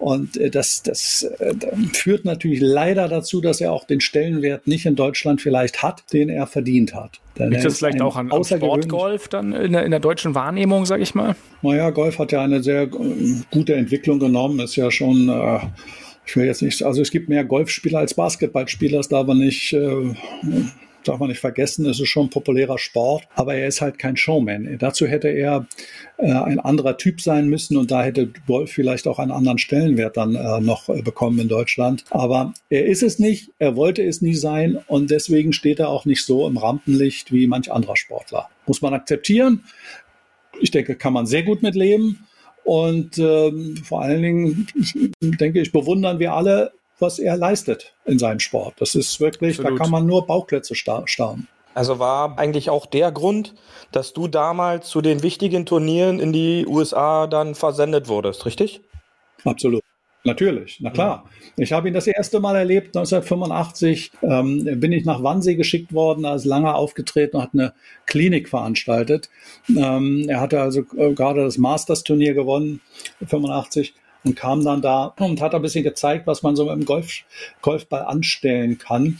Und 0.00 0.36
äh, 0.38 0.50
das, 0.50 0.82
das 0.82 1.22
äh, 1.38 1.54
führt 1.92 2.24
natürlich 2.24 2.60
leider 2.60 3.06
dazu, 3.06 3.40
dass 3.40 3.60
er 3.60 3.70
auch 3.70 3.84
den 3.84 4.00
Stellenwert 4.00 4.66
nicht 4.66 4.86
in 4.86 4.96
Deutschland 4.96 5.40
vielleicht 5.40 5.82
hat, 5.82 6.02
den 6.12 6.28
er 6.28 6.46
verdient 6.46 6.94
hat. 6.94 7.20
Denn 7.38 7.52
Liegt 7.52 7.64
das 7.64 7.78
vielleicht 7.78 8.00
auch 8.00 8.16
an, 8.16 8.32
an 8.32 8.42
Sportgolf 8.42 9.28
dann 9.28 9.52
in 9.52 9.72
der, 9.72 9.84
in 9.84 9.90
der 9.90 10.00
deutschen 10.00 10.34
Wahrnehmung, 10.34 10.86
sage 10.86 11.02
ich 11.02 11.14
mal? 11.14 11.36
Naja, 11.62 11.90
Golf 11.90 12.18
hat 12.18 12.32
ja 12.32 12.42
eine 12.42 12.62
sehr 12.62 12.86
gute 12.86 13.74
Entwicklung 13.74 14.18
genommen, 14.18 14.58
ist 14.60 14.76
ja 14.76 14.90
schon 14.90 15.28
äh, 15.28 15.60
ich 16.30 16.36
will 16.36 16.44
jetzt 16.44 16.62
nicht, 16.62 16.82
also 16.84 17.02
es 17.02 17.10
gibt 17.10 17.28
mehr 17.28 17.44
Golfspieler 17.44 17.98
als 17.98 18.14
Basketballspieler, 18.14 18.98
das 18.98 19.08
darf 19.08 19.26
man 19.26 19.38
nicht, 19.38 19.72
äh, 19.72 20.14
darf 21.04 21.18
man 21.18 21.28
nicht 21.28 21.40
vergessen, 21.40 21.86
es 21.86 22.00
ist 22.00 22.08
schon 22.08 22.26
ein 22.26 22.30
populärer 22.30 22.78
Sport, 22.78 23.24
aber 23.34 23.54
er 23.54 23.68
ist 23.68 23.80
halt 23.80 23.98
kein 23.98 24.16
Showman. 24.16 24.76
Dazu 24.78 25.06
hätte 25.06 25.28
er 25.28 25.66
äh, 26.18 26.30
ein 26.30 26.60
anderer 26.60 26.96
Typ 26.96 27.20
sein 27.20 27.48
müssen 27.48 27.76
und 27.76 27.90
da 27.90 28.02
hätte 28.02 28.30
Golf 28.46 28.72
vielleicht 28.72 29.06
auch 29.06 29.18
einen 29.18 29.30
anderen 29.30 29.58
Stellenwert 29.58 30.16
dann 30.16 30.34
äh, 30.34 30.60
noch 30.60 30.88
äh, 30.88 31.02
bekommen 31.02 31.38
in 31.38 31.48
Deutschland. 31.48 32.04
Aber 32.10 32.52
er 32.68 32.86
ist 32.86 33.02
es 33.02 33.18
nicht, 33.18 33.50
er 33.58 33.76
wollte 33.76 34.02
es 34.02 34.22
nie 34.22 34.34
sein 34.34 34.78
und 34.86 35.10
deswegen 35.10 35.52
steht 35.52 35.80
er 35.80 35.88
auch 35.88 36.04
nicht 36.04 36.24
so 36.24 36.46
im 36.46 36.56
Rampenlicht 36.56 37.32
wie 37.32 37.46
manch 37.46 37.72
anderer 37.72 37.96
Sportler. 37.96 38.48
Muss 38.66 38.82
man 38.82 38.94
akzeptieren. 38.94 39.64
Ich 40.60 40.70
denke, 40.70 40.94
kann 40.96 41.12
man 41.12 41.26
sehr 41.26 41.42
gut 41.42 41.62
mitleben. 41.62 42.26
Und 42.62 43.18
ähm, 43.18 43.78
vor 43.82 44.02
allen 44.02 44.22
Dingen, 44.22 44.66
denke 45.20 45.60
ich, 45.60 45.72
bewundern 45.72 46.18
wir 46.18 46.34
alle, 46.34 46.72
was 47.00 47.18
er 47.18 47.36
leistet 47.36 47.94
in 48.04 48.18
seinem 48.18 48.40
Sport. 48.40 48.74
Das 48.78 48.94
ist 48.94 49.20
wirklich, 49.20 49.58
Absolut. 49.58 49.78
da 49.78 49.82
kann 49.82 49.90
man 49.90 50.06
nur 50.06 50.26
Bauklötze 50.26 50.74
starren. 50.74 51.48
Also 51.74 51.98
war 51.98 52.38
eigentlich 52.38 52.68
auch 52.68 52.86
der 52.86 53.12
Grund, 53.12 53.54
dass 53.92 54.12
du 54.12 54.28
damals 54.28 54.88
zu 54.88 55.00
den 55.00 55.22
wichtigen 55.22 55.66
Turnieren 55.66 56.18
in 56.18 56.32
die 56.32 56.66
USA 56.66 57.26
dann 57.26 57.54
versendet 57.54 58.08
wurdest, 58.08 58.44
richtig? 58.44 58.80
Absolut. 59.44 59.82
Natürlich, 60.22 60.78
na 60.80 60.90
klar. 60.90 61.24
Ja. 61.24 61.30
Ich 61.56 61.72
habe 61.72 61.88
ihn 61.88 61.94
das 61.94 62.06
erste 62.06 62.40
Mal 62.40 62.54
erlebt, 62.54 62.88
1985 62.88 64.12
ähm, 64.22 64.78
bin 64.78 64.92
ich 64.92 65.06
nach 65.06 65.22
Wannsee 65.22 65.54
geschickt 65.54 65.94
worden, 65.94 66.26
als 66.26 66.44
Langer 66.44 66.74
aufgetreten 66.74 67.36
und 67.36 67.42
hat 67.42 67.54
eine 67.54 67.72
Klinik 68.04 68.50
veranstaltet. 68.50 69.30
Ähm, 69.68 70.26
er 70.28 70.40
hatte 70.40 70.60
also 70.60 70.82
äh, 70.96 71.14
gerade 71.14 71.42
das 71.42 71.56
Masters-Turnier 71.56 72.34
gewonnen, 72.34 72.82
85 73.26 73.94
und 74.24 74.36
kam 74.36 74.64
dann 74.64 74.82
da 74.82 75.14
und 75.18 75.40
hat 75.40 75.54
ein 75.54 75.62
bisschen 75.62 75.84
gezeigt, 75.84 76.26
was 76.26 76.42
man 76.42 76.56
so 76.56 76.64
mit 76.64 76.74
dem 76.74 76.84
Golf, 76.84 77.22
Golfball 77.62 78.02
anstellen 78.02 78.78
kann. 78.78 79.18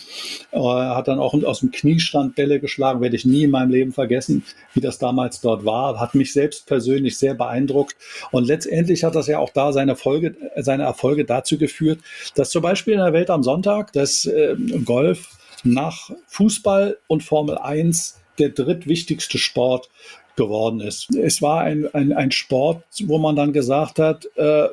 Er 0.51 0.97
hat 0.97 1.09
dann 1.09 1.19
auch 1.19 1.35
aus 1.45 1.61
dem 1.61 1.71
Kniestand 1.71 2.35
Bälle 2.35 2.61
geschlagen, 2.61 3.01
werde 3.01 3.17
ich 3.17 3.25
nie 3.25 3.45
in 3.45 3.51
meinem 3.51 3.71
Leben 3.71 3.93
vergessen, 3.93 4.45
wie 4.75 4.81
das 4.81 4.99
damals 4.99 5.41
dort 5.41 5.65
war. 5.65 5.99
Hat 5.99 6.15
mich 6.15 6.33
selbst 6.33 6.67
persönlich 6.67 7.19
sehr 7.19 7.35
beeindruckt. 7.35 7.97
Und 8.31 8.47
letztendlich 8.47 9.05
hat 9.05 9.15
das 9.15 9.27
ja 9.27 9.39
auch 9.39 9.51
da 9.51 9.73
seine, 9.73 9.97
Folge, 9.97 10.37
seine 10.57 10.83
Erfolge 10.85 11.25
dazu 11.25 11.59
geführt, 11.59 12.01
dass 12.35 12.51
zum 12.51 12.63
Beispiel 12.63 12.95
in 12.95 13.01
der 13.01 13.13
Welt 13.13 13.31
am 13.31 13.43
Sonntag 13.43 13.93
das 13.93 14.27
äh, 14.27 14.57
Golf 14.85 15.37
nach 15.65 16.11
Fußball 16.27 16.99
und 17.07 17.23
Formel 17.23 17.59
1 17.59 18.19
der 18.39 18.51
drittwichtigste 18.51 19.39
Sport 19.39 19.89
geworden 20.37 20.81
ist. 20.81 21.15
Es 21.15 21.43
war 21.43 21.61
ein, 21.61 21.93
ein, 21.95 22.13
ein 22.13 22.31
Sport, 22.31 22.83
wo 23.05 23.19
man 23.19 23.37
dann 23.37 23.53
gesagt 23.53 23.99
hat, 23.99 24.27
äh, 24.37 24.69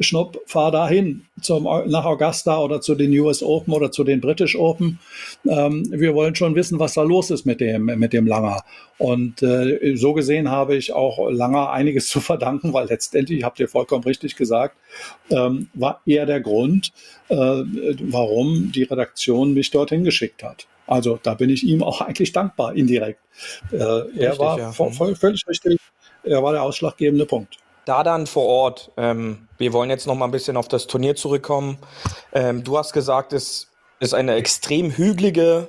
Schnupp, 0.00 0.40
fahr 0.46 0.72
dahin 0.72 1.26
zum, 1.40 1.64
nach 1.64 2.04
Augusta 2.04 2.58
oder 2.58 2.80
zu 2.80 2.94
den 2.94 3.16
US 3.20 3.42
Open 3.42 3.72
oder 3.72 3.92
zu 3.92 4.02
den 4.02 4.20
British 4.20 4.56
Open. 4.56 4.98
Ähm, 5.48 5.86
wir 5.90 6.14
wollen 6.14 6.34
schon 6.34 6.54
wissen, 6.54 6.78
was 6.78 6.94
da 6.94 7.02
los 7.02 7.30
ist 7.30 7.46
mit 7.46 7.60
dem, 7.60 7.84
mit 7.84 8.12
dem 8.12 8.26
Langer. 8.26 8.64
Und 8.98 9.42
äh, 9.42 9.96
so 9.96 10.12
gesehen 10.12 10.50
habe 10.50 10.76
ich 10.76 10.92
auch 10.92 11.30
Langer 11.30 11.70
einiges 11.70 12.08
zu 12.08 12.20
verdanken, 12.20 12.72
weil 12.72 12.88
letztendlich, 12.88 13.44
habt 13.44 13.60
ihr 13.60 13.68
vollkommen 13.68 14.04
richtig 14.04 14.36
gesagt, 14.36 14.76
ähm, 15.30 15.68
war 15.74 16.00
er 16.06 16.26
der 16.26 16.40
Grund, 16.40 16.92
äh, 17.28 17.36
warum 17.36 18.72
die 18.72 18.84
Redaktion 18.84 19.54
mich 19.54 19.70
dorthin 19.70 20.04
geschickt 20.04 20.42
hat. 20.42 20.66
Also 20.86 21.18
da 21.22 21.34
bin 21.34 21.50
ich 21.50 21.64
ihm 21.64 21.82
auch 21.82 22.00
eigentlich 22.06 22.32
dankbar, 22.32 22.74
indirekt. 22.74 23.20
Äh, 23.70 23.76
richtig, 23.76 24.22
er 24.22 24.38
war 24.38 24.58
ja. 24.58 24.72
voll, 24.72 25.14
völlig 25.14 25.46
richtig, 25.46 25.78
er 26.24 26.42
war 26.42 26.52
der 26.52 26.62
ausschlaggebende 26.62 27.26
Punkt. 27.26 27.58
Da 27.84 28.02
dann 28.02 28.26
vor 28.26 28.46
Ort, 28.46 28.92
ähm, 28.96 29.48
wir 29.58 29.72
wollen 29.72 29.90
jetzt 29.90 30.06
noch 30.06 30.14
mal 30.14 30.24
ein 30.24 30.30
bisschen 30.30 30.56
auf 30.56 30.68
das 30.68 30.86
Turnier 30.86 31.16
zurückkommen. 31.16 31.78
Ähm, 32.32 32.64
du 32.64 32.78
hast 32.78 32.92
gesagt, 32.92 33.32
es 33.32 33.70
ist 34.00 34.14
eine 34.14 34.34
extrem 34.34 34.90
hügelige 34.90 35.68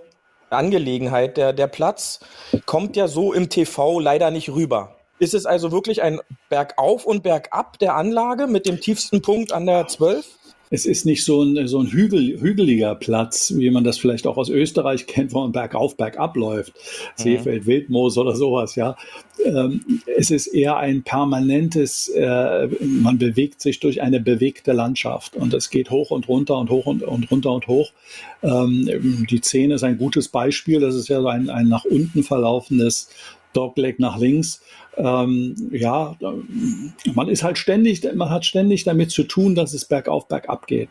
Angelegenheit. 0.49 1.37
Der, 1.37 1.51
der 1.51 1.67
Platz 1.67 2.21
kommt 2.65 2.95
ja 2.95 3.07
so 3.07 3.33
im 3.33 3.49
TV 3.49 3.99
leider 3.99 4.31
nicht 4.31 4.49
rüber. 4.49 4.95
Ist 5.19 5.33
es 5.33 5.45
also 5.45 5.71
wirklich 5.71 6.01
ein 6.01 6.19
Bergauf 6.49 7.05
und 7.05 7.23
Bergab 7.23 7.79
der 7.79 7.95
Anlage 7.95 8.47
mit 8.47 8.65
dem 8.65 8.79
tiefsten 8.79 9.21
Punkt 9.21 9.51
an 9.51 9.65
der 9.65 9.87
12? 9.87 10.25
Es 10.69 10.85
ist 10.85 11.05
nicht 11.05 11.23
so 11.23 11.43
ein, 11.43 11.67
so 11.67 11.79
ein 11.79 11.87
Hügel, 11.87 12.39
hügeliger 12.39 12.95
Platz, 12.95 13.53
wie 13.55 13.69
man 13.69 13.83
das 13.83 13.97
vielleicht 13.97 14.27
auch 14.27 14.37
aus 14.37 14.49
Österreich 14.49 15.07
kennt, 15.07 15.33
wo 15.33 15.41
man 15.41 15.51
bergauf, 15.51 15.97
bergab 15.97 16.35
läuft. 16.35 16.73
Mhm. 16.73 17.23
Seefeld, 17.23 17.65
Wildmoos 17.65 18.17
oder 18.17 18.35
sowas, 18.35 18.75
ja. 18.75 18.95
Ähm, 19.43 20.01
es 20.17 20.31
ist 20.31 20.47
eher 20.47 20.77
ein 20.77 21.03
permanentes, 21.03 22.07
äh, 22.07 22.67
man 22.79 23.17
bewegt 23.17 23.61
sich 23.61 23.79
durch 23.79 24.01
eine 24.01 24.19
bewegte 24.19 24.71
Landschaft 24.71 25.35
und 25.35 25.53
es 25.53 25.69
geht 25.69 25.91
hoch 25.91 26.11
und 26.11 26.27
runter 26.27 26.57
und 26.57 26.69
hoch 26.69 26.85
und, 26.85 27.03
und 27.03 27.29
runter 27.29 27.51
und 27.51 27.67
hoch. 27.67 27.91
Ähm, 28.41 29.25
die 29.29 29.37
Szene 29.39 29.75
ist 29.75 29.83
ein 29.83 29.97
gutes 29.97 30.29
Beispiel. 30.29 30.79
Das 30.79 30.95
ist 30.95 31.09
ja 31.09 31.21
so 31.21 31.27
ein, 31.27 31.49
ein 31.49 31.67
nach 31.67 31.85
unten 31.85 32.23
verlaufendes 32.23 33.09
Dogleg 33.55 33.99
nach 33.99 34.17
links 34.17 34.61
ähm, 34.97 35.55
ja, 35.71 36.15
man 37.13 37.27
ist 37.27 37.43
halt 37.43 37.57
ständig, 37.57 38.03
man 38.15 38.29
hat 38.29 38.45
ständig 38.45 38.83
damit 38.83 39.11
zu 39.11 39.23
tun, 39.23 39.55
dass 39.55 39.73
es 39.73 39.85
bergauf, 39.85 40.27
bergab 40.27 40.67
geht. 40.67 40.89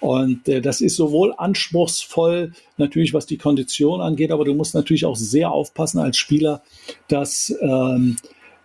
Und 0.00 0.48
äh, 0.48 0.60
das 0.60 0.80
ist 0.80 0.96
sowohl 0.96 1.34
anspruchsvoll, 1.36 2.52
natürlich 2.76 3.12
was 3.12 3.26
die 3.26 3.38
Kondition 3.38 4.00
angeht, 4.00 4.30
aber 4.30 4.44
du 4.44 4.54
musst 4.54 4.74
natürlich 4.74 5.04
auch 5.04 5.16
sehr 5.16 5.50
aufpassen 5.50 5.98
als 5.98 6.16
Spieler, 6.16 6.62
dass 7.08 7.54
ähm, 7.60 8.16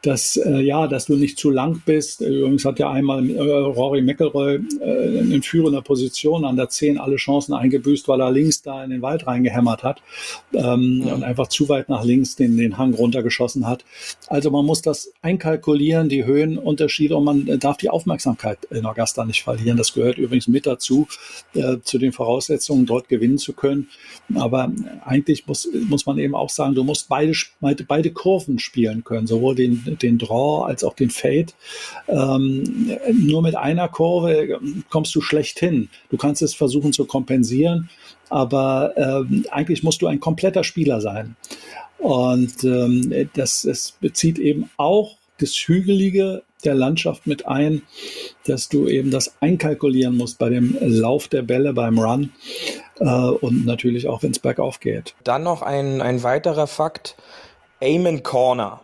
dass, 0.08 0.38
äh, 0.38 0.62
ja, 0.62 0.88
dass 0.88 1.08
du 1.08 1.18
nicht 1.18 1.38
zu 1.38 1.50
lang 1.50 1.82
bist. 1.86 2.22
Übrigens 2.22 2.64
hat 2.64 2.80
ja 2.80 2.90
einmal 2.90 3.30
äh, 3.30 3.42
Rory 3.42 4.02
McElroy 4.02 4.62
äh, 4.80 5.20
in 5.20 5.44
führender 5.44 5.82
Position 5.82 6.46
an 6.46 6.56
der 6.56 6.70
10 6.70 6.98
alle 6.98 7.18
Chancen 7.18 7.54
eingebüßt, 7.54 8.08
weil 8.08 8.22
er 8.22 8.32
links 8.32 8.62
da 8.62 8.84
in 8.86 8.92
den 8.92 9.02
Wald 9.02 9.28
reingehämmert 9.28 9.84
hat 9.84 10.02
ähm, 10.54 11.04
ja. 11.06 11.14
und 11.14 11.24
einfach 11.24 11.48
zu 11.48 11.68
weit 11.68 11.90
nach 11.90 12.06
links 12.06 12.38
den, 12.38 12.56
den 12.56 12.78
Hang 12.78 12.94
runtergeschossen 12.94 13.68
hat. 13.68 13.84
Also 14.28 14.50
man 14.50 14.66
muss 14.66 14.82
das 14.82 15.12
einkalkulieren, 15.22 16.08
die 16.08 16.24
Höhenunterschiede 16.24 17.16
und 17.16 17.26
man 17.26 17.60
darf 17.60 17.76
die 17.76 17.90
Aufmerksamkeit 17.90 18.60
in 18.72 18.86
Augusta 18.86 19.26
nicht 19.26 19.44
verlieren. 19.44 19.76
Das 19.76 19.94
gehört 19.94 20.18
übrigens 20.18 20.48
mit 20.48 20.66
dazu, 20.66 21.08
äh, 21.54 21.78
zu 21.84 21.98
den 21.98 22.14
Voraussetzungen, 22.14 22.86
dort 22.86 23.10
gewinnen 23.10 23.40
zu 23.40 23.52
können. 23.52 23.90
Aber 24.36 24.72
eigentlich 25.04 25.46
muss, 25.48 25.68
muss 25.90 26.06
man 26.06 26.18
eben 26.18 26.34
auch 26.34 26.50
sagen, 26.50 26.76
du 26.76 26.86
musst 26.86 27.10
beide, 27.10 27.34
beide 27.60 28.12
Kurven 28.12 28.58
spielen 28.60 29.04
können, 29.04 29.28
sowohl 29.28 29.56
den 29.56 29.97
den 30.02 30.18
Draw 30.18 30.66
als 30.66 30.84
auch 30.84 30.94
den 30.94 31.10
Fade. 31.10 31.48
Ähm, 32.08 32.98
nur 33.14 33.42
mit 33.42 33.56
einer 33.56 33.88
Kurve 33.88 34.60
kommst 34.90 35.16
du 35.16 35.22
schlecht 35.22 35.60
hin. 35.60 35.90
Du 36.10 36.18
kannst 36.18 36.42
es 36.42 36.54
versuchen 36.54 36.94
zu 36.94 37.06
kompensieren, 37.06 37.90
aber 38.30 38.94
ähm, 38.98 39.46
eigentlich 39.52 39.84
musst 39.84 40.02
du 40.02 40.08
ein 40.08 40.20
kompletter 40.20 40.64
Spieler 40.64 41.02
sein. 41.02 41.36
Und 41.98 42.64
ähm, 42.64 43.30
das, 43.34 43.64
das 43.64 43.94
bezieht 44.00 44.40
eben 44.40 44.70
auch 44.78 45.18
das 45.40 45.54
Hügelige 45.56 46.44
der 46.64 46.76
Landschaft 46.76 47.28
mit 47.28 47.48
ein, 47.48 47.84
dass 48.46 48.70
du 48.70 48.88
eben 48.88 49.12
das 49.12 49.36
einkalkulieren 49.42 50.18
musst 50.18 50.40
bei 50.40 50.50
dem 50.50 50.78
Lauf 50.82 51.28
der 51.28 51.44
Bälle, 51.44 51.74
beim 51.74 52.00
Run 52.00 52.32
äh, 53.00 53.06
und 53.06 53.66
natürlich 53.66 54.08
auch, 54.08 54.24
wenn 54.24 54.32
es 54.32 54.40
bergauf 54.40 54.80
geht. 54.80 55.16
Dann 55.24 55.44
noch 55.44 55.62
ein, 55.62 56.02
ein 56.02 56.24
weiterer 56.24 56.68
Fakt, 56.68 57.16
Aim 57.82 58.24
Corner. 58.24 58.82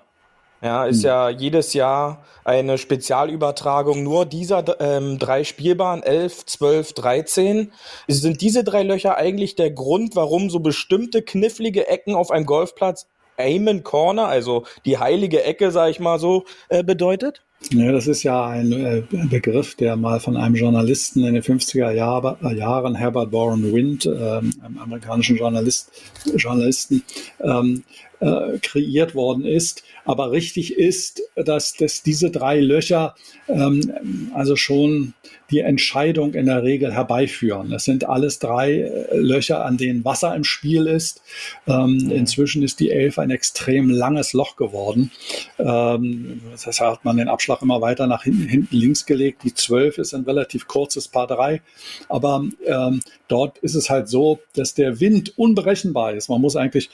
Ja, 0.63 0.85
ist 0.85 1.03
hm. 1.03 1.07
ja 1.07 1.29
jedes 1.29 1.73
Jahr 1.73 2.23
eine 2.45 2.77
Spezialübertragung 2.77 4.01
nur 4.01 4.25
dieser 4.25 4.79
ähm, 4.79 5.19
drei 5.19 5.43
Spielbahnen, 5.43 6.03
11, 6.03 6.45
12, 6.45 6.93
13. 6.93 7.71
Sind 8.07 8.39
diese 8.39 8.63
drei 8.63 8.83
Löcher 8.83 9.17
eigentlich 9.17 9.55
der 9.55 9.71
Grund, 9.71 10.15
warum 10.15 10.49
so 10.49 10.61
bestimmte 10.61 11.21
knifflige 11.21 11.87
Ecken 11.87 12.15
auf 12.15 12.31
einem 12.31 12.45
Golfplatz 12.45 13.07
Amen 13.37 13.83
Corner, 13.83 14.27
also 14.27 14.63
die 14.85 14.99
heilige 14.99 15.43
Ecke, 15.43 15.71
sag 15.71 15.89
ich 15.89 15.99
mal 15.99 16.19
so, 16.19 16.45
äh, 16.69 16.83
bedeutet? 16.83 17.41
Ja, 17.71 17.91
das 17.91 18.07
ist 18.07 18.23
ja 18.23 18.45
ein 18.45 18.71
äh, 18.71 19.03
Begriff, 19.29 19.75
der 19.75 19.95
mal 19.95 20.19
von 20.19 20.35
einem 20.35 20.55
Journalisten 20.55 21.23
in 21.25 21.33
den 21.33 21.43
50er 21.43 21.91
Jahr, 21.91 22.37
äh, 22.43 22.55
Jahren, 22.55 22.95
Herbert 22.95 23.31
Warren 23.31 23.73
Wind, 23.73 24.05
ähm, 24.05 24.53
einem 24.61 24.77
amerikanischen 24.79 25.37
Journalist, 25.37 25.91
Journalisten, 26.35 27.03
ähm, 27.41 27.83
äh, 28.23 28.57
kreiert 28.61 29.15
worden 29.15 29.45
ist. 29.45 29.83
Aber 30.05 30.31
richtig 30.31 30.77
ist, 30.77 31.21
dass, 31.35 31.73
dass 31.73 32.03
diese 32.03 32.31
drei 32.31 32.59
Löcher 32.59 33.15
ähm, 33.47 34.31
also 34.33 34.55
schon 34.55 35.13
die 35.51 35.59
Entscheidung 35.59 36.33
in 36.33 36.45
der 36.45 36.63
Regel 36.63 36.93
herbeiführen. 36.93 37.69
Das 37.69 37.83
sind 37.83 38.05
alles 38.05 38.39
drei 38.39 38.79
äh, 38.79 39.17
Löcher, 39.17 39.65
an 39.65 39.77
denen 39.77 40.05
Wasser 40.05 40.35
im 40.35 40.43
Spiel 40.43 40.87
ist. 40.87 41.21
Ähm. 41.67 42.11
Inzwischen 42.13 42.63
ist 42.63 42.79
die 42.79 42.91
Elf 42.91 43.19
ein 43.19 43.29
extrem 43.29 43.89
langes 43.89 44.33
Loch 44.33 44.55
geworden. 44.55 45.11
Ähm, 45.59 46.41
das 46.51 46.79
hat 46.79 47.03
man 47.03 47.17
den 47.17 47.27
Abschlag 47.27 47.61
immer 47.61 47.81
weiter 47.81 48.07
nach 48.07 48.23
hinten, 48.23 48.47
hinten 48.47 48.75
links 48.75 49.05
gelegt. 49.05 49.43
Die 49.43 49.53
Zwölf 49.53 49.97
ist 49.97 50.13
ein 50.13 50.23
relativ 50.23 50.67
kurzes 50.67 51.07
Paar 51.07 51.27
drei. 51.27 51.61
Aber 52.09 52.45
ähm, 52.65 53.01
dort 53.27 53.57
ist 53.59 53.75
es 53.75 53.89
halt 53.89 54.07
so, 54.07 54.39
dass 54.55 54.73
der 54.73 54.99
Wind 54.99 55.37
unberechenbar 55.37 56.13
ist. 56.13 56.29
Man 56.29 56.41
muss 56.41 56.55
eigentlich 56.55 56.89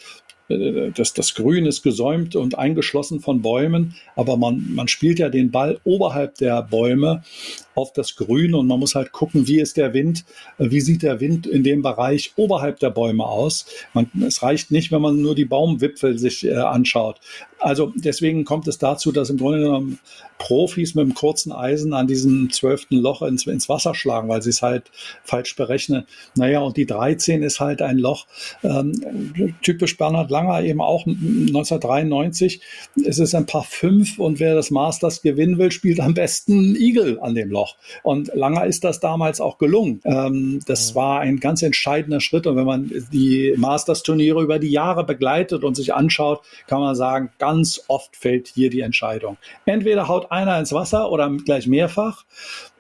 das, 0.49 1.13
das 1.13 1.35
Grün 1.35 1.65
ist 1.67 1.83
gesäumt 1.83 2.35
und 2.35 2.57
eingeschlossen 2.57 3.19
von 3.19 3.41
Bäumen, 3.41 3.95
aber 4.15 4.35
man, 4.35 4.73
man 4.73 4.87
spielt 4.87 5.19
ja 5.19 5.29
den 5.29 5.51
Ball 5.51 5.79
oberhalb 5.83 6.35
der 6.35 6.63
Bäume 6.63 7.23
auf 7.75 7.93
das 7.93 8.15
Grün 8.15 8.55
und 8.55 8.67
man 8.67 8.79
muss 8.79 8.95
halt 8.95 9.11
gucken, 9.11 9.47
wie 9.47 9.59
ist 9.59 9.77
der 9.77 9.93
Wind, 9.93 10.25
äh, 10.57 10.69
wie 10.71 10.81
sieht 10.81 11.03
der 11.03 11.19
Wind 11.19 11.45
in 11.45 11.63
dem 11.63 11.81
Bereich 11.81 12.33
oberhalb 12.35 12.79
der 12.79 12.89
Bäume 12.89 13.25
aus. 13.25 13.65
Man, 13.93 14.09
es 14.25 14.41
reicht 14.41 14.71
nicht, 14.71 14.91
wenn 14.91 15.01
man 15.01 15.21
nur 15.21 15.35
die 15.35 15.45
Baumwipfel 15.45 16.17
sich 16.17 16.45
äh, 16.45 16.55
anschaut. 16.55 17.19
Also 17.59 17.91
deswegen 17.95 18.45
kommt 18.45 18.67
es 18.67 18.77
dazu, 18.77 19.11
dass 19.11 19.29
im 19.29 19.37
Grunde 19.37 19.59
genommen 19.59 19.99
Profis 20.37 20.95
mit 20.95 21.03
einem 21.03 21.13
kurzen 21.13 21.51
Eisen 21.51 21.93
an 21.93 22.07
diesem 22.07 22.49
zwölften 22.51 22.95
Loch 22.95 23.21
ins, 23.21 23.45
ins 23.45 23.67
Wasser 23.67 23.93
schlagen, 23.93 24.29
weil 24.29 24.41
sie 24.41 24.51
es 24.51 24.61
halt 24.61 24.89
falsch 25.23 25.55
berechnen. 25.55 26.05
Naja, 26.35 26.61
und 26.61 26.77
die 26.77 26.85
13 26.85 27.43
ist 27.43 27.59
halt 27.59 27.81
ein 27.81 27.97
Loch, 27.97 28.25
ähm, 28.63 29.53
typisch 29.61 29.97
Bernhard 29.97 30.31
Langer 30.31 30.63
eben 30.63 30.81
auch 30.81 31.05
1993. 31.05 32.61
Es 33.05 33.19
ist 33.19 33.35
ein 33.35 33.45
paar 33.45 33.65
fünf 33.65 34.17
und 34.17 34.39
wer 34.39 34.55
das 34.55 34.71
Masters 34.71 35.21
gewinnen 35.21 35.57
will, 35.57 35.71
spielt 35.71 35.99
am 35.99 36.13
besten 36.13 36.75
Eagle 36.77 37.19
an 37.21 37.35
dem 37.35 37.51
Loch. 37.51 37.75
Und 38.03 38.31
Langer 38.33 38.65
ist 38.65 38.85
das 38.85 39.01
damals 39.01 39.41
auch 39.41 39.57
gelungen. 39.57 39.99
Ähm, 40.05 40.61
das 40.65 40.95
war 40.95 41.19
ein 41.19 41.41
ganz 41.41 41.61
entscheidender 41.61 42.21
Schritt. 42.21 42.47
Und 42.47 42.55
wenn 42.55 42.65
man 42.65 42.91
die 43.11 43.53
Masters-Turniere 43.57 44.41
über 44.41 44.59
die 44.59 44.71
Jahre 44.71 45.03
begleitet 45.03 45.65
und 45.65 45.75
sich 45.75 45.93
anschaut, 45.93 46.41
kann 46.67 46.79
man 46.79 46.95
sagen, 46.95 47.31
ganz 47.37 47.48
oft 47.87 48.15
fällt 48.15 48.47
hier 48.47 48.69
die 48.69 48.81
Entscheidung. 48.81 49.37
Entweder 49.65 50.07
haut 50.07 50.31
einer 50.31 50.57
ins 50.59 50.73
Wasser 50.73 51.11
oder 51.11 51.29
gleich 51.45 51.67
mehrfach. 51.67 52.25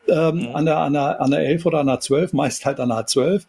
Ähm, 0.07 0.37
mhm. 0.37 0.55
an, 0.55 0.65
der, 0.65 0.77
an, 0.77 0.93
der, 0.93 1.21
an 1.21 1.31
der 1.31 1.41
11 1.41 1.65
oder 1.67 1.79
an 1.79 1.87
der 1.87 1.99
12, 1.99 2.33
meist 2.33 2.65
halt 2.65 2.79
an 2.79 2.89
der 2.89 3.05
12. 3.05 3.45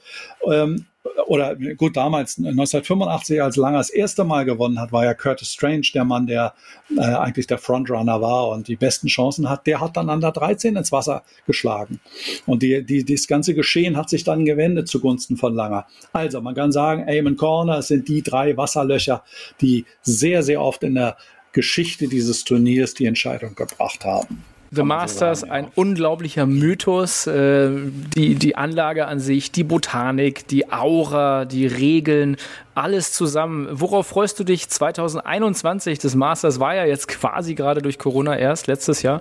Ähm, 0.50 0.86
oder 1.26 1.54
gut, 1.54 1.96
damals 1.96 2.38
1985, 2.38 3.42
als 3.42 3.56
Langer 3.56 3.78
das 3.78 3.90
erste 3.90 4.24
Mal 4.24 4.44
gewonnen 4.44 4.80
hat, 4.80 4.92
war 4.92 5.04
ja 5.04 5.14
Curtis 5.14 5.52
Strange 5.52 5.86
der 5.94 6.04
Mann, 6.04 6.26
der 6.26 6.54
äh, 6.94 7.00
eigentlich 7.00 7.46
der 7.46 7.58
Frontrunner 7.58 8.20
war 8.20 8.48
und 8.48 8.68
die 8.68 8.76
besten 8.76 9.06
Chancen 9.06 9.48
hat. 9.48 9.66
Der 9.66 9.80
hat 9.80 9.96
dann 9.96 10.10
an 10.10 10.20
der 10.20 10.32
13 10.32 10.76
ins 10.76 10.92
Wasser 10.92 11.22
geschlagen. 11.46 12.00
Und 12.46 12.62
die, 12.62 12.84
die, 12.84 13.04
das 13.04 13.26
ganze 13.26 13.54
Geschehen 13.54 13.96
hat 13.96 14.10
sich 14.10 14.24
dann 14.24 14.44
gewendet 14.44 14.88
zugunsten 14.88 15.36
von 15.36 15.54
Langer. 15.54 15.86
Also 16.12 16.40
man 16.40 16.54
kann 16.54 16.72
sagen, 16.72 17.04
Aim 17.08 17.36
Corner 17.36 17.80
sind 17.82 18.08
die 18.08 18.22
drei 18.22 18.56
Wasserlöcher, 18.56 19.22
die 19.60 19.86
sehr, 20.02 20.42
sehr 20.42 20.60
oft 20.60 20.82
in 20.82 20.96
der 20.96 21.16
Geschichte 21.52 22.08
dieses 22.08 22.44
Turniers 22.44 22.94
die 22.94 23.06
Entscheidung 23.06 23.54
gebracht 23.54 24.04
haben. 24.04 24.44
The 24.72 24.84
Masters, 24.84 25.42
ein 25.42 25.66
unglaublicher 25.74 26.46
Mythos. 26.46 27.26
Äh, 27.26 27.70
die, 28.14 28.36
die 28.36 28.54
Anlage 28.54 29.06
an 29.06 29.18
sich, 29.18 29.50
die 29.50 29.64
Botanik, 29.64 30.46
die 30.46 30.70
Aura, 30.70 31.44
die 31.44 31.66
Regeln, 31.66 32.36
alles 32.74 33.12
zusammen. 33.12 33.68
Worauf 33.72 34.06
freust 34.06 34.38
du 34.38 34.44
dich 34.44 34.68
2021? 34.68 35.98
Das 35.98 36.14
Masters 36.14 36.60
war 36.60 36.76
ja 36.76 36.84
jetzt 36.84 37.08
quasi 37.08 37.56
gerade 37.56 37.82
durch 37.82 37.98
Corona 37.98 38.38
erst, 38.38 38.68
letztes 38.68 39.02
Jahr. 39.02 39.20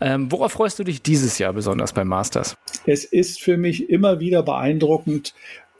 Ähm, 0.00 0.32
worauf 0.32 0.52
freust 0.52 0.80
du 0.80 0.84
dich 0.84 1.00
dieses 1.00 1.38
Jahr 1.38 1.52
besonders 1.52 1.92
beim 1.92 2.08
Masters? 2.08 2.56
Es 2.84 3.04
ist 3.04 3.40
für 3.40 3.56
mich 3.56 3.88
immer 3.90 4.18
wieder 4.18 4.42
beeindruckend, 4.42 5.32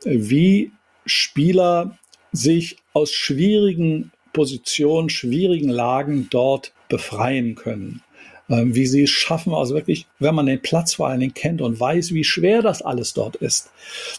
wie 0.05 0.71
Spieler 1.05 1.97
sich 2.31 2.77
aus 2.93 3.11
schwierigen 3.11 4.11
Positionen, 4.31 5.09
schwierigen 5.09 5.69
Lagen 5.69 6.27
dort 6.29 6.73
befreien 6.87 7.55
können. 7.55 8.01
Ähm, 8.49 8.73
wie 8.73 8.87
sie 8.87 9.03
es 9.03 9.11
schaffen, 9.11 9.53
also 9.53 9.75
wirklich, 9.75 10.07
wenn 10.17 10.33
man 10.33 10.47
den 10.47 10.61
Platz 10.61 10.95
vor 10.95 11.07
allen 11.07 11.19
Dingen 11.19 11.35
kennt 11.35 11.61
und 11.61 11.79
weiß, 11.79 12.13
wie 12.13 12.23
schwer 12.23 12.63
das 12.63 12.81
alles 12.81 13.13
dort 13.13 13.35
ist, 13.35 13.69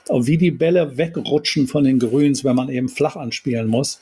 und 0.09 0.29
wie 0.29 0.39
die 0.39 0.53
Bälle 0.53 0.97
wegrutschen 0.97 1.67
von 1.67 1.83
den 1.83 1.99
Grüns, 1.99 2.45
wenn 2.45 2.55
man 2.55 2.69
eben 2.69 2.89
flach 2.89 3.17
anspielen 3.17 3.67
muss 3.67 4.01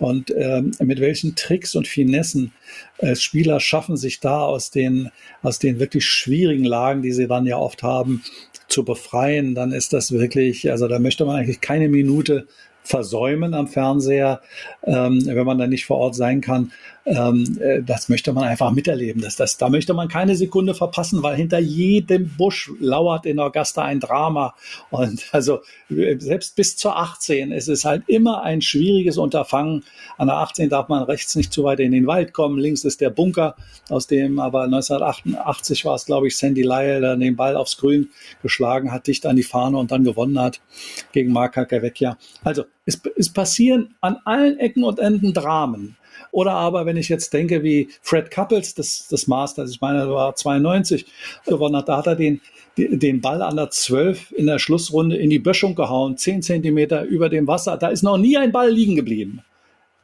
und 0.00 0.32
ähm, 0.36 0.72
mit 0.80 1.00
welchen 1.00 1.36
Tricks 1.36 1.76
und 1.76 1.86
Finessen 1.86 2.52
äh, 2.98 3.14
Spieler 3.14 3.60
schaffen, 3.60 3.96
sich 3.96 4.18
da 4.18 4.40
aus 4.40 4.70
den, 4.70 5.10
aus 5.42 5.60
den 5.60 5.78
wirklich 5.78 6.04
schwierigen 6.04 6.64
Lagen, 6.64 7.02
die 7.02 7.12
sie 7.12 7.28
dann 7.28 7.46
ja 7.46 7.56
oft 7.56 7.82
haben, 7.84 8.22
zu 8.66 8.84
befreien, 8.84 9.54
dann 9.54 9.72
ist 9.72 9.92
das 9.92 10.12
wirklich, 10.12 10.70
also 10.70 10.88
da 10.88 10.98
möchte 10.98 11.24
man 11.24 11.36
eigentlich 11.36 11.60
keine 11.60 11.88
Minute 11.88 12.46
versäumen 12.88 13.54
am 13.54 13.68
Fernseher, 13.68 14.40
ähm, 14.84 15.22
wenn 15.26 15.46
man 15.46 15.58
da 15.58 15.66
nicht 15.66 15.84
vor 15.84 15.98
Ort 15.98 16.14
sein 16.14 16.40
kann. 16.40 16.72
Ähm, 17.08 17.58
äh, 17.60 17.82
das 17.82 18.10
möchte 18.10 18.34
man 18.34 18.44
einfach 18.44 18.70
miterleben. 18.70 19.22
Das, 19.22 19.36
das, 19.36 19.56
da 19.56 19.70
möchte 19.70 19.94
man 19.94 20.08
keine 20.08 20.36
Sekunde 20.36 20.74
verpassen, 20.74 21.22
weil 21.22 21.36
hinter 21.36 21.58
jedem 21.58 22.28
Busch 22.36 22.70
lauert 22.80 23.24
in 23.24 23.40
Augusta 23.40 23.82
ein 23.82 23.98
Drama. 23.98 24.54
Und 24.90 25.26
also 25.32 25.60
selbst 25.88 26.54
bis 26.54 26.76
zur 26.76 26.98
18 26.98 27.50
es 27.52 27.66
ist 27.68 27.86
halt 27.86 28.02
immer 28.08 28.42
ein 28.42 28.60
schwieriges 28.60 29.16
Unterfangen. 29.16 29.84
An 30.18 30.28
der 30.28 30.36
18 30.36 30.68
darf 30.68 30.88
man 30.88 31.02
rechts 31.02 31.34
nicht 31.34 31.50
zu 31.50 31.64
weit 31.64 31.80
in 31.80 31.92
den 31.92 32.06
Wald 32.06 32.34
kommen. 32.34 32.58
Links 32.58 32.84
ist 32.84 33.00
der 33.00 33.10
Bunker, 33.10 33.56
aus 33.88 34.06
dem 34.06 34.38
aber 34.38 34.64
1988 34.64 35.86
war 35.86 35.94
es, 35.94 36.04
glaube 36.04 36.26
ich, 36.26 36.36
Sandy 36.36 36.62
Lyle, 36.62 37.00
der 37.00 37.16
den 37.16 37.36
Ball 37.36 37.56
aufs 37.56 37.78
Grün 37.78 38.10
geschlagen 38.42 38.92
hat, 38.92 39.06
dicht 39.06 39.24
an 39.24 39.36
die 39.36 39.42
Fahne 39.42 39.78
und 39.78 39.90
dann 39.90 40.04
gewonnen 40.04 40.38
hat 40.38 40.60
gegen 41.12 41.32
Marc 41.32 41.54
Cacavecchia. 41.54 42.18
Also 42.44 42.64
es, 42.84 43.00
es 43.16 43.32
passieren 43.32 43.94
an 44.02 44.18
allen 44.26 44.58
Ecken 44.58 44.84
und 44.84 44.98
Enden 44.98 45.32
Dramen. 45.32 45.96
Oder 46.30 46.52
aber, 46.52 46.86
wenn 46.86 46.96
ich 46.96 47.08
jetzt 47.08 47.32
denke, 47.32 47.62
wie 47.62 47.88
Fred 48.02 48.30
Couples, 48.30 48.74
das, 48.74 49.06
das 49.08 49.26
Masters, 49.26 49.70
ich 49.70 49.80
meine, 49.80 50.00
er 50.00 50.10
war 50.10 50.34
92 50.34 51.06
gewonnen 51.46 51.76
hat, 51.76 51.88
da 51.88 51.98
hat 51.98 52.06
er 52.06 52.16
den, 52.16 52.40
den 52.76 53.20
Ball 53.20 53.42
an 53.42 53.56
der 53.56 53.70
12 53.70 54.32
in 54.32 54.46
der 54.46 54.58
Schlussrunde 54.58 55.16
in 55.16 55.30
die 55.30 55.38
Böschung 55.38 55.74
gehauen, 55.74 56.16
10 56.16 56.42
Zentimeter 56.42 57.04
über 57.04 57.28
dem 57.28 57.46
Wasser. 57.46 57.76
Da 57.76 57.88
ist 57.88 58.02
noch 58.02 58.18
nie 58.18 58.36
ein 58.36 58.52
Ball 58.52 58.70
liegen 58.70 58.96
geblieben. 58.96 59.42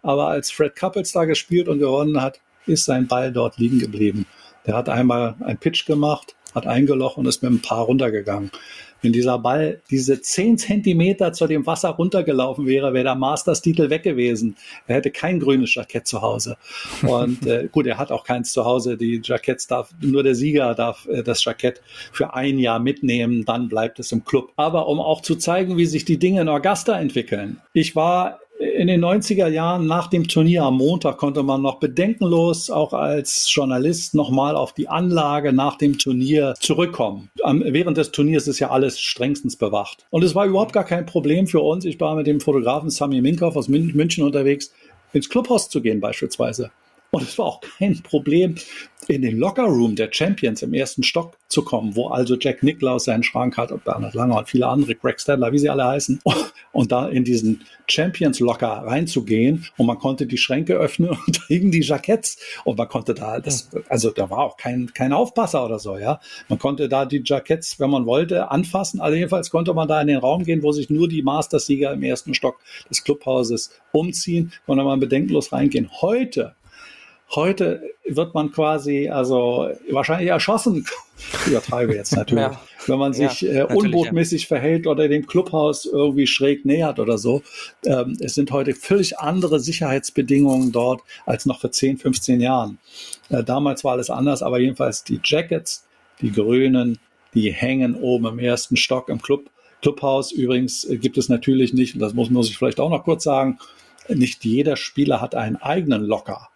Aber 0.02 0.28
als 0.28 0.50
Fred 0.50 0.76
Couples 0.76 1.12
da 1.12 1.24
gespielt 1.24 1.68
und 1.68 1.78
gewonnen 1.78 2.20
hat, 2.20 2.40
ist 2.66 2.84
sein 2.84 3.06
Ball 3.06 3.32
dort 3.32 3.58
liegen 3.58 3.78
geblieben. 3.78 4.26
Der 4.66 4.76
hat 4.76 4.88
einmal 4.88 5.34
einen 5.40 5.58
Pitch 5.58 5.86
gemacht, 5.86 6.34
hat 6.54 6.66
eingelocht 6.66 7.18
und 7.18 7.26
ist 7.26 7.42
mit 7.42 7.52
ein 7.52 7.62
paar 7.62 7.84
runtergegangen. 7.84 8.50
Wenn 9.04 9.12
dieser 9.12 9.38
Ball 9.38 9.82
diese 9.90 10.22
zehn 10.22 10.56
Zentimeter 10.56 11.34
zu 11.34 11.46
dem 11.46 11.66
Wasser 11.66 11.90
runtergelaufen 11.90 12.66
wäre, 12.66 12.94
wäre 12.94 13.04
der 13.04 13.14
Masters-Titel 13.14 13.90
weg 13.90 14.02
gewesen. 14.02 14.56
Er 14.86 14.96
hätte 14.96 15.10
kein 15.10 15.40
grünes 15.40 15.74
Jackett 15.74 16.06
zu 16.06 16.22
Hause. 16.22 16.56
Und 17.02 17.46
äh, 17.46 17.68
gut, 17.72 17.86
er 17.86 17.98
hat 17.98 18.10
auch 18.10 18.24
keins 18.24 18.52
zu 18.52 18.64
Hause. 18.64 18.96
Die 18.96 19.20
Jacketts 19.22 19.66
darf, 19.66 19.90
nur 20.00 20.22
der 20.22 20.34
Sieger 20.34 20.74
darf 20.74 21.06
äh, 21.06 21.22
das 21.22 21.44
Jackett 21.44 21.82
für 22.12 22.32
ein 22.32 22.58
Jahr 22.58 22.78
mitnehmen, 22.78 23.44
dann 23.44 23.68
bleibt 23.68 23.98
es 23.98 24.10
im 24.10 24.24
Club. 24.24 24.52
Aber 24.56 24.88
um 24.88 25.00
auch 25.00 25.20
zu 25.20 25.36
zeigen, 25.36 25.76
wie 25.76 25.86
sich 25.86 26.06
die 26.06 26.18
Dinge 26.18 26.40
in 26.40 26.48
Augusta 26.48 26.98
entwickeln. 26.98 27.60
Ich 27.74 27.94
war 27.94 28.40
in 28.76 28.86
den 28.86 29.04
90er 29.04 29.48
Jahren 29.48 29.86
nach 29.86 30.08
dem 30.08 30.26
Turnier 30.26 30.64
am 30.64 30.78
Montag 30.78 31.18
konnte 31.18 31.42
man 31.42 31.62
noch 31.62 31.78
bedenkenlos 31.78 32.70
auch 32.70 32.92
als 32.92 33.52
Journalist 33.52 34.14
nochmal 34.14 34.56
auf 34.56 34.72
die 34.72 34.88
Anlage 34.88 35.52
nach 35.52 35.76
dem 35.76 35.98
Turnier 35.98 36.54
zurückkommen. 36.58 37.30
während 37.42 37.96
des 37.96 38.10
Turniers 38.10 38.48
ist 38.48 38.60
ja 38.60 38.70
alles 38.70 39.00
strengstens 39.00 39.56
bewacht. 39.56 40.06
Und 40.10 40.24
es 40.24 40.34
war 40.34 40.46
überhaupt 40.46 40.72
gar 40.72 40.84
kein 40.84 41.06
Problem 41.06 41.46
für 41.46 41.60
uns. 41.60 41.84
Ich 41.84 42.00
war 42.00 42.14
mit 42.16 42.26
dem 42.26 42.40
Fotografen 42.40 42.90
Sami 42.90 43.20
Minkoff 43.20 43.56
aus 43.56 43.68
München 43.68 44.24
unterwegs, 44.24 44.72
ins 45.12 45.28
Clubhaus 45.28 45.68
zu 45.68 45.80
gehen 45.80 46.00
beispielsweise. 46.00 46.70
Und 47.14 47.22
es 47.22 47.38
war 47.38 47.46
auch 47.46 47.60
kein 47.60 48.02
Problem, 48.02 48.56
in 49.06 49.22
den 49.22 49.38
Lockerroom 49.38 49.94
der 49.94 50.08
Champions 50.10 50.62
im 50.62 50.74
ersten 50.74 51.04
Stock 51.04 51.38
zu 51.46 51.62
kommen, 51.62 51.94
wo 51.94 52.08
also 52.08 52.36
Jack 52.36 52.64
Nicklaus 52.64 53.04
seinen 53.04 53.22
Schrank 53.22 53.56
hat 53.56 53.70
und 53.70 53.84
Bernhard 53.84 54.14
Langer 54.14 54.38
und 54.38 54.48
viele 54.48 54.66
andere, 54.66 54.96
Greg 54.96 55.20
Stadler, 55.20 55.52
wie 55.52 55.58
sie 55.58 55.70
alle 55.70 55.84
heißen, 55.84 56.20
und 56.72 56.90
da 56.90 57.06
in 57.08 57.22
diesen 57.22 57.62
Champions 57.86 58.40
Locker 58.40 58.66
reinzugehen 58.66 59.64
und 59.76 59.86
man 59.86 59.98
konnte 59.98 60.26
die 60.26 60.38
Schränke 60.38 60.74
öffnen 60.74 61.10
und 61.26 61.38
da 61.38 61.42
hingen 61.46 61.70
die 61.70 61.82
Jacketts 61.82 62.36
und 62.64 62.78
man 62.78 62.88
konnte 62.88 63.14
da, 63.14 63.38
das, 63.38 63.70
also 63.88 64.10
da 64.10 64.28
war 64.30 64.38
auch 64.38 64.56
kein, 64.56 64.92
kein 64.92 65.12
Aufpasser 65.12 65.64
oder 65.64 65.78
so, 65.78 65.96
ja. 65.96 66.18
Man 66.48 66.58
konnte 66.58 66.88
da 66.88 67.04
die 67.04 67.22
Jacketts, 67.24 67.78
wenn 67.78 67.90
man 67.90 68.06
wollte, 68.06 68.50
anfassen. 68.50 69.00
Also 69.00 69.16
jedenfalls 69.16 69.50
konnte 69.50 69.72
man 69.72 69.86
da 69.86 70.00
in 70.00 70.08
den 70.08 70.18
Raum 70.18 70.42
gehen, 70.42 70.64
wo 70.64 70.72
sich 70.72 70.90
nur 70.90 71.06
die 71.06 71.22
Mastersieger 71.22 71.92
im 71.92 72.02
ersten 72.02 72.34
Stock 72.34 72.58
des 72.90 73.04
Clubhauses 73.04 73.70
umziehen, 73.92 74.52
konnte 74.66 74.82
man 74.82 74.98
bedenkenlos 74.98 75.52
reingehen. 75.52 75.90
Heute 76.00 76.56
Heute 77.34 77.82
wird 78.06 78.34
man 78.34 78.52
quasi, 78.52 79.08
also 79.08 79.68
wahrscheinlich 79.90 80.28
erschossen, 80.28 80.86
übertreibe 81.46 81.94
jetzt 81.94 82.12
natürlich, 82.16 82.44
ja. 82.44 82.60
wenn 82.86 82.98
man 82.98 83.12
sich 83.12 83.40
ja, 83.40 83.62
äh, 83.68 83.74
unbotmäßig 83.74 84.42
ja. 84.42 84.48
verhält 84.48 84.86
oder 84.86 85.08
dem 85.08 85.26
Clubhaus 85.26 85.84
irgendwie 85.86 86.26
schräg 86.26 86.64
nähert 86.64 87.00
oder 87.00 87.18
so. 87.18 87.42
Ähm, 87.84 88.16
es 88.20 88.34
sind 88.34 88.52
heute 88.52 88.74
völlig 88.74 89.18
andere 89.18 89.58
Sicherheitsbedingungen 89.58 90.70
dort 90.70 91.02
als 91.26 91.46
noch 91.46 91.60
vor 91.60 91.72
10, 91.72 91.98
15 91.98 92.40
Jahren. 92.40 92.78
Äh, 93.30 93.42
damals 93.42 93.82
war 93.82 93.92
alles 93.92 94.10
anders, 94.10 94.42
aber 94.42 94.60
jedenfalls 94.60 95.02
die 95.02 95.20
Jackets, 95.24 95.86
die 96.20 96.30
grünen, 96.30 96.98
die 97.34 97.52
hängen 97.52 97.96
oben 97.96 98.26
im 98.26 98.38
ersten 98.38 98.76
Stock 98.76 99.08
im 99.08 99.20
Club. 99.20 99.50
Clubhaus 99.82 100.30
übrigens 100.30 100.84
äh, 100.84 100.98
gibt 100.98 101.18
es 101.18 101.28
natürlich 101.28 101.74
nicht, 101.74 101.94
und 101.94 102.00
das 102.00 102.14
muss, 102.14 102.30
muss 102.30 102.48
ich 102.48 102.58
vielleicht 102.58 102.78
auch 102.78 102.90
noch 102.90 103.02
kurz 103.02 103.24
sagen, 103.24 103.58
nicht 104.08 104.44
jeder 104.44 104.76
Spieler 104.76 105.20
hat 105.20 105.34
einen 105.34 105.56
eigenen 105.56 106.04
Locker 106.04 106.50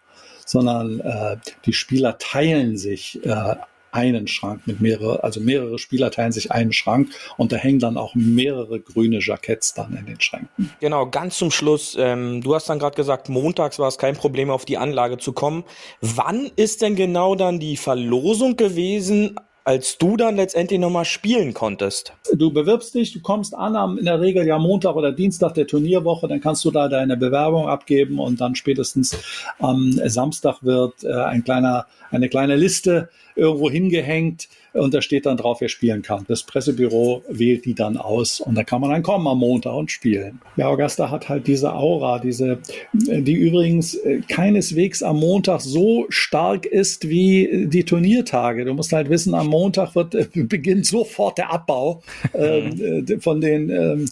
sondern 0.49 0.99
äh, 0.99 1.37
die 1.65 1.73
Spieler 1.73 2.17
teilen 2.17 2.75
sich 2.75 3.23
äh, 3.23 3.55
einen 3.91 4.27
Schrank 4.27 4.61
mit 4.65 4.81
mehrere, 4.81 5.23
also 5.23 5.39
mehrere 5.39 5.77
Spieler 5.77 6.11
teilen 6.11 6.31
sich 6.31 6.51
einen 6.51 6.73
Schrank 6.73 7.09
und 7.37 7.51
da 7.51 7.55
hängen 7.55 7.79
dann 7.79 7.97
auch 7.97 8.15
mehrere 8.15 8.79
grüne 8.79 9.19
Jacketts 9.19 9.73
dann 9.73 9.95
in 9.95 10.05
den 10.05 10.19
Schränken. 10.19 10.71
Genau, 10.79 11.07
ganz 11.07 11.37
zum 11.37 11.51
Schluss, 11.51 11.95
ähm, 11.99 12.41
du 12.41 12.55
hast 12.55 12.69
dann 12.69 12.79
gerade 12.79 12.95
gesagt, 12.95 13.29
montags 13.29 13.79
war 13.79 13.87
es 13.87 13.97
kein 13.97 14.15
Problem, 14.15 14.49
auf 14.49 14.65
die 14.65 14.77
Anlage 14.77 15.17
zu 15.17 15.33
kommen. 15.33 15.63
Wann 16.01 16.49
ist 16.55 16.81
denn 16.81 16.95
genau 16.95 17.35
dann 17.35 17.59
die 17.59 17.77
Verlosung 17.77 18.55
gewesen 18.55 19.35
als 19.63 19.97
du 19.97 20.17
dann 20.17 20.35
letztendlich 20.35 20.79
nochmal 20.79 21.05
spielen 21.05 21.53
konntest? 21.53 22.13
Du 22.33 22.51
bewirbst 22.51 22.95
dich, 22.95 23.13
du 23.13 23.21
kommst 23.21 23.53
an 23.53 23.75
am 23.75 23.97
in 23.97 24.05
der 24.05 24.19
Regel 24.19 24.45
ja 24.45 24.57
Montag 24.57 24.95
oder 24.95 25.11
Dienstag 25.11 25.53
der 25.53 25.67
Turnierwoche, 25.67 26.27
dann 26.27 26.41
kannst 26.41 26.65
du 26.65 26.71
da 26.71 26.87
deine 26.87 27.17
Bewerbung 27.17 27.67
abgeben 27.67 28.19
und 28.19 28.41
dann 28.41 28.55
spätestens 28.55 29.17
am 29.59 29.91
Samstag 30.05 30.63
wird 30.63 31.03
äh, 31.03 31.13
ein 31.13 31.43
kleiner, 31.43 31.85
eine 32.11 32.29
kleine 32.29 32.55
Liste 32.55 33.09
irgendwo 33.35 33.69
hingehängt 33.69 34.47
und 34.73 34.93
da 34.93 35.01
steht 35.01 35.25
dann 35.25 35.37
drauf, 35.37 35.61
wer 35.61 35.69
spielen 35.69 36.01
kann. 36.01 36.25
Das 36.27 36.43
Pressebüro 36.43 37.23
wählt 37.27 37.65
die 37.65 37.73
dann 37.73 37.97
aus 37.97 38.39
und 38.39 38.55
da 38.55 38.63
kann 38.63 38.81
man 38.81 38.91
dann 38.91 39.03
kommen 39.03 39.27
am 39.27 39.39
Montag 39.39 39.73
und 39.73 39.91
spielen. 39.91 40.39
Ja, 40.57 40.67
Augusta 40.67 41.09
hat 41.09 41.29
halt 41.29 41.47
diese 41.47 41.73
Aura, 41.73 42.19
diese, 42.19 42.59
die 42.93 43.33
übrigens 43.33 43.95
äh, 43.95 44.21
keineswegs 44.27 45.01
am 45.01 45.19
Montag 45.19 45.61
so 45.61 46.05
stark 46.09 46.65
ist 46.65 47.09
wie 47.09 47.67
die 47.67 47.83
Turniertage. 47.83 48.65
Du 48.65 48.73
musst 48.73 48.93
halt 48.93 49.09
wissen, 49.09 49.33
am 49.33 49.47
Montag 49.47 49.95
wird, 49.95 50.15
äh, 50.15 50.27
beginnt 50.33 50.85
sofort 50.85 51.37
der 51.37 51.51
Abbau 51.51 52.03
ähm, 52.33 53.05
äh, 53.07 53.19
von 53.19 53.41
den 53.41 53.69
ähm, 53.69 54.05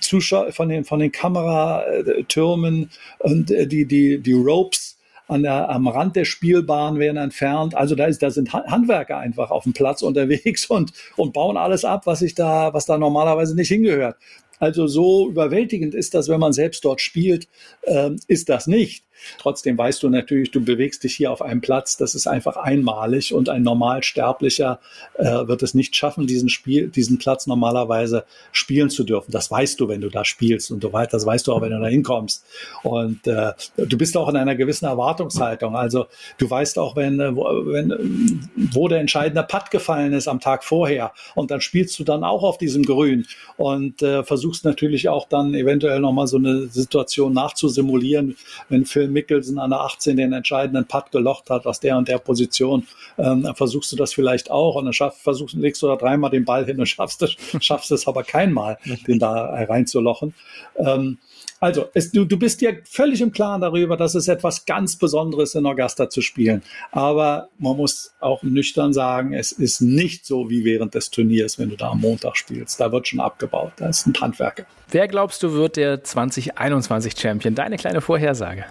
Zuschauern, 0.00 0.52
von 0.52 0.68
den, 0.68 0.84
von 0.84 1.00
den 1.00 1.12
Kameratürmen 1.12 2.90
und 3.18 3.50
äh, 3.50 3.66
die, 3.66 3.86
die, 3.86 4.18
die 4.18 4.32
Ropes 4.32 4.95
an 5.28 5.42
der, 5.42 5.68
am 5.70 5.88
Rand 5.88 6.16
der 6.16 6.24
Spielbahn 6.24 6.98
werden 6.98 7.16
entfernt. 7.16 7.74
Also 7.74 7.94
da, 7.94 8.06
ist, 8.06 8.22
da 8.22 8.30
sind 8.30 8.52
Handwerker 8.52 9.18
einfach 9.18 9.50
auf 9.50 9.64
dem 9.64 9.72
Platz 9.72 10.02
unterwegs 10.02 10.66
und, 10.66 10.92
und 11.16 11.32
bauen 11.32 11.56
alles 11.56 11.84
ab, 11.84 12.06
was 12.06 12.20
sich 12.20 12.34
da, 12.34 12.72
was 12.74 12.86
da 12.86 12.98
normalerweise 12.98 13.54
nicht 13.54 13.68
hingehört. 13.68 14.16
Also 14.58 14.86
so 14.86 15.28
überwältigend 15.28 15.94
ist 15.94 16.14
das, 16.14 16.28
wenn 16.28 16.40
man 16.40 16.52
selbst 16.52 16.84
dort 16.84 17.00
spielt, 17.00 17.48
äh, 17.82 18.10
ist 18.26 18.48
das 18.48 18.66
nicht. 18.66 19.05
Trotzdem 19.38 19.76
weißt 19.78 20.02
du 20.02 20.08
natürlich, 20.08 20.50
du 20.50 20.64
bewegst 20.64 21.04
dich 21.04 21.14
hier 21.14 21.32
auf 21.32 21.42
einem 21.42 21.60
Platz, 21.60 21.96
das 21.96 22.14
ist 22.14 22.26
einfach 22.26 22.56
einmalig 22.56 23.32
und 23.32 23.48
ein 23.48 23.62
Normalsterblicher 23.62 24.80
äh, 25.14 25.24
wird 25.24 25.62
es 25.62 25.74
nicht 25.74 25.96
schaffen, 25.96 26.26
diesen 26.26 26.48
Spiel, 26.48 26.88
diesen 26.88 27.18
Platz 27.18 27.46
normalerweise 27.46 28.24
spielen 28.52 28.90
zu 28.90 29.04
dürfen. 29.04 29.32
Das 29.32 29.50
weißt 29.50 29.80
du, 29.80 29.88
wenn 29.88 30.00
du 30.00 30.08
da 30.08 30.24
spielst 30.24 30.70
und 30.70 30.82
du 30.82 30.92
weißt, 30.92 31.12
das 31.12 31.24
weißt 31.24 31.46
du 31.46 31.52
auch, 31.52 31.62
wenn 31.62 31.70
du 31.70 31.80
da 31.80 31.86
hinkommst. 31.86 32.44
Und 32.82 33.26
äh, 33.26 33.52
du 33.76 33.98
bist 33.98 34.16
auch 34.16 34.28
in 34.28 34.36
einer 34.36 34.54
gewissen 34.54 34.86
Erwartungshaltung. 34.86 35.76
Also 35.76 36.06
du 36.38 36.48
weißt 36.48 36.78
auch, 36.78 36.96
wenn, 36.96 37.20
äh, 37.20 37.34
wo, 37.34 37.44
wenn, 37.66 38.48
wo 38.72 38.88
der 38.88 39.00
entscheidende 39.00 39.42
Putt 39.42 39.70
gefallen 39.70 40.12
ist 40.12 40.28
am 40.28 40.40
Tag 40.40 40.64
vorher 40.64 41.12
und 41.34 41.50
dann 41.50 41.60
spielst 41.60 41.98
du 41.98 42.04
dann 42.04 42.24
auch 42.24 42.42
auf 42.42 42.58
diesem 42.58 42.84
Grün 42.84 43.26
und 43.56 44.02
äh, 44.02 44.22
versuchst 44.24 44.64
natürlich 44.64 45.08
auch 45.08 45.28
dann 45.28 45.54
eventuell 45.54 46.00
nochmal 46.00 46.26
so 46.26 46.36
eine 46.36 46.66
Situation 46.66 47.32
nachzusimulieren, 47.32 48.36
wenn 48.68 48.84
Phil 48.84 49.05
Mickelson 49.12 49.58
an 49.58 49.70
der 49.70 49.80
18 49.80 50.16
den 50.16 50.32
entscheidenden 50.32 50.86
Putt 50.86 51.10
gelocht 51.12 51.50
hat 51.50 51.66
aus 51.66 51.80
der 51.80 51.96
und 51.96 52.08
der 52.08 52.18
Position, 52.18 52.86
ähm, 53.18 53.48
versuchst 53.54 53.92
du 53.92 53.96
das 53.96 54.12
vielleicht 54.12 54.50
auch 54.50 54.76
und 54.76 54.84
dann 54.84 54.92
schaff, 54.92 55.16
versuchst, 55.16 55.54
legst 55.54 55.82
du 55.82 55.86
da 55.86 55.96
dreimal 55.96 56.30
den 56.30 56.44
Ball 56.44 56.64
hin 56.64 56.78
und 56.78 56.86
schaffst 56.86 57.22
es, 57.22 57.36
schaffst 57.60 57.90
es 57.92 58.06
aber 58.06 58.22
keinmal, 58.22 58.78
den 59.06 59.18
da 59.18 59.44
reinzulochen. 59.64 60.34
Ähm, 60.76 61.18
also, 61.58 61.88
es, 61.94 62.12
du, 62.12 62.24
du 62.24 62.38
bist 62.38 62.60
dir 62.60 62.82
völlig 62.84 63.20
im 63.22 63.32
Klaren 63.32 63.62
darüber, 63.62 63.96
dass 63.96 64.14
es 64.14 64.28
etwas 64.28 64.66
ganz 64.66 64.96
Besonderes 64.96 65.54
in 65.54 65.64
Augusta 65.64 66.10
zu 66.10 66.20
spielen. 66.20 66.62
Aber 66.92 67.48
man 67.58 67.76
muss 67.76 68.12
auch 68.20 68.42
nüchtern 68.42 68.92
sagen, 68.92 69.32
es 69.32 69.52
ist 69.52 69.80
nicht 69.80 70.26
so 70.26 70.50
wie 70.50 70.64
während 70.64 70.94
des 70.94 71.10
Turniers, 71.10 71.58
wenn 71.58 71.70
du 71.70 71.76
da 71.76 71.90
am 71.90 72.00
Montag 72.00 72.36
spielst. 72.36 72.78
Da 72.78 72.92
wird 72.92 73.08
schon 73.08 73.20
abgebaut. 73.20 73.72
Da 73.76 73.88
ist 73.88 74.06
ein 74.06 74.14
Handwerker. 74.20 74.66
Wer 74.90 75.08
glaubst 75.08 75.42
du 75.42 75.52
wird 75.52 75.76
der 75.76 76.04
2021 76.04 77.18
Champion? 77.18 77.54
Deine 77.54 77.76
kleine 77.76 78.00
Vorhersage. 78.00 78.66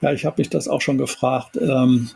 Ja, 0.00 0.12
ich 0.12 0.24
habe 0.24 0.36
mich 0.38 0.50
das 0.50 0.68
auch 0.68 0.80
schon 0.80 0.98
gefragt. 0.98 1.56
Ähm, 1.56 2.10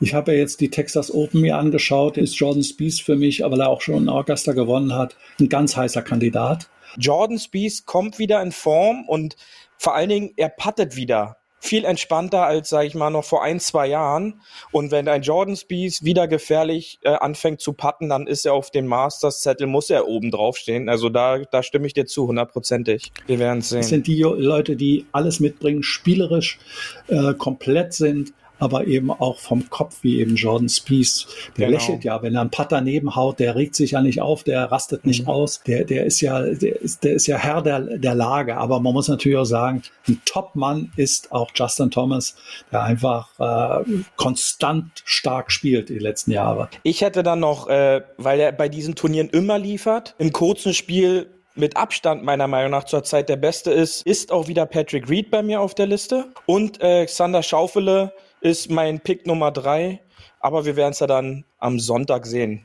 ich 0.00 0.14
habe 0.14 0.32
ja 0.32 0.38
jetzt 0.38 0.60
die 0.60 0.70
Texas 0.70 1.12
Open 1.12 1.40
mir 1.40 1.56
angeschaut. 1.56 2.16
Ist 2.16 2.36
Jordan 2.36 2.62
Spieth 2.62 3.00
für 3.00 3.16
mich, 3.16 3.40
weil 3.42 3.60
er 3.60 3.68
auch 3.68 3.80
schon 3.80 4.08
Augusta 4.08 4.52
gewonnen 4.52 4.94
hat, 4.94 5.16
ein 5.40 5.48
ganz 5.48 5.76
heißer 5.76 6.02
Kandidat. 6.02 6.68
Jordan 6.96 7.38
Spieth 7.38 7.86
kommt 7.86 8.18
wieder 8.18 8.42
in 8.42 8.52
Form 8.52 9.04
und 9.06 9.36
vor 9.76 9.94
allen 9.94 10.08
Dingen, 10.08 10.32
er 10.36 10.48
puttet 10.48 10.96
wieder 10.96 11.38
viel 11.62 11.84
entspannter 11.84 12.44
als, 12.44 12.70
sage 12.70 12.88
ich 12.88 12.96
mal, 12.96 13.10
noch 13.10 13.24
vor 13.24 13.44
ein, 13.44 13.60
zwei 13.60 13.86
Jahren. 13.86 14.40
Und 14.72 14.90
wenn 14.90 15.06
ein 15.06 15.22
Jordan 15.22 15.54
Spieth 15.54 16.02
wieder 16.02 16.26
gefährlich 16.26 16.98
äh, 17.02 17.10
anfängt 17.10 17.60
zu 17.60 17.72
putten, 17.72 18.08
dann 18.08 18.26
ist 18.26 18.44
er 18.44 18.52
auf 18.52 18.72
dem 18.72 18.86
Masters-Zettel, 18.86 19.68
muss 19.68 19.88
er 19.88 20.08
oben 20.08 20.32
drauf 20.32 20.56
stehen. 20.56 20.88
Also 20.88 21.08
da, 21.08 21.38
da 21.38 21.62
stimme 21.62 21.86
ich 21.86 21.94
dir 21.94 22.04
zu, 22.04 22.26
hundertprozentig. 22.26 23.12
Wir 23.28 23.38
werden 23.38 23.62
sehen. 23.62 23.78
Das 23.78 23.90
sind 23.90 24.08
die 24.08 24.22
Leute, 24.22 24.74
die 24.74 25.06
alles 25.12 25.38
mitbringen, 25.38 25.84
spielerisch 25.84 26.58
äh, 27.06 27.32
komplett 27.34 27.94
sind 27.94 28.32
aber 28.62 28.86
eben 28.86 29.10
auch 29.10 29.40
vom 29.40 29.68
Kopf, 29.70 29.98
wie 30.02 30.20
eben 30.20 30.36
Jordan 30.36 30.68
Spieth. 30.68 31.26
Der 31.56 31.66
genau. 31.66 31.78
lächelt 31.78 32.04
ja, 32.04 32.22
wenn 32.22 32.34
er 32.34 32.42
einen 32.42 32.50
Putter 32.50 32.80
nebenhaut, 32.80 33.40
der 33.40 33.56
regt 33.56 33.74
sich 33.74 33.90
ja 33.90 34.00
nicht 34.00 34.20
auf, 34.20 34.44
der 34.44 34.70
rastet 34.70 35.04
nicht 35.04 35.22
mhm. 35.22 35.28
aus. 35.28 35.62
Der, 35.66 35.84
der 35.84 36.06
ist 36.06 36.20
ja, 36.20 36.40
der 36.40 36.80
ist, 36.80 37.02
der 37.02 37.14
ist 37.14 37.26
ja 37.26 37.36
Herr 37.36 37.60
der, 37.60 37.80
der 37.80 38.14
Lage. 38.14 38.56
Aber 38.56 38.78
man 38.78 38.92
muss 38.92 39.08
natürlich 39.08 39.36
auch 39.36 39.44
sagen, 39.44 39.82
ein 40.08 40.20
Top-Mann 40.24 40.92
ist 40.96 41.32
auch 41.32 41.50
Justin 41.54 41.90
Thomas, 41.90 42.36
der 42.70 42.84
einfach 42.84 43.28
äh, 43.40 43.84
konstant 44.16 45.02
stark 45.04 45.50
spielt 45.50 45.88
die 45.88 45.98
letzten 45.98 46.30
Jahre. 46.30 46.68
Ich 46.84 47.00
hätte 47.00 47.24
dann 47.24 47.40
noch, 47.40 47.68
äh, 47.68 48.02
weil 48.16 48.38
er 48.38 48.52
bei 48.52 48.68
diesen 48.68 48.94
Turnieren 48.94 49.28
immer 49.30 49.58
liefert, 49.58 50.14
im 50.18 50.32
kurzen 50.32 50.72
Spiel 50.72 51.26
mit 51.54 51.76
Abstand 51.76 52.24
meiner 52.24 52.46
Meinung 52.46 52.70
nach 52.70 52.84
zurzeit 52.84 53.28
der 53.28 53.36
beste 53.36 53.70
ist, 53.70 54.06
ist 54.06 54.32
auch 54.32 54.48
wieder 54.48 54.66
Patrick 54.66 55.08
Reed 55.08 55.30
bei 55.30 55.42
mir 55.42 55.60
auf 55.60 55.74
der 55.74 55.86
Liste 55.86 56.26
und 56.46 56.80
äh, 56.80 57.04
Xander 57.06 57.42
Schaufele 57.42 58.12
ist 58.42 58.70
mein 58.70 59.00
Pick 59.00 59.26
Nummer 59.26 59.50
drei. 59.50 60.00
Aber 60.40 60.64
wir 60.64 60.76
werden 60.76 60.92
es 60.92 61.00
ja 61.00 61.06
dann 61.06 61.44
am 61.58 61.78
Sonntag 61.78 62.26
sehen. 62.26 62.64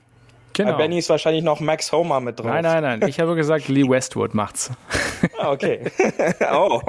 Genau. 0.54 0.72
Bei 0.72 0.78
Benny 0.78 0.98
ist 0.98 1.10
wahrscheinlich 1.10 1.44
noch 1.44 1.60
Max 1.60 1.92
Homer 1.92 2.20
mit 2.20 2.40
drauf. 2.40 2.48
Nein, 2.48 2.64
nein, 2.64 2.82
nein. 2.82 3.08
Ich 3.08 3.20
habe 3.20 3.36
gesagt, 3.36 3.68
Lee 3.68 3.88
Westwood 3.88 4.34
macht's. 4.34 4.72
Ah, 5.38 5.52
okay. 5.52 5.92
oh. 6.52 6.82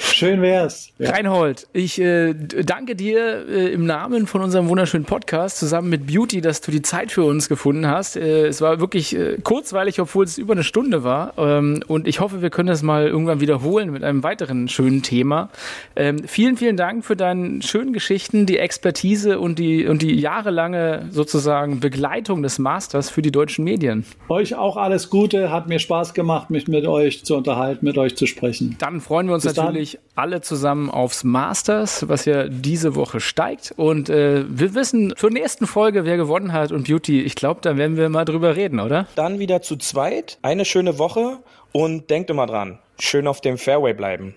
Schön 0.00 0.42
wär's. 0.42 0.90
Ja. 0.98 1.10
Reinhold, 1.10 1.66
ich 1.72 2.00
äh, 2.00 2.32
danke 2.34 2.94
dir 2.94 3.46
äh, 3.48 3.72
im 3.72 3.84
Namen 3.84 4.28
von 4.28 4.42
unserem 4.42 4.68
wunderschönen 4.68 5.04
Podcast 5.04 5.58
zusammen 5.58 5.88
mit 5.90 6.06
Beauty, 6.06 6.40
dass 6.40 6.60
du 6.60 6.70
die 6.70 6.82
Zeit 6.82 7.10
für 7.10 7.24
uns 7.24 7.48
gefunden 7.48 7.88
hast. 7.88 8.16
Äh, 8.16 8.46
es 8.46 8.60
war 8.60 8.78
wirklich 8.78 9.16
äh, 9.16 9.38
kurzweilig, 9.42 10.00
obwohl 10.00 10.24
es 10.24 10.38
über 10.38 10.52
eine 10.52 10.62
Stunde 10.62 11.02
war. 11.02 11.34
Ähm, 11.36 11.82
und 11.88 12.06
ich 12.06 12.20
hoffe, 12.20 12.42
wir 12.42 12.50
können 12.50 12.68
das 12.68 12.82
mal 12.82 13.08
irgendwann 13.08 13.40
wiederholen 13.40 13.90
mit 13.90 14.04
einem 14.04 14.22
weiteren 14.22 14.68
schönen 14.68 15.02
Thema. 15.02 15.50
Ähm, 15.96 16.22
vielen, 16.26 16.56
vielen 16.56 16.76
Dank 16.76 17.04
für 17.04 17.16
deine 17.16 17.60
schönen 17.62 17.92
Geschichten, 17.92 18.46
die 18.46 18.58
Expertise 18.58 19.40
und 19.40 19.58
die, 19.58 19.86
und 19.86 20.02
die 20.02 20.14
jahrelange 20.14 21.06
sozusagen 21.10 21.80
Begleitung 21.80 22.44
des 22.44 22.60
Masters 22.60 23.10
für 23.10 23.22
die 23.22 23.32
deutschen 23.32 23.64
Medien. 23.64 24.04
Euch 24.28 24.54
auch 24.54 24.76
alles 24.76 25.10
Gute. 25.10 25.50
Hat 25.50 25.68
mir 25.68 25.80
Spaß 25.80 26.14
gemacht, 26.14 26.50
mich 26.50 26.68
mit 26.68 26.86
euch 26.86 27.24
zu 27.24 27.36
unterhalten, 27.36 27.84
mit 27.84 27.98
euch 27.98 28.16
zu 28.16 28.26
sprechen. 28.26 28.76
Dann 28.78 29.00
freuen 29.00 29.26
wir 29.26 29.34
uns 29.34 29.44
Bis 29.44 29.56
natürlich 29.56 29.87
natürlich 29.88 29.98
alle 30.14 30.40
zusammen 30.40 30.90
aufs 30.90 31.24
Masters, 31.24 32.08
was 32.08 32.24
ja 32.24 32.48
diese 32.48 32.94
Woche 32.94 33.20
steigt. 33.20 33.72
Und 33.76 34.10
äh, 34.10 34.44
wir 34.48 34.74
wissen 34.74 35.14
zur 35.16 35.30
nächsten 35.30 35.66
Folge, 35.66 36.04
wer 36.04 36.16
gewonnen 36.16 36.52
hat. 36.52 36.72
Und 36.72 36.88
Beauty, 36.88 37.22
ich 37.22 37.34
glaube, 37.34 37.60
da 37.62 37.76
werden 37.76 37.96
wir 37.96 38.08
mal 38.08 38.24
drüber 38.24 38.56
reden, 38.56 38.80
oder? 38.80 39.06
Dann 39.14 39.38
wieder 39.38 39.62
zu 39.62 39.76
zweit. 39.76 40.38
Eine 40.42 40.64
schöne 40.64 40.98
Woche. 40.98 41.38
Und 41.72 42.10
denkt 42.10 42.30
immer 42.30 42.46
dran, 42.46 42.78
schön 42.98 43.26
auf 43.26 43.40
dem 43.40 43.58
Fairway 43.58 43.92
bleiben. 43.92 44.34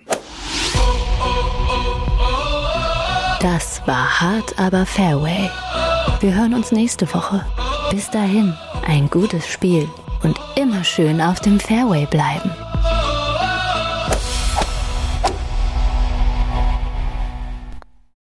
Das 3.41 3.81
war 3.87 4.21
hart, 4.21 4.59
aber 4.59 4.85
Fairway. 4.85 5.49
Wir 6.19 6.35
hören 6.35 6.53
uns 6.53 6.71
nächste 6.71 7.11
Woche. 7.13 7.43
Bis 7.89 8.09
dahin, 8.11 8.53
ein 8.85 9.09
gutes 9.09 9.47
Spiel 9.47 9.87
und 10.23 10.39
immer 10.55 10.83
schön 10.83 11.21
auf 11.21 11.39
dem 11.39 11.59
Fairway 11.59 12.05
bleiben. 12.05 12.51